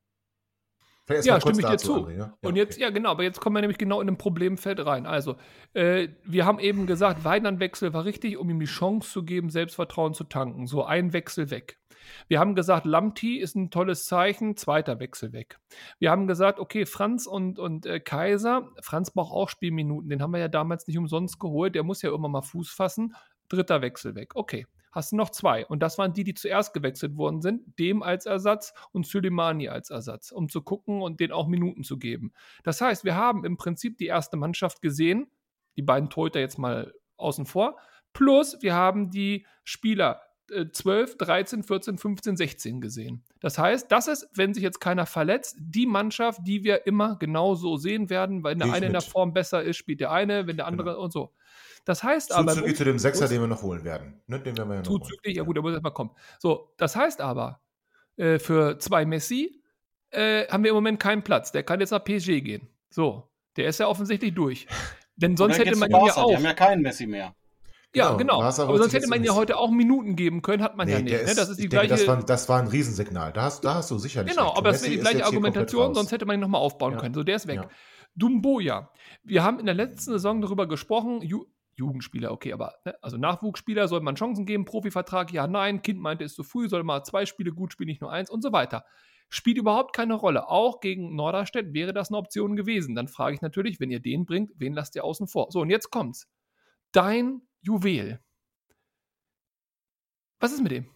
Ja, 1.22 1.40
stimme 1.40 1.60
ich 1.60 1.66
dir 1.66 1.78
zu. 1.78 1.94
André, 1.94 2.10
ja? 2.10 2.18
Ja, 2.18 2.48
und 2.48 2.56
jetzt, 2.56 2.74
okay. 2.74 2.82
ja 2.82 2.90
genau, 2.90 3.12
aber 3.12 3.22
jetzt 3.22 3.40
kommen 3.40 3.56
wir 3.56 3.62
nämlich 3.62 3.78
genau 3.78 4.02
in 4.02 4.08
ein 4.08 4.18
Problemfeld 4.18 4.84
rein. 4.84 5.06
Also, 5.06 5.36
äh, 5.72 6.08
wir 6.24 6.44
haben 6.44 6.58
eben 6.58 6.86
gesagt, 6.86 7.24
Weidern-Wechsel 7.24 7.94
war 7.94 8.04
richtig, 8.04 8.36
um 8.36 8.50
ihm 8.50 8.60
die 8.60 8.66
Chance 8.66 9.10
zu 9.10 9.22
geben, 9.22 9.48
Selbstvertrauen 9.48 10.12
zu 10.12 10.24
tanken. 10.24 10.66
So 10.66 10.84
ein 10.84 11.14
Wechsel 11.14 11.50
weg. 11.50 11.78
Wir 12.28 12.40
haben 12.40 12.54
gesagt, 12.54 12.86
Lamti 12.86 13.38
ist 13.38 13.56
ein 13.56 13.70
tolles 13.70 14.06
Zeichen, 14.06 14.56
zweiter 14.56 15.00
Wechsel 15.00 15.32
weg. 15.32 15.58
Wir 15.98 16.10
haben 16.10 16.26
gesagt, 16.26 16.58
okay, 16.58 16.86
Franz 16.86 17.26
und, 17.26 17.58
und 17.58 17.86
äh, 17.86 18.00
Kaiser, 18.00 18.70
Franz 18.80 19.10
braucht 19.10 19.32
auch 19.32 19.48
Spielminuten, 19.48 20.10
den 20.10 20.22
haben 20.22 20.32
wir 20.32 20.40
ja 20.40 20.48
damals 20.48 20.86
nicht 20.86 20.98
umsonst 20.98 21.38
geholt, 21.38 21.74
der 21.74 21.82
muss 21.82 22.02
ja 22.02 22.14
immer 22.14 22.28
mal 22.28 22.42
Fuß 22.42 22.70
fassen. 22.70 23.14
Dritter 23.48 23.80
Wechsel 23.80 24.14
weg. 24.14 24.34
Okay, 24.34 24.66
hast 24.92 25.12
du 25.12 25.16
noch 25.16 25.30
zwei. 25.30 25.66
Und 25.66 25.80
das 25.82 25.98
waren 25.98 26.12
die, 26.12 26.24
die 26.24 26.34
zuerst 26.34 26.74
gewechselt 26.74 27.16
worden 27.16 27.40
sind, 27.40 27.78
dem 27.78 28.02
als 28.02 28.26
Ersatz 28.26 28.74
und 28.92 29.06
Suleimani 29.06 29.68
als 29.68 29.90
Ersatz, 29.90 30.30
um 30.30 30.48
zu 30.48 30.62
gucken 30.62 31.02
und 31.02 31.20
denen 31.20 31.32
auch 31.32 31.46
Minuten 31.46 31.84
zu 31.84 31.98
geben. 31.98 32.32
Das 32.64 32.80
heißt, 32.80 33.04
wir 33.04 33.14
haben 33.14 33.44
im 33.44 33.56
Prinzip 33.56 33.98
die 33.98 34.06
erste 34.06 34.36
Mannschaft 34.36 34.82
gesehen, 34.82 35.30
die 35.76 35.82
beiden 35.82 36.10
Torhüter 36.10 36.40
jetzt 36.40 36.58
mal 36.58 36.92
außen 37.16 37.46
vor, 37.46 37.78
plus 38.12 38.58
wir 38.60 38.74
haben 38.74 39.10
die 39.10 39.46
Spieler 39.64 40.20
12, 40.72 41.16
13, 41.18 41.62
14, 41.62 41.98
15, 41.98 42.36
16 42.36 42.80
gesehen. 42.80 43.22
Das 43.40 43.58
heißt, 43.58 43.90
das 43.92 44.08
ist, 44.08 44.28
wenn 44.34 44.54
sich 44.54 44.62
jetzt 44.62 44.80
keiner 44.80 45.06
verletzt, 45.06 45.56
die 45.60 45.86
Mannschaft, 45.86 46.40
die 46.44 46.64
wir 46.64 46.86
immer 46.86 47.16
genau 47.18 47.54
so 47.54 47.76
sehen 47.76 48.10
werden, 48.10 48.42
weil 48.42 48.56
der 48.56 48.72
eine 48.72 48.86
in 48.86 48.92
der 48.92 49.02
Form 49.02 49.32
besser 49.32 49.62
ist, 49.62 49.76
spielt 49.76 50.00
der 50.00 50.10
eine, 50.10 50.46
wenn 50.46 50.56
der 50.56 50.66
andere 50.66 50.90
genau. 50.90 51.02
und 51.02 51.12
so. 51.12 51.34
Das 51.84 52.02
heißt 52.02 52.32
aber. 52.32 52.52
Zuzüglich 52.52 52.76
zu 52.76 52.84
dem 52.84 52.98
Sechser, 52.98 53.28
den 53.28 53.40
wir 53.40 53.46
noch 53.46 53.62
holen 53.62 53.84
werden. 53.84 54.20
Ne, 54.26 54.40
den 54.40 54.56
werden 54.56 54.68
wir 54.68 54.76
ja 54.76 54.80
noch 54.82 54.88
zuzüglich, 54.88 55.36
ja 55.36 55.42
gut, 55.42 55.56
da 55.56 55.62
muss 55.62 55.72
erstmal 55.72 55.94
kommen. 55.94 56.10
So, 56.38 56.72
das 56.76 56.96
heißt 56.96 57.20
aber, 57.20 57.60
äh, 58.16 58.38
für 58.38 58.78
zwei 58.78 59.04
Messi 59.04 59.62
äh, 60.10 60.46
haben 60.48 60.64
wir 60.64 60.70
im 60.70 60.76
Moment 60.76 61.00
keinen 61.00 61.22
Platz. 61.22 61.52
Der 61.52 61.62
kann 61.62 61.80
jetzt 61.80 61.90
nach 61.90 62.04
PSG 62.04 62.40
gehen. 62.42 62.68
So, 62.90 63.30
der 63.56 63.68
ist 63.68 63.80
ja 63.80 63.88
offensichtlich 63.88 64.34
durch. 64.34 64.66
Denn 65.16 65.36
sonst 65.38 65.58
hätte 65.58 65.76
man 65.76 65.90
ihn 65.90 66.06
ja 66.06 66.16
auch. 66.16 66.30
Die 66.30 66.36
haben 66.36 66.44
ja 66.44 66.54
keinen 66.54 66.82
Messi 66.82 67.06
mehr. 67.06 67.34
Ja, 67.94 68.14
genau. 68.16 68.38
genau. 68.38 68.42
Aber 68.42 68.78
sonst 68.78 68.92
hätte 68.92 69.08
man 69.08 69.24
ja 69.24 69.34
heute 69.34 69.56
auch 69.56 69.70
Minuten 69.70 70.14
geben 70.14 70.42
können, 70.42 70.62
hat 70.62 70.76
man 70.76 70.86
nee, 70.86 70.92
ja 70.92 71.00
nicht. 71.00 71.14
Ist, 71.14 71.28
ne? 71.28 71.34
Das 71.34 71.48
ist 71.48 71.58
die 71.58 71.68
gleiche. 71.68 71.88
Denke, 71.88 72.04
das, 72.04 72.08
war, 72.08 72.22
das 72.24 72.48
war 72.48 72.60
ein 72.60 72.68
Riesensignal. 72.68 73.32
Da 73.32 73.42
hast, 73.42 73.64
da 73.64 73.76
hast 73.76 73.90
du 73.90 73.98
sicherlich. 73.98 74.32
Genau, 74.32 74.48
recht. 74.48 74.58
aber 74.58 74.72
das 74.72 74.82
wäre 74.82 74.92
die 74.92 75.00
gleiche 75.00 75.24
Argumentation, 75.24 75.94
sonst 75.94 76.12
hätte 76.12 76.26
man 76.26 76.36
ihn 76.36 76.40
nochmal 76.40 76.60
aufbauen 76.60 76.92
ja. 76.92 76.98
können. 76.98 77.14
So, 77.14 77.22
der 77.22 77.36
ist 77.36 77.46
weg. 77.46 77.56
Ja. 77.62 77.68
Dumboja. 78.14 78.90
Wir 79.22 79.42
haben 79.42 79.58
in 79.58 79.66
der 79.66 79.74
letzten 79.74 80.10
Saison 80.12 80.40
darüber 80.40 80.66
gesprochen, 80.68 81.22
Ju 81.22 81.46
Jugendspieler, 81.76 82.32
okay, 82.32 82.52
aber 82.52 82.74
ne? 82.84 82.96
also 83.02 83.16
Nachwuchsspieler, 83.16 83.86
soll 83.86 84.00
man 84.00 84.16
Chancen 84.16 84.46
geben, 84.46 84.64
Profivertrag, 84.64 85.32
ja, 85.32 85.46
nein, 85.46 85.80
Kind 85.80 86.00
meinte, 86.00 86.24
ist 86.24 86.34
zu 86.34 86.42
früh, 86.42 86.68
soll 86.68 86.82
mal 86.82 87.04
zwei 87.04 87.24
Spiele 87.24 87.52
gut 87.52 87.72
spielen, 87.72 87.86
nicht 87.86 88.00
nur 88.00 88.10
eins 88.10 88.30
und 88.30 88.42
so 88.42 88.50
weiter. 88.50 88.84
Spielt 89.28 89.58
überhaupt 89.58 89.94
keine 89.94 90.14
Rolle. 90.14 90.48
Auch 90.48 90.80
gegen 90.80 91.14
Norderstedt 91.14 91.74
wäre 91.74 91.92
das 91.92 92.08
eine 92.08 92.18
Option 92.18 92.56
gewesen. 92.56 92.96
Dann 92.96 93.06
frage 93.06 93.36
ich 93.36 93.42
natürlich, 93.42 93.78
wenn 93.78 93.92
ihr 93.92 94.00
den 94.00 94.24
bringt, 94.24 94.50
wen 94.56 94.72
lasst 94.72 94.96
ihr 94.96 95.04
außen 95.04 95.28
vor? 95.28 95.48
So, 95.50 95.60
und 95.60 95.70
jetzt 95.70 95.90
kommt's. 95.90 96.26
Dein 96.90 97.42
Juwel. 97.60 98.20
Was 100.40 100.52
ist 100.52 100.62
mit 100.62 100.72
dem? 100.72 100.86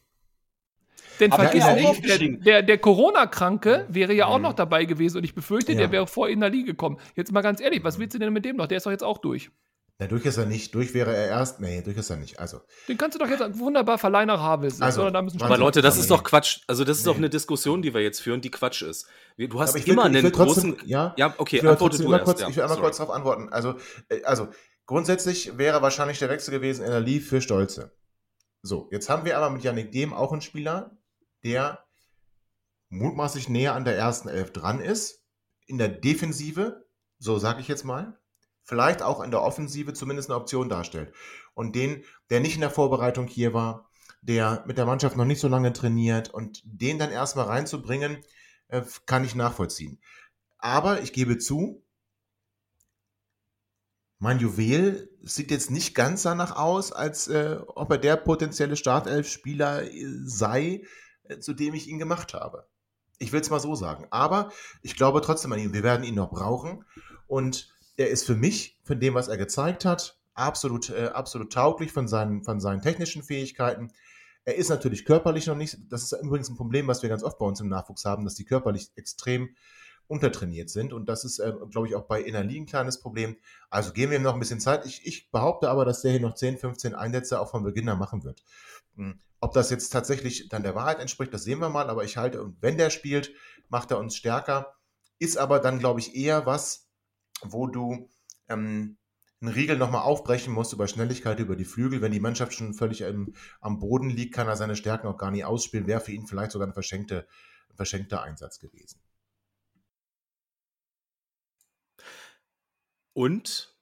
Denn 1.20 1.32
Aber 1.32 1.44
vergiss 1.44 1.66
nicht, 1.74 2.08
der, 2.08 2.18
der, 2.18 2.62
der 2.62 2.78
Corona-Kranke 2.78 3.86
wäre 3.88 4.12
ja 4.12 4.26
auch 4.26 4.38
mhm. 4.38 4.44
noch 4.44 4.52
dabei 4.54 4.84
gewesen 4.84 5.18
und 5.18 5.24
ich 5.24 5.34
befürchte, 5.34 5.72
ja. 5.72 5.78
der 5.78 5.92
wäre 5.92 6.06
vor 6.06 6.28
in 6.28 6.40
der 6.40 6.50
Liga 6.50 6.66
gekommen. 6.66 6.98
Jetzt 7.14 7.32
mal 7.32 7.42
ganz 7.42 7.60
ehrlich, 7.60 7.84
was 7.84 7.98
willst 7.98 8.14
du 8.14 8.18
denn 8.18 8.32
mit 8.32 8.44
dem 8.44 8.56
noch? 8.56 8.66
Der 8.66 8.78
ist 8.78 8.86
doch 8.86 8.90
jetzt 8.90 9.04
auch 9.04 9.18
durch. 9.18 9.50
Na, 9.98 10.06
durch 10.06 10.24
ist 10.24 10.36
er 10.36 10.46
nicht. 10.46 10.74
Durch 10.74 10.94
wäre 10.94 11.14
er 11.14 11.28
erst. 11.28 11.60
Nee, 11.60 11.82
durch 11.82 11.96
ist 11.96 12.10
er 12.10 12.16
nicht. 12.16 12.40
Also. 12.40 12.60
Den 12.88 12.98
kannst 12.98 13.14
du 13.14 13.24
doch 13.24 13.30
jetzt 13.30 13.58
wunderbar 13.58 13.98
verleihen 13.98 14.26
nach 14.26 14.40
Havels. 14.40 14.80
Also, 14.80 15.02
aber 15.02 15.58
Leute, 15.58 15.82
das 15.82 15.96
ist 15.98 16.10
doch 16.10 16.24
Quatsch. 16.24 16.60
Also, 16.66 16.82
das 16.82 16.98
ist 16.98 17.04
nee. 17.04 17.12
doch 17.12 17.18
eine 17.18 17.30
Diskussion, 17.30 17.82
die 17.82 17.94
wir 17.94 18.00
jetzt 18.00 18.20
führen, 18.20 18.40
die 18.40 18.50
Quatsch 18.50 18.82
ist. 18.82 19.06
Du 19.36 19.60
hast 19.60 19.76
immer 19.86 20.04
will, 20.04 20.16
einen 20.16 20.32
trotzdem, 20.32 20.72
großen. 20.72 20.88
Ja, 20.88 21.14
ja 21.16 21.34
okay, 21.38 21.60
antworte 21.60 22.02
du 22.02 22.10
erst. 22.10 22.24
Kurz, 22.24 22.40
ja, 22.40 22.48
ich 22.48 22.56
will 22.56 22.62
einmal 22.62 22.76
sorry. 22.78 22.88
kurz 22.88 22.96
darauf 22.96 23.14
antworten. 23.14 23.48
Also, 23.50 23.74
äh, 24.08 24.24
also, 24.24 24.48
grundsätzlich 24.86 25.58
wäre 25.58 25.82
wahrscheinlich 25.82 26.18
der 26.18 26.28
Wechsel 26.28 26.50
gewesen 26.50 26.84
in 26.84 26.90
der 26.90 27.00
Leaf 27.00 27.28
für 27.28 27.40
Stolze. 27.40 27.96
So, 28.62 28.88
jetzt 28.92 29.08
haben 29.08 29.24
wir 29.24 29.36
aber 29.36 29.50
mit 29.50 29.64
Yannick 29.64 29.92
Dem 29.92 30.12
auch 30.12 30.32
einen 30.32 30.40
Spieler, 30.40 30.96
der 31.44 31.84
mutmaßlich 32.88 33.48
näher 33.48 33.74
an 33.74 33.84
der 33.84 33.96
ersten 33.96 34.28
Elf 34.28 34.52
dran 34.52 34.80
ist. 34.80 35.24
In 35.66 35.78
der 35.78 35.88
Defensive, 35.88 36.86
so 37.18 37.38
sage 37.38 37.60
ich 37.60 37.68
jetzt 37.68 37.84
mal. 37.84 38.18
Vielleicht 38.64 39.02
auch 39.02 39.20
in 39.20 39.32
der 39.32 39.42
Offensive 39.42 39.92
zumindest 39.94 40.30
eine 40.30 40.38
Option 40.38 40.68
darstellt. 40.68 41.12
Und 41.54 41.74
den, 41.74 42.04
der 42.30 42.40
nicht 42.40 42.54
in 42.54 42.60
der 42.60 42.70
Vorbereitung 42.70 43.26
hier 43.26 43.52
war, 43.52 43.90
der 44.20 44.62
mit 44.66 44.78
der 44.78 44.86
Mannschaft 44.86 45.16
noch 45.16 45.24
nicht 45.24 45.40
so 45.40 45.48
lange 45.48 45.72
trainiert 45.72 46.32
und 46.32 46.62
den 46.64 46.98
dann 46.98 47.10
erstmal 47.10 47.46
reinzubringen, 47.46 48.24
äh, 48.68 48.82
kann 49.06 49.24
ich 49.24 49.34
nachvollziehen. 49.34 50.00
Aber 50.58 51.02
ich 51.02 51.12
gebe 51.12 51.38
zu, 51.38 51.84
mein 54.22 54.38
Juwel 54.38 55.10
sieht 55.24 55.50
jetzt 55.50 55.72
nicht 55.72 55.96
ganz 55.96 56.22
danach 56.22 56.54
aus, 56.54 56.92
als 56.92 57.26
äh, 57.26 57.58
ob 57.66 57.90
er 57.90 57.98
der 57.98 58.16
potenzielle 58.16 58.76
Startelf-Spieler 58.76 59.82
äh, 59.82 60.06
sei, 60.24 60.84
äh, 61.24 61.38
zu 61.38 61.54
dem 61.54 61.74
ich 61.74 61.88
ihn 61.88 61.98
gemacht 61.98 62.32
habe. 62.32 62.68
Ich 63.18 63.32
will 63.32 63.40
es 63.40 63.50
mal 63.50 63.58
so 63.58 63.74
sagen. 63.74 64.06
Aber 64.10 64.52
ich 64.80 64.94
glaube 64.94 65.22
trotzdem 65.22 65.52
an 65.52 65.58
ihn. 65.58 65.72
Wir 65.72 65.82
werden 65.82 66.04
ihn 66.04 66.14
noch 66.14 66.30
brauchen. 66.30 66.84
Und 67.26 67.74
er 67.96 68.10
ist 68.10 68.24
für 68.24 68.36
mich, 68.36 68.78
von 68.84 69.00
dem, 69.00 69.14
was 69.14 69.26
er 69.26 69.38
gezeigt 69.38 69.84
hat, 69.84 70.20
absolut, 70.34 70.90
äh, 70.90 71.10
absolut 71.12 71.52
tauglich 71.52 71.90
von 71.90 72.06
seinen, 72.06 72.44
von 72.44 72.60
seinen 72.60 72.80
technischen 72.80 73.24
Fähigkeiten. 73.24 73.90
Er 74.44 74.54
ist 74.54 74.68
natürlich 74.68 75.04
körperlich 75.04 75.48
noch 75.48 75.56
nicht, 75.56 75.78
das 75.90 76.04
ist 76.04 76.22
übrigens 76.22 76.48
ein 76.48 76.56
Problem, 76.56 76.86
was 76.86 77.02
wir 77.02 77.08
ganz 77.08 77.24
oft 77.24 77.40
bei 77.40 77.46
uns 77.46 77.58
im 77.58 77.68
Nachwuchs 77.68 78.04
haben, 78.04 78.24
dass 78.24 78.36
die 78.36 78.44
körperlich 78.44 78.92
extrem 78.94 79.56
untertrainiert 80.12 80.68
sind. 80.68 80.92
Und 80.92 81.08
das 81.08 81.24
ist, 81.24 81.38
äh, 81.38 81.52
glaube 81.70 81.88
ich, 81.88 81.94
auch 81.94 82.04
bei 82.04 82.20
Innerli 82.20 82.60
ein 82.60 82.66
kleines 82.66 83.00
Problem. 83.00 83.36
Also 83.70 83.92
geben 83.92 84.12
wir 84.12 84.18
ihm 84.18 84.22
noch 84.22 84.34
ein 84.34 84.40
bisschen 84.40 84.60
Zeit. 84.60 84.84
Ich, 84.84 85.06
ich 85.06 85.30
behaupte 85.30 85.70
aber, 85.70 85.86
dass 85.86 86.02
der 86.02 86.10
hier 86.12 86.20
noch 86.20 86.34
10, 86.34 86.58
15 86.58 86.94
Einsätze 86.94 87.40
auch 87.40 87.50
von 87.50 87.64
Beginn 87.64 87.88
an 87.88 87.98
machen 87.98 88.22
wird. 88.22 88.44
Hm. 88.96 89.18
Ob 89.40 89.54
das 89.54 89.70
jetzt 89.70 89.88
tatsächlich 89.88 90.50
dann 90.50 90.62
der 90.62 90.74
Wahrheit 90.74 91.00
entspricht, 91.00 91.32
das 91.32 91.44
sehen 91.44 91.60
wir 91.60 91.70
mal. 91.70 91.88
Aber 91.88 92.04
ich 92.04 92.18
halte, 92.18 92.52
wenn 92.60 92.76
der 92.76 92.90
spielt, 92.90 93.32
macht 93.70 93.90
er 93.90 93.98
uns 93.98 94.14
stärker. 94.14 94.76
ist 95.18 95.38
aber 95.38 95.58
dann, 95.58 95.78
glaube 95.78 96.00
ich, 96.00 96.14
eher 96.14 96.44
was, 96.44 96.88
wo 97.42 97.66
du 97.66 98.10
ähm, 98.48 98.98
einen 99.40 99.52
Riegel 99.54 99.78
nochmal 99.78 100.02
aufbrechen 100.02 100.52
musst 100.52 100.74
über 100.74 100.86
Schnelligkeit, 100.86 101.40
über 101.40 101.56
die 101.56 101.64
Flügel. 101.64 102.02
Wenn 102.02 102.12
die 102.12 102.20
Mannschaft 102.20 102.52
schon 102.52 102.74
völlig 102.74 103.00
im, 103.00 103.34
am 103.60 103.78
Boden 103.78 104.10
liegt, 104.10 104.34
kann 104.34 104.46
er 104.46 104.56
seine 104.56 104.76
Stärken 104.76 105.06
auch 105.06 105.16
gar 105.16 105.30
nicht 105.30 105.46
ausspielen. 105.46 105.86
Wäre 105.86 106.00
für 106.00 106.12
ihn 106.12 106.26
vielleicht 106.26 106.52
sogar 106.52 106.68
ein, 106.68 106.74
verschenkte, 106.74 107.26
ein 107.70 107.76
verschenkter 107.76 108.22
Einsatz 108.22 108.58
gewesen. 108.58 109.00
Und 113.12 113.74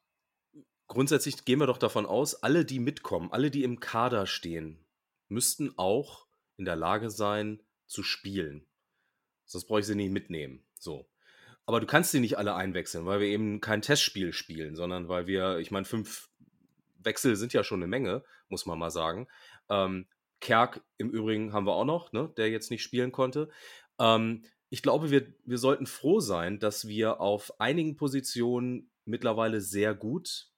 grundsätzlich 0.87 1.45
gehen 1.45 1.61
wir 1.61 1.67
doch 1.67 1.79
davon 1.79 2.07
aus, 2.07 2.35
alle, 2.43 2.65
die 2.65 2.81
mitkommen, 2.81 3.33
alle, 3.33 3.51
die 3.51 3.65
im 3.65 3.81
Kader 3.81 4.27
stehen, 4.27 4.85
müssten 5.29 5.73
auch 5.77 6.27
in 6.57 6.65
der 6.65 6.77
Lage 6.77 7.11
sein, 7.11 7.63
zu 7.87 8.03
spielen. 8.03 8.67
Sonst 9.47 9.67
brauche 9.67 9.81
ich 9.81 9.87
sie 9.87 9.97
nicht 9.97 10.13
mitnehmen. 10.13 10.65
So. 10.79 11.09
Aber 11.67 11.81
du 11.81 11.87
kannst 11.87 12.13
sie 12.13 12.21
nicht 12.21 12.39
alle 12.39 12.55
einwechseln, 12.55 13.07
weil 13.07 13.21
wir 13.21 13.29
eben 13.29 13.61
kein 13.61 13.83
Testspiel 13.83 14.33
spielen, 14.33 14.77
sondern 14.77 15.09
weil 15.09 15.27
wir, 15.27 15.59
ich 15.59 15.71
meine, 15.71 15.85
fünf 15.85 16.29
Wechsel 16.99 17.37
sind 17.37 17.53
ja 17.53 17.65
schon 17.65 17.81
eine 17.81 17.89
Menge, 17.89 18.25
muss 18.49 18.67
man 18.67 18.79
mal 18.79 18.91
sagen. 18.91 19.29
Ähm, 19.69 20.07
Kerk 20.41 20.83
im 20.99 21.11
Übrigen 21.11 21.53
haben 21.53 21.67
wir 21.67 21.75
auch 21.75 21.85
noch, 21.85 22.13
ne, 22.13 22.33
der 22.37 22.51
jetzt 22.51 22.71
nicht 22.71 22.83
spielen 22.83 23.13
konnte. 23.13 23.51
Ähm, 23.99 24.45
ich 24.69 24.83
glaube, 24.83 25.11
wir, 25.11 25.33
wir 25.45 25.59
sollten 25.59 25.87
froh 25.87 26.21
sein, 26.21 26.59
dass 26.59 26.87
wir 26.87 27.21
auf 27.21 27.61
einigen 27.61 27.97
Positionen 27.97 28.90
mittlerweile 29.05 29.61
sehr 29.61 29.95
gut 29.95 30.51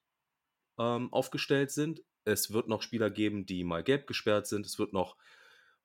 ähm, 0.79 1.11
aufgestellt 1.11 1.71
sind. 1.71 2.01
Es 2.25 2.51
wird 2.51 2.67
noch 2.67 2.81
Spieler 2.81 3.09
geben, 3.09 3.45
die 3.45 3.63
mal 3.63 3.83
gelb 3.83 4.07
gesperrt 4.07 4.47
sind. 4.47 4.65
Es 4.65 4.79
wird 4.79 4.93
noch 4.93 5.17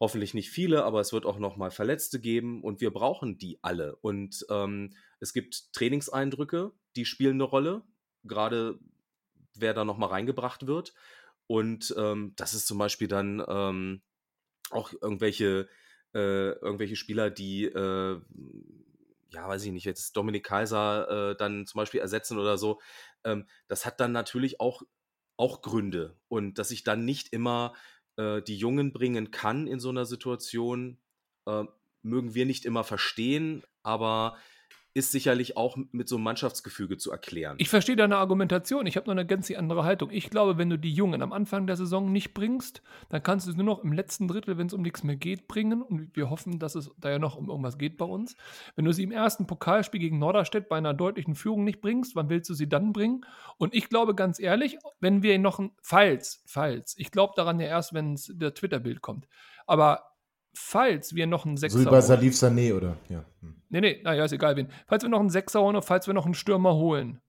hoffentlich 0.00 0.34
nicht 0.34 0.50
viele, 0.50 0.84
aber 0.84 1.00
es 1.00 1.12
wird 1.12 1.26
auch 1.26 1.38
noch 1.38 1.56
mal 1.56 1.70
Verletzte 1.70 2.20
geben 2.20 2.62
und 2.62 2.80
wir 2.80 2.92
brauchen 2.92 3.38
die 3.38 3.58
alle. 3.62 3.96
Und 3.96 4.46
ähm, 4.48 4.94
es 5.20 5.32
gibt 5.32 5.72
Trainingseindrücke, 5.72 6.72
die 6.96 7.04
spielen 7.04 7.34
eine 7.34 7.44
Rolle, 7.44 7.82
gerade 8.22 8.78
wer 9.54 9.74
da 9.74 9.84
noch 9.84 9.98
mal 9.98 10.06
reingebracht 10.06 10.66
wird. 10.66 10.94
Und 11.46 11.94
ähm, 11.98 12.34
das 12.36 12.54
ist 12.54 12.66
zum 12.66 12.78
Beispiel 12.78 13.08
dann 13.08 13.42
ähm, 13.48 14.02
auch 14.70 14.92
irgendwelche, 14.92 15.68
äh, 16.14 16.50
irgendwelche 16.52 16.96
Spieler, 16.96 17.30
die 17.30 17.64
äh, 17.64 18.20
ja, 19.30 19.46
weiß 19.48 19.64
ich 19.64 19.72
nicht, 19.72 19.84
jetzt 19.84 20.16
Dominik 20.16 20.44
Kaiser 20.44 21.30
äh, 21.30 21.36
dann 21.36 21.66
zum 21.66 21.78
Beispiel 21.78 22.00
ersetzen 22.00 22.38
oder 22.38 22.58
so, 22.58 22.80
ähm, 23.24 23.46
das 23.66 23.84
hat 23.84 24.00
dann 24.00 24.12
natürlich 24.12 24.60
auch, 24.60 24.82
auch 25.36 25.62
Gründe. 25.62 26.16
Und 26.28 26.58
dass 26.58 26.70
ich 26.70 26.84
dann 26.84 27.04
nicht 27.04 27.32
immer 27.32 27.74
äh, 28.16 28.42
die 28.42 28.56
Jungen 28.56 28.92
bringen 28.92 29.30
kann 29.30 29.66
in 29.66 29.80
so 29.80 29.90
einer 29.90 30.06
Situation, 30.06 30.98
äh, 31.46 31.64
mögen 32.02 32.34
wir 32.34 32.46
nicht 32.46 32.64
immer 32.64 32.84
verstehen, 32.84 33.64
aber 33.82 34.38
ist 34.94 35.12
sicherlich 35.12 35.56
auch 35.56 35.76
mit 35.92 36.08
so 36.08 36.16
einem 36.16 36.24
Mannschaftsgefüge 36.24 36.96
zu 36.96 37.10
erklären. 37.10 37.56
Ich 37.58 37.68
verstehe 37.68 37.96
deine 37.96 38.16
Argumentation. 38.16 38.86
Ich 38.86 38.96
habe 38.96 39.06
noch 39.06 39.12
eine 39.12 39.26
ganz 39.26 39.50
andere 39.50 39.84
Haltung. 39.84 40.10
Ich 40.10 40.30
glaube, 40.30 40.58
wenn 40.58 40.70
du 40.70 40.78
die 40.78 40.92
Jungen 40.92 41.22
am 41.22 41.32
Anfang 41.32 41.66
der 41.66 41.76
Saison 41.76 42.10
nicht 42.10 42.34
bringst, 42.34 42.82
dann 43.08 43.22
kannst 43.22 43.46
du 43.46 43.50
es 43.50 43.56
nur 43.56 43.66
noch 43.66 43.84
im 43.84 43.92
letzten 43.92 44.28
Drittel, 44.28 44.58
wenn 44.58 44.66
es 44.66 44.72
um 44.72 44.82
nichts 44.82 45.04
mehr 45.04 45.16
geht, 45.16 45.46
bringen. 45.46 45.82
Und 45.82 46.16
wir 46.16 46.30
hoffen, 46.30 46.58
dass 46.58 46.74
es 46.74 46.90
da 46.98 47.10
ja 47.10 47.18
noch 47.18 47.36
um 47.36 47.48
irgendwas 47.48 47.78
geht 47.78 47.96
bei 47.96 48.04
uns. 48.04 48.34
Wenn 48.76 48.84
du 48.84 48.92
sie 48.92 49.04
im 49.04 49.12
ersten 49.12 49.46
Pokalspiel 49.46 50.00
gegen 50.00 50.18
Norderstedt 50.18 50.68
bei 50.68 50.76
einer 50.76 50.94
deutlichen 50.94 51.34
Führung 51.34 51.64
nicht 51.64 51.80
bringst, 51.80 52.16
wann 52.16 52.28
willst 52.28 52.50
du 52.50 52.54
sie 52.54 52.68
dann 52.68 52.92
bringen? 52.92 53.24
Und 53.56 53.74
ich 53.74 53.88
glaube 53.88 54.14
ganz 54.14 54.40
ehrlich, 54.40 54.78
wenn 55.00 55.22
wir 55.22 55.38
noch 55.38 55.58
ein 55.58 55.70
Falls, 55.82 56.42
Falls, 56.46 56.96
ich 56.98 57.10
glaube 57.10 57.34
daran 57.36 57.60
ja 57.60 57.66
erst, 57.66 57.94
wenn 57.94 58.14
das 58.14 58.54
Twitter-Bild 58.54 59.00
kommt. 59.00 59.28
Aber 59.66 60.02
falls 60.54 61.14
wir 61.14 61.26
noch 61.26 61.46
einen 61.46 61.56
Sechser. 61.56 61.78
So 61.78 61.84
wie 61.84 61.90
bei 61.90 62.00
Salif 62.00 62.34
Sané, 62.34 62.74
oder? 62.74 62.96
Ja. 63.08 63.24
Hm. 63.40 63.62
Nee, 63.68 63.80
nee, 63.80 64.00
naja, 64.02 64.24
ist 64.24 64.32
egal 64.32 64.56
wen. 64.56 64.68
Falls 64.86 65.02
wir 65.02 65.10
noch 65.10 65.20
einen 65.20 65.30
Sechser 65.30 65.60
holen 65.60 65.76
oder 65.76 65.86
falls 65.86 66.06
wir 66.06 66.14
noch 66.14 66.24
einen 66.24 66.34
Stürmer 66.34 66.74
holen, 66.74 67.20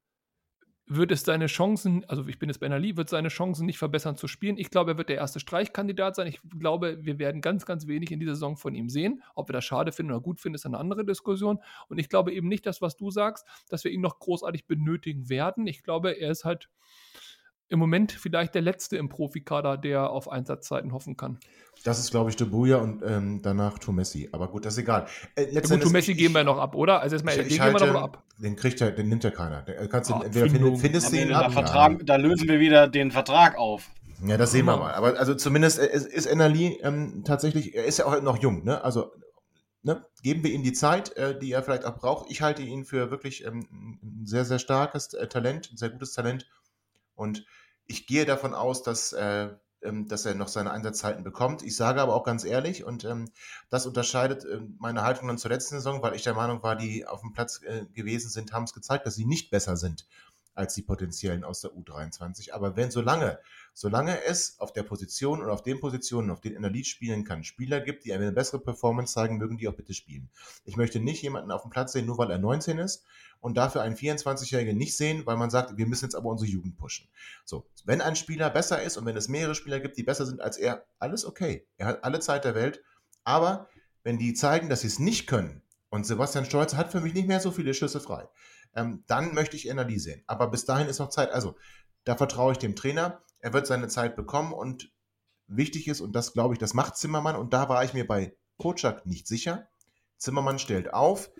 wird 0.91 1.11
es 1.11 1.21
seine 1.21 1.45
Chancen, 1.45 2.03
also 2.07 2.25
ich 2.27 2.39
bin 2.39 2.49
jetzt 2.49 2.57
bei 2.57 2.65
NRL, 2.65 2.97
wird 2.97 3.09
seine 3.09 3.27
Chancen 3.27 3.67
nicht 3.67 3.77
verbessern 3.77 4.17
zu 4.17 4.27
spielen. 4.27 4.57
Ich 4.57 4.71
glaube, 4.71 4.91
er 4.91 4.97
wird 4.97 5.09
der 5.09 5.17
erste 5.17 5.39
Streichkandidat 5.39 6.15
sein. 6.15 6.25
Ich 6.25 6.39
glaube, 6.59 6.97
wir 7.01 7.19
werden 7.19 7.41
ganz, 7.41 7.67
ganz 7.67 7.85
wenig 7.85 8.11
in 8.11 8.19
dieser 8.19 8.33
Saison 8.33 8.57
von 8.57 8.73
ihm 8.73 8.89
sehen. 8.89 9.21
Ob 9.35 9.49
wir 9.49 9.53
das 9.53 9.65
schade 9.65 9.91
finden 9.91 10.11
oder 10.11 10.21
gut 10.21 10.41
finden, 10.41 10.55
ist 10.55 10.65
eine 10.65 10.79
andere 10.79 11.05
Diskussion. 11.05 11.59
Und 11.89 11.99
ich 11.99 12.09
glaube 12.09 12.33
eben 12.33 12.47
nicht, 12.47 12.65
dass 12.65 12.81
was 12.81 12.97
du 12.97 13.11
sagst, 13.11 13.45
dass 13.69 13.83
wir 13.83 13.91
ihn 13.91 14.01
noch 14.01 14.17
großartig 14.17 14.65
benötigen 14.65 15.29
werden. 15.29 15.67
Ich 15.67 15.83
glaube, 15.83 16.19
er 16.19 16.31
ist 16.31 16.43
halt 16.43 16.69
im 17.69 17.79
Moment 17.79 18.11
vielleicht 18.11 18.55
der 18.55 18.61
letzte 18.61 18.97
im 18.97 19.09
Profikader, 19.09 19.77
der 19.77 20.09
auf 20.09 20.29
Einsatzzeiten 20.29 20.91
hoffen 20.91 21.15
kann. 21.17 21.39
Das 21.83 21.99
ist, 21.99 22.11
glaube 22.11 22.29
ich, 22.29 22.35
Debuja 22.35 22.77
und 22.77 23.01
ähm, 23.05 23.41
danach 23.41 23.79
Tumessi. 23.79 24.27
Aber 24.31 24.49
gut, 24.49 24.65
das 24.65 24.73
ist 24.73 24.79
egal. 24.79 25.05
Äh, 25.35 25.53
ja, 25.53 25.61
gut, 25.61 25.81
Tumessi 25.81 26.13
geben 26.13 26.33
wir 26.33 26.43
noch 26.43 26.57
ab, 26.57 26.75
oder? 26.75 26.99
Also 26.99 27.15
erstmal, 27.15 27.35
ich, 27.35 27.43
den 27.43 27.47
ich 27.47 27.59
halte, 27.61 27.79
geben 27.79 27.93
wir 27.93 27.93
noch 27.93 28.03
ab. 28.03 28.23
Den 28.37 28.55
kriegt 28.55 28.81
er, 28.81 28.91
den 28.91 29.07
nimmt 29.07 29.23
ja 29.23 29.31
keiner. 29.31 29.61
Den, 29.61 29.87
kannst 29.87 30.09
du 30.09 30.15
Ach, 30.15 30.23
entweder 30.23 30.49
findest, 30.49 30.81
findest 30.81 31.13
ihn 31.13 31.31
ab. 31.31 31.53
Vertrag, 31.53 31.91
ja. 31.91 31.97
Da 32.03 32.15
lösen 32.17 32.49
wir 32.49 32.59
wieder 32.59 32.87
den 32.87 33.11
Vertrag 33.11 33.57
auf. 33.57 33.89
Ja, 34.25 34.35
das 34.35 34.51
sehen 34.51 34.65
wir 34.65 34.75
mal. 34.75 34.93
Aber 34.93 35.17
also 35.17 35.33
zumindest 35.35 35.79
ist, 35.79 36.05
ist 36.05 36.25
Ennerli 36.25 36.79
ähm, 36.83 37.23
tatsächlich, 37.23 37.75
er 37.75 37.85
ist 37.85 37.99
ja 37.99 38.05
auch 38.05 38.21
noch 38.21 38.41
jung, 38.41 38.65
ne? 38.65 38.83
Also 38.83 39.11
Ne, 39.81 40.05
geben 40.23 40.43
wir 40.43 40.51
ihm 40.51 40.61
die 40.61 40.73
Zeit, 40.73 41.15
äh, 41.15 41.39
die 41.39 41.53
er 41.53 41.63
vielleicht 41.63 41.85
auch 41.85 41.95
braucht. 41.95 42.29
Ich 42.29 42.41
halte 42.41 42.61
ihn 42.61 42.83
für 42.83 43.11
wirklich 43.11 43.45
ähm, 43.45 43.97
ein 44.03 44.25
sehr, 44.25 44.43
sehr 44.43 44.59
starkes 44.59 45.13
äh, 45.13 45.27
Talent, 45.27 45.71
ein 45.71 45.77
sehr 45.77 45.89
gutes 45.89 46.11
Talent. 46.11 46.49
Und 47.15 47.45
ich 47.89 48.05
gehe 48.05 48.25
davon 48.25 48.53
aus, 48.53 48.83
dass, 48.83 49.13
äh, 49.13 49.49
ähm, 49.81 50.07
dass 50.07 50.25
er 50.25 50.35
noch 50.35 50.47
seine 50.47 50.71
Einsatzzeiten 50.71 51.23
bekommt. 51.23 51.63
Ich 51.63 51.75
sage 51.75 52.01
aber 52.01 52.15
auch 52.15 52.23
ganz 52.23 52.45
ehrlich, 52.45 52.83
und 52.83 53.03
ähm, 53.03 53.31
das 53.69 53.87
unterscheidet 53.87 54.45
äh, 54.45 54.61
meine 54.77 55.01
Haltung 55.01 55.27
dann 55.27 55.39
zur 55.39 55.49
letzten 55.49 55.75
Saison, 55.75 56.01
weil 56.03 56.15
ich 56.15 56.23
der 56.23 56.35
Meinung 56.35 56.61
war, 56.61 56.75
die 56.75 57.07
auf 57.07 57.21
dem 57.21 57.33
Platz 57.33 57.61
äh, 57.63 57.85
gewesen 57.87 58.29
sind, 58.29 58.53
haben 58.53 58.65
es 58.65 58.73
gezeigt, 58.73 59.07
dass 59.07 59.15
sie 59.15 59.25
nicht 59.25 59.49
besser 59.49 59.75
sind 59.75 60.07
als 60.53 60.75
die 60.75 60.83
potenziellen 60.83 61.43
aus 61.43 61.61
der 61.61 61.71
U23. 61.71 62.51
Aber 62.51 62.75
wenn 62.75 62.91
solange, 62.91 63.39
solange 63.73 64.23
es 64.23 64.59
auf 64.59 64.73
der 64.73 64.83
Position 64.83 65.41
und 65.41 65.49
auf 65.49 65.63
den 65.63 65.79
Positionen, 65.79 66.29
auf 66.29 66.41
denen 66.41 66.57
in 66.57 66.61
der 66.61 66.83
spielen 66.83 67.23
kann, 67.23 67.43
Spieler 67.43 67.81
gibt, 67.81 68.05
die 68.05 68.13
eine 68.13 68.31
bessere 68.31 68.59
Performance 68.59 69.13
zeigen, 69.13 69.37
mögen 69.37 69.57
die 69.57 69.67
auch 69.67 69.73
bitte 69.73 69.93
spielen. 69.93 70.29
Ich 70.65 70.77
möchte 70.77 70.99
nicht 70.99 71.21
jemanden 71.21 71.51
auf 71.51 71.63
dem 71.63 71.71
Platz 71.71 71.93
sehen, 71.93 72.05
nur 72.05 72.17
weil 72.17 72.31
er 72.31 72.39
19 72.39 72.77
ist 72.77 73.03
und 73.39 73.57
dafür 73.57 73.81
einen 73.81 73.95
24-Jährigen 73.95 74.77
nicht 74.77 74.95
sehen, 74.95 75.25
weil 75.25 75.37
man 75.37 75.49
sagt, 75.49 75.77
wir 75.77 75.87
müssen 75.87 76.05
jetzt 76.05 76.15
aber 76.15 76.29
unsere 76.29 76.49
Jugend 76.49 76.77
pushen. 76.77 77.07
So, 77.45 77.65
wenn 77.85 78.01
ein 78.01 78.15
Spieler 78.15 78.49
besser 78.49 78.81
ist 78.81 78.97
und 78.97 79.05
wenn 79.05 79.17
es 79.17 79.27
mehrere 79.27 79.55
Spieler 79.55 79.79
gibt, 79.79 79.97
die 79.97 80.03
besser 80.03 80.25
sind 80.25 80.41
als 80.41 80.57
er, 80.57 80.85
alles 80.99 81.25
okay. 81.25 81.65
Er 81.77 81.87
hat 81.87 82.03
alle 82.03 82.19
Zeit 82.19 82.45
der 82.45 82.55
Welt. 82.55 82.81
Aber 83.23 83.69
wenn 84.03 84.17
die 84.17 84.33
zeigen, 84.33 84.69
dass 84.69 84.81
sie 84.81 84.87
es 84.87 84.99
nicht 84.99 85.27
können, 85.27 85.61
und 85.89 86.05
Sebastian 86.05 86.45
Stolz 86.45 86.75
hat 86.75 86.91
für 86.91 87.01
mich 87.01 87.13
nicht 87.13 87.27
mehr 87.27 87.39
so 87.39 87.51
viele 87.51 87.73
Schüsse 87.73 87.99
frei, 87.99 88.27
ähm, 88.75 89.03
dann 89.07 89.33
möchte 89.33 89.55
ich 89.55 89.67
Energie 89.67 89.99
sehen. 89.99 90.23
Aber 90.27 90.47
bis 90.47 90.65
dahin 90.65 90.87
ist 90.87 90.99
noch 90.99 91.09
Zeit. 91.09 91.31
Also, 91.31 91.55
da 92.03 92.15
vertraue 92.15 92.53
ich 92.53 92.57
dem 92.57 92.75
Trainer. 92.75 93.21
Er 93.39 93.53
wird 93.53 93.67
seine 93.67 93.87
Zeit 93.87 94.15
bekommen 94.15 94.53
und 94.53 94.91
wichtig 95.47 95.87
ist, 95.87 96.01
und 96.01 96.13
das 96.13 96.33
glaube 96.33 96.53
ich, 96.53 96.59
das 96.59 96.73
macht 96.73 96.97
Zimmermann, 96.97 97.35
und 97.35 97.53
da 97.53 97.69
war 97.69 97.83
ich 97.83 97.93
mir 97.93 98.05
bei 98.05 98.35
Kocak 98.57 99.05
nicht 99.05 99.27
sicher. 99.27 99.67
Zimmermann 100.17 100.59
stellt 100.59 100.93
auf, 100.93 101.31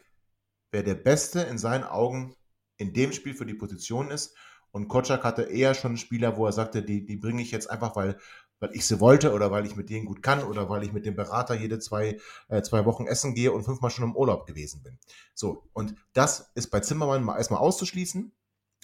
wer 0.71 0.83
der 0.83 0.95
Beste 0.95 1.41
in 1.41 1.57
seinen 1.57 1.83
Augen 1.83 2.35
in 2.77 2.93
dem 2.93 3.11
Spiel 3.11 3.33
für 3.33 3.45
die 3.45 3.53
Position 3.53 4.09
ist. 4.09 4.35
Und 4.71 4.87
Kocak 4.87 5.23
hatte 5.23 5.43
eher 5.43 5.73
schon 5.73 5.97
Spieler, 5.97 6.37
wo 6.37 6.45
er 6.45 6.51
sagte, 6.51 6.83
die, 6.83 7.05
die 7.05 7.17
bringe 7.17 7.41
ich 7.41 7.51
jetzt 7.51 7.69
einfach, 7.69 7.95
weil, 7.95 8.17
weil 8.59 8.69
ich 8.73 8.85
sie 8.85 8.99
wollte 8.99 9.33
oder 9.33 9.51
weil 9.51 9.65
ich 9.65 9.75
mit 9.75 9.89
denen 9.89 10.05
gut 10.05 10.21
kann 10.21 10.43
oder 10.43 10.69
weil 10.69 10.83
ich 10.83 10.93
mit 10.93 11.05
dem 11.05 11.15
Berater 11.15 11.55
jede 11.55 11.79
zwei, 11.79 12.19
äh, 12.47 12.61
zwei 12.61 12.85
Wochen 12.85 13.07
essen 13.07 13.33
gehe 13.33 13.51
und 13.51 13.63
fünfmal 13.63 13.91
schon 13.91 14.05
im 14.05 14.15
Urlaub 14.15 14.45
gewesen 14.45 14.83
bin. 14.83 14.97
So, 15.33 15.67
und 15.73 15.95
das 16.13 16.51
ist 16.55 16.69
bei 16.69 16.79
Zimmermann 16.79 17.23
mal 17.23 17.37
erstmal 17.37 17.59
auszuschließen, 17.59 18.31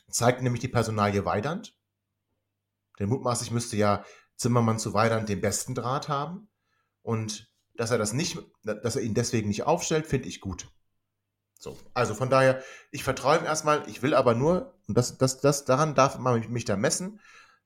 zeigt 0.09 0.41
nämlich 0.41 0.61
die 0.61 0.67
Personalie 0.67 1.23
Weidand. 1.23 1.74
Denn 2.99 3.09
mutmaßlich 3.09 3.51
müsste 3.51 3.77
ja 3.77 4.03
Zimmermann 4.35 4.79
zu 4.79 4.93
Weidand 4.93 5.29
den 5.29 5.41
besten 5.41 5.75
Draht 5.75 6.09
haben. 6.09 6.49
Und 7.01 7.51
dass 7.75 7.91
er 7.91 7.97
das 7.97 8.13
nicht, 8.13 8.37
dass 8.63 8.95
er 8.95 9.01
ihn 9.01 9.13
deswegen 9.13 9.47
nicht 9.47 9.63
aufstellt, 9.63 10.07
finde 10.07 10.27
ich 10.27 10.41
gut. 10.41 10.67
So, 11.59 11.77
also 11.93 12.13
von 12.13 12.29
daher, 12.29 12.61
ich 12.91 13.03
vertraue 13.03 13.37
ihm 13.37 13.45
erstmal, 13.45 13.87
ich 13.89 14.01
will 14.01 14.13
aber 14.13 14.35
nur, 14.35 14.73
und 14.87 14.97
das, 14.97 15.17
das, 15.17 15.39
das, 15.39 15.65
daran 15.65 15.95
darf 15.95 16.17
man 16.19 16.51
mich 16.51 16.65
da 16.65 16.75
messen, 16.75 17.19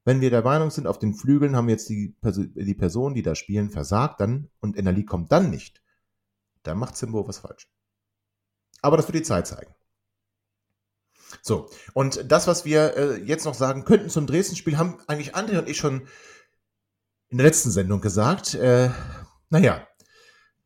wenn 0.06 0.22
wir 0.22 0.30
der 0.30 0.44
Meinung 0.44 0.72
sind, 0.72 0.88
auf 0.88 1.00
den 1.00 1.14
Flügeln 1.14 1.56
haben 1.56 1.70
jetzt 1.70 1.90
die, 1.90 2.16
die 2.24 2.76
Person, 2.76 3.14
die 3.14 3.22
da 3.22 3.36
spielen, 3.36 3.70
versagt, 3.70 4.22
dann, 4.22 4.50
und 4.60 4.78
Energie 4.78 5.06
kommt 5.06 5.32
dann 5.32 5.50
nicht, 5.50 5.84
dann 6.64 6.78
macht 6.78 6.96
Simbo 6.96 7.28
was 7.28 7.40
falsch. 7.40 7.68
Aber 8.82 8.98
das 8.98 9.08
wird 9.08 9.18
die 9.18 9.24
Zeit 9.24 9.48
zeigen. 9.48 9.74
So, 11.42 11.70
und 11.94 12.32
das, 12.32 12.48
was 12.48 12.66
wir 12.66 12.98
äh, 12.98 13.22
jetzt 13.24 13.46
noch 13.46 13.54
sagen 13.54 13.86
könnten 13.86 14.10
zum 14.10 14.28
Dresden-Spiel, 14.28 14.78
haben 14.78 14.98
eigentlich 15.08 15.36
André 15.36 15.60
und 15.60 15.70
ich 15.70 15.78
schon 15.78 16.08
in 17.30 17.38
der 17.38 17.48
letzten 17.48 17.72
Sendung 17.72 18.02
gesagt. 18.02 18.56
Äh, 18.56 18.90
naja, 19.50 19.88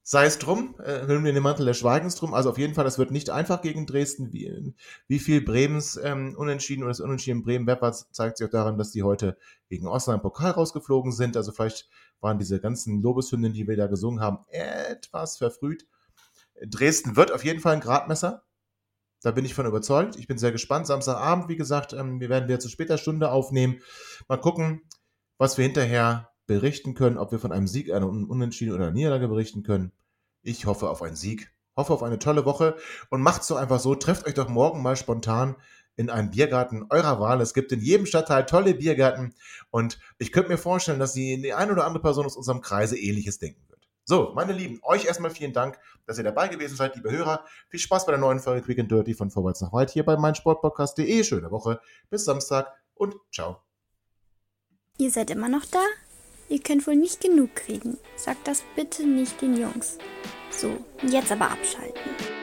Sei 0.05 0.25
es 0.25 0.37
drum, 0.37 0.75
äh, 0.83 1.07
hüllen 1.07 1.23
wir 1.23 1.31
den 1.31 1.41
Mantel 1.41 1.65
des 1.65 1.77
Schweigens 1.77 2.15
drum. 2.15 2.33
Also 2.33 2.49
auf 2.49 2.57
jeden 2.57 2.73
Fall, 2.73 2.83
das 2.83 2.97
wird 2.97 3.11
nicht 3.11 3.29
einfach 3.29 3.61
gegen 3.61 3.85
Dresden. 3.85 4.33
Wie, 4.33 4.75
wie 5.07 5.19
viel 5.19 5.39
Bremens 5.39 5.95
ähm, 5.95 6.35
Unentschieden 6.37 6.83
oder 6.83 6.89
das 6.89 6.99
Unentschieden 6.99 7.41
Bremen-Wepper 7.41 7.93
zeigt 7.93 8.37
sich 8.37 8.45
auch 8.45 8.51
daran, 8.51 8.77
dass 8.77 8.91
die 8.91 9.03
heute 9.03 9.37
gegen 9.69 9.87
Osnabrück 9.87 10.19
im 10.19 10.23
Pokal 10.23 10.51
rausgeflogen 10.51 11.13
sind. 11.13 11.37
Also 11.37 11.53
vielleicht 11.53 11.87
waren 12.19 12.37
diese 12.37 12.59
ganzen 12.59 13.01
Lobeshymnen, 13.01 13.53
die 13.53 13.65
wir 13.65 13.77
da 13.77 13.87
gesungen 13.87 14.19
haben, 14.19 14.39
etwas 14.49 15.37
verfrüht. 15.37 15.87
Dresden 16.61 17.15
wird 17.15 17.31
auf 17.31 17.45
jeden 17.45 17.61
Fall 17.61 17.75
ein 17.75 17.79
Gradmesser. 17.79 18.43
Da 19.23 19.31
bin 19.31 19.45
ich 19.45 19.53
von 19.53 19.65
überzeugt. 19.65 20.17
Ich 20.17 20.27
bin 20.27 20.37
sehr 20.37 20.51
gespannt. 20.51 20.85
Samstagabend, 20.85 21.47
wie 21.47 21.55
gesagt, 21.55 21.93
ähm, 21.93 22.19
wir 22.19 22.29
werden 22.29 22.47
wieder 22.47 22.59
zu 22.59 22.69
später 22.69 22.97
Stunde 22.97 23.31
aufnehmen. 23.31 23.79
Mal 24.27 24.37
gucken, 24.37 24.81
was 25.37 25.57
wir 25.57 25.63
hinterher 25.63 26.29
berichten 26.45 26.93
können, 26.93 27.17
ob 27.17 27.31
wir 27.31 27.39
von 27.39 27.53
einem 27.53 27.67
Sieg, 27.67 27.91
einer 27.91 28.07
Unentschieden 28.07 28.73
oder 28.73 28.83
einer 28.83 28.93
Niederlage 28.93 29.29
berichten 29.29 29.63
können. 29.63 29.93
Ich 30.41 30.65
hoffe 30.65 30.89
auf 30.89 31.01
einen 31.01 31.15
Sieg, 31.15 31.51
hoffe 31.77 31.93
auf 31.93 32.03
eine 32.03 32.19
tolle 32.19 32.43
Woche 32.43 32.75
und 33.09 33.21
macht's 33.21 33.47
doch 33.47 33.55
einfach 33.55 33.79
so. 33.79 33.95
Trefft 33.95 34.27
euch 34.27 34.33
doch 34.33 34.49
morgen 34.49 34.81
mal 34.81 34.97
spontan 34.97 35.55
in 35.95 36.09
einem 36.09 36.31
Biergarten 36.31 36.85
eurer 36.89 37.21
Wahl. 37.21 37.39
Es 37.39 37.53
gibt 37.53 37.71
in 37.71 37.79
jedem 37.79 38.05
Stadtteil 38.05 38.45
tolle 38.45 38.73
Biergärten 38.73 39.33
und 39.69 39.99
ich 40.17 40.33
könnte 40.33 40.49
mir 40.49 40.57
vorstellen, 40.57 40.99
dass 40.99 41.13
die 41.13 41.53
eine 41.53 41.71
oder 41.71 41.85
andere 41.85 42.01
Person 42.01 42.25
aus 42.25 42.35
unserem 42.35 42.59
Kreise 42.59 42.97
ähnliches 42.97 43.39
denken 43.39 43.61
wird. 43.69 43.72
So, 44.05 44.33
meine 44.35 44.51
Lieben, 44.51 44.79
euch 44.83 45.05
erstmal 45.05 45.31
vielen 45.31 45.53
Dank, 45.53 45.79
dass 46.05 46.17
ihr 46.17 46.25
dabei 46.25 46.49
gewesen 46.49 46.75
seid, 46.75 46.95
liebe 46.95 47.09
Hörer. 47.09 47.45
Viel 47.69 47.79
Spaß 47.79 48.05
bei 48.05 48.11
der 48.11 48.19
neuen 48.19 48.39
Folge 48.39 48.61
Quick 48.61 48.79
and 48.79 48.91
Dirty 48.91 49.13
von 49.13 49.31
Vorwärts 49.31 49.61
nach 49.61 49.71
Weit 49.71 49.91
hier 49.91 50.03
bei 50.03 50.17
meinsportpodcast.de. 50.17 51.23
Schöne 51.23 51.51
Woche, 51.51 51.79
bis 52.09 52.25
Samstag 52.25 52.73
und 52.95 53.15
ciao. 53.31 53.61
Ihr 54.97 55.09
seid 55.09 55.29
immer 55.29 55.49
noch 55.49 55.65
da? 55.65 55.83
Ihr 56.49 56.61
könnt 56.61 56.85
wohl 56.85 56.95
nicht 56.95 57.21
genug 57.21 57.55
kriegen. 57.55 57.97
Sagt 58.17 58.47
das 58.47 58.63
bitte 58.75 59.07
nicht 59.07 59.41
den 59.41 59.55
Jungs. 59.55 59.97
So, 60.51 60.77
jetzt 61.01 61.31
aber 61.31 61.49
abschalten. 61.49 62.42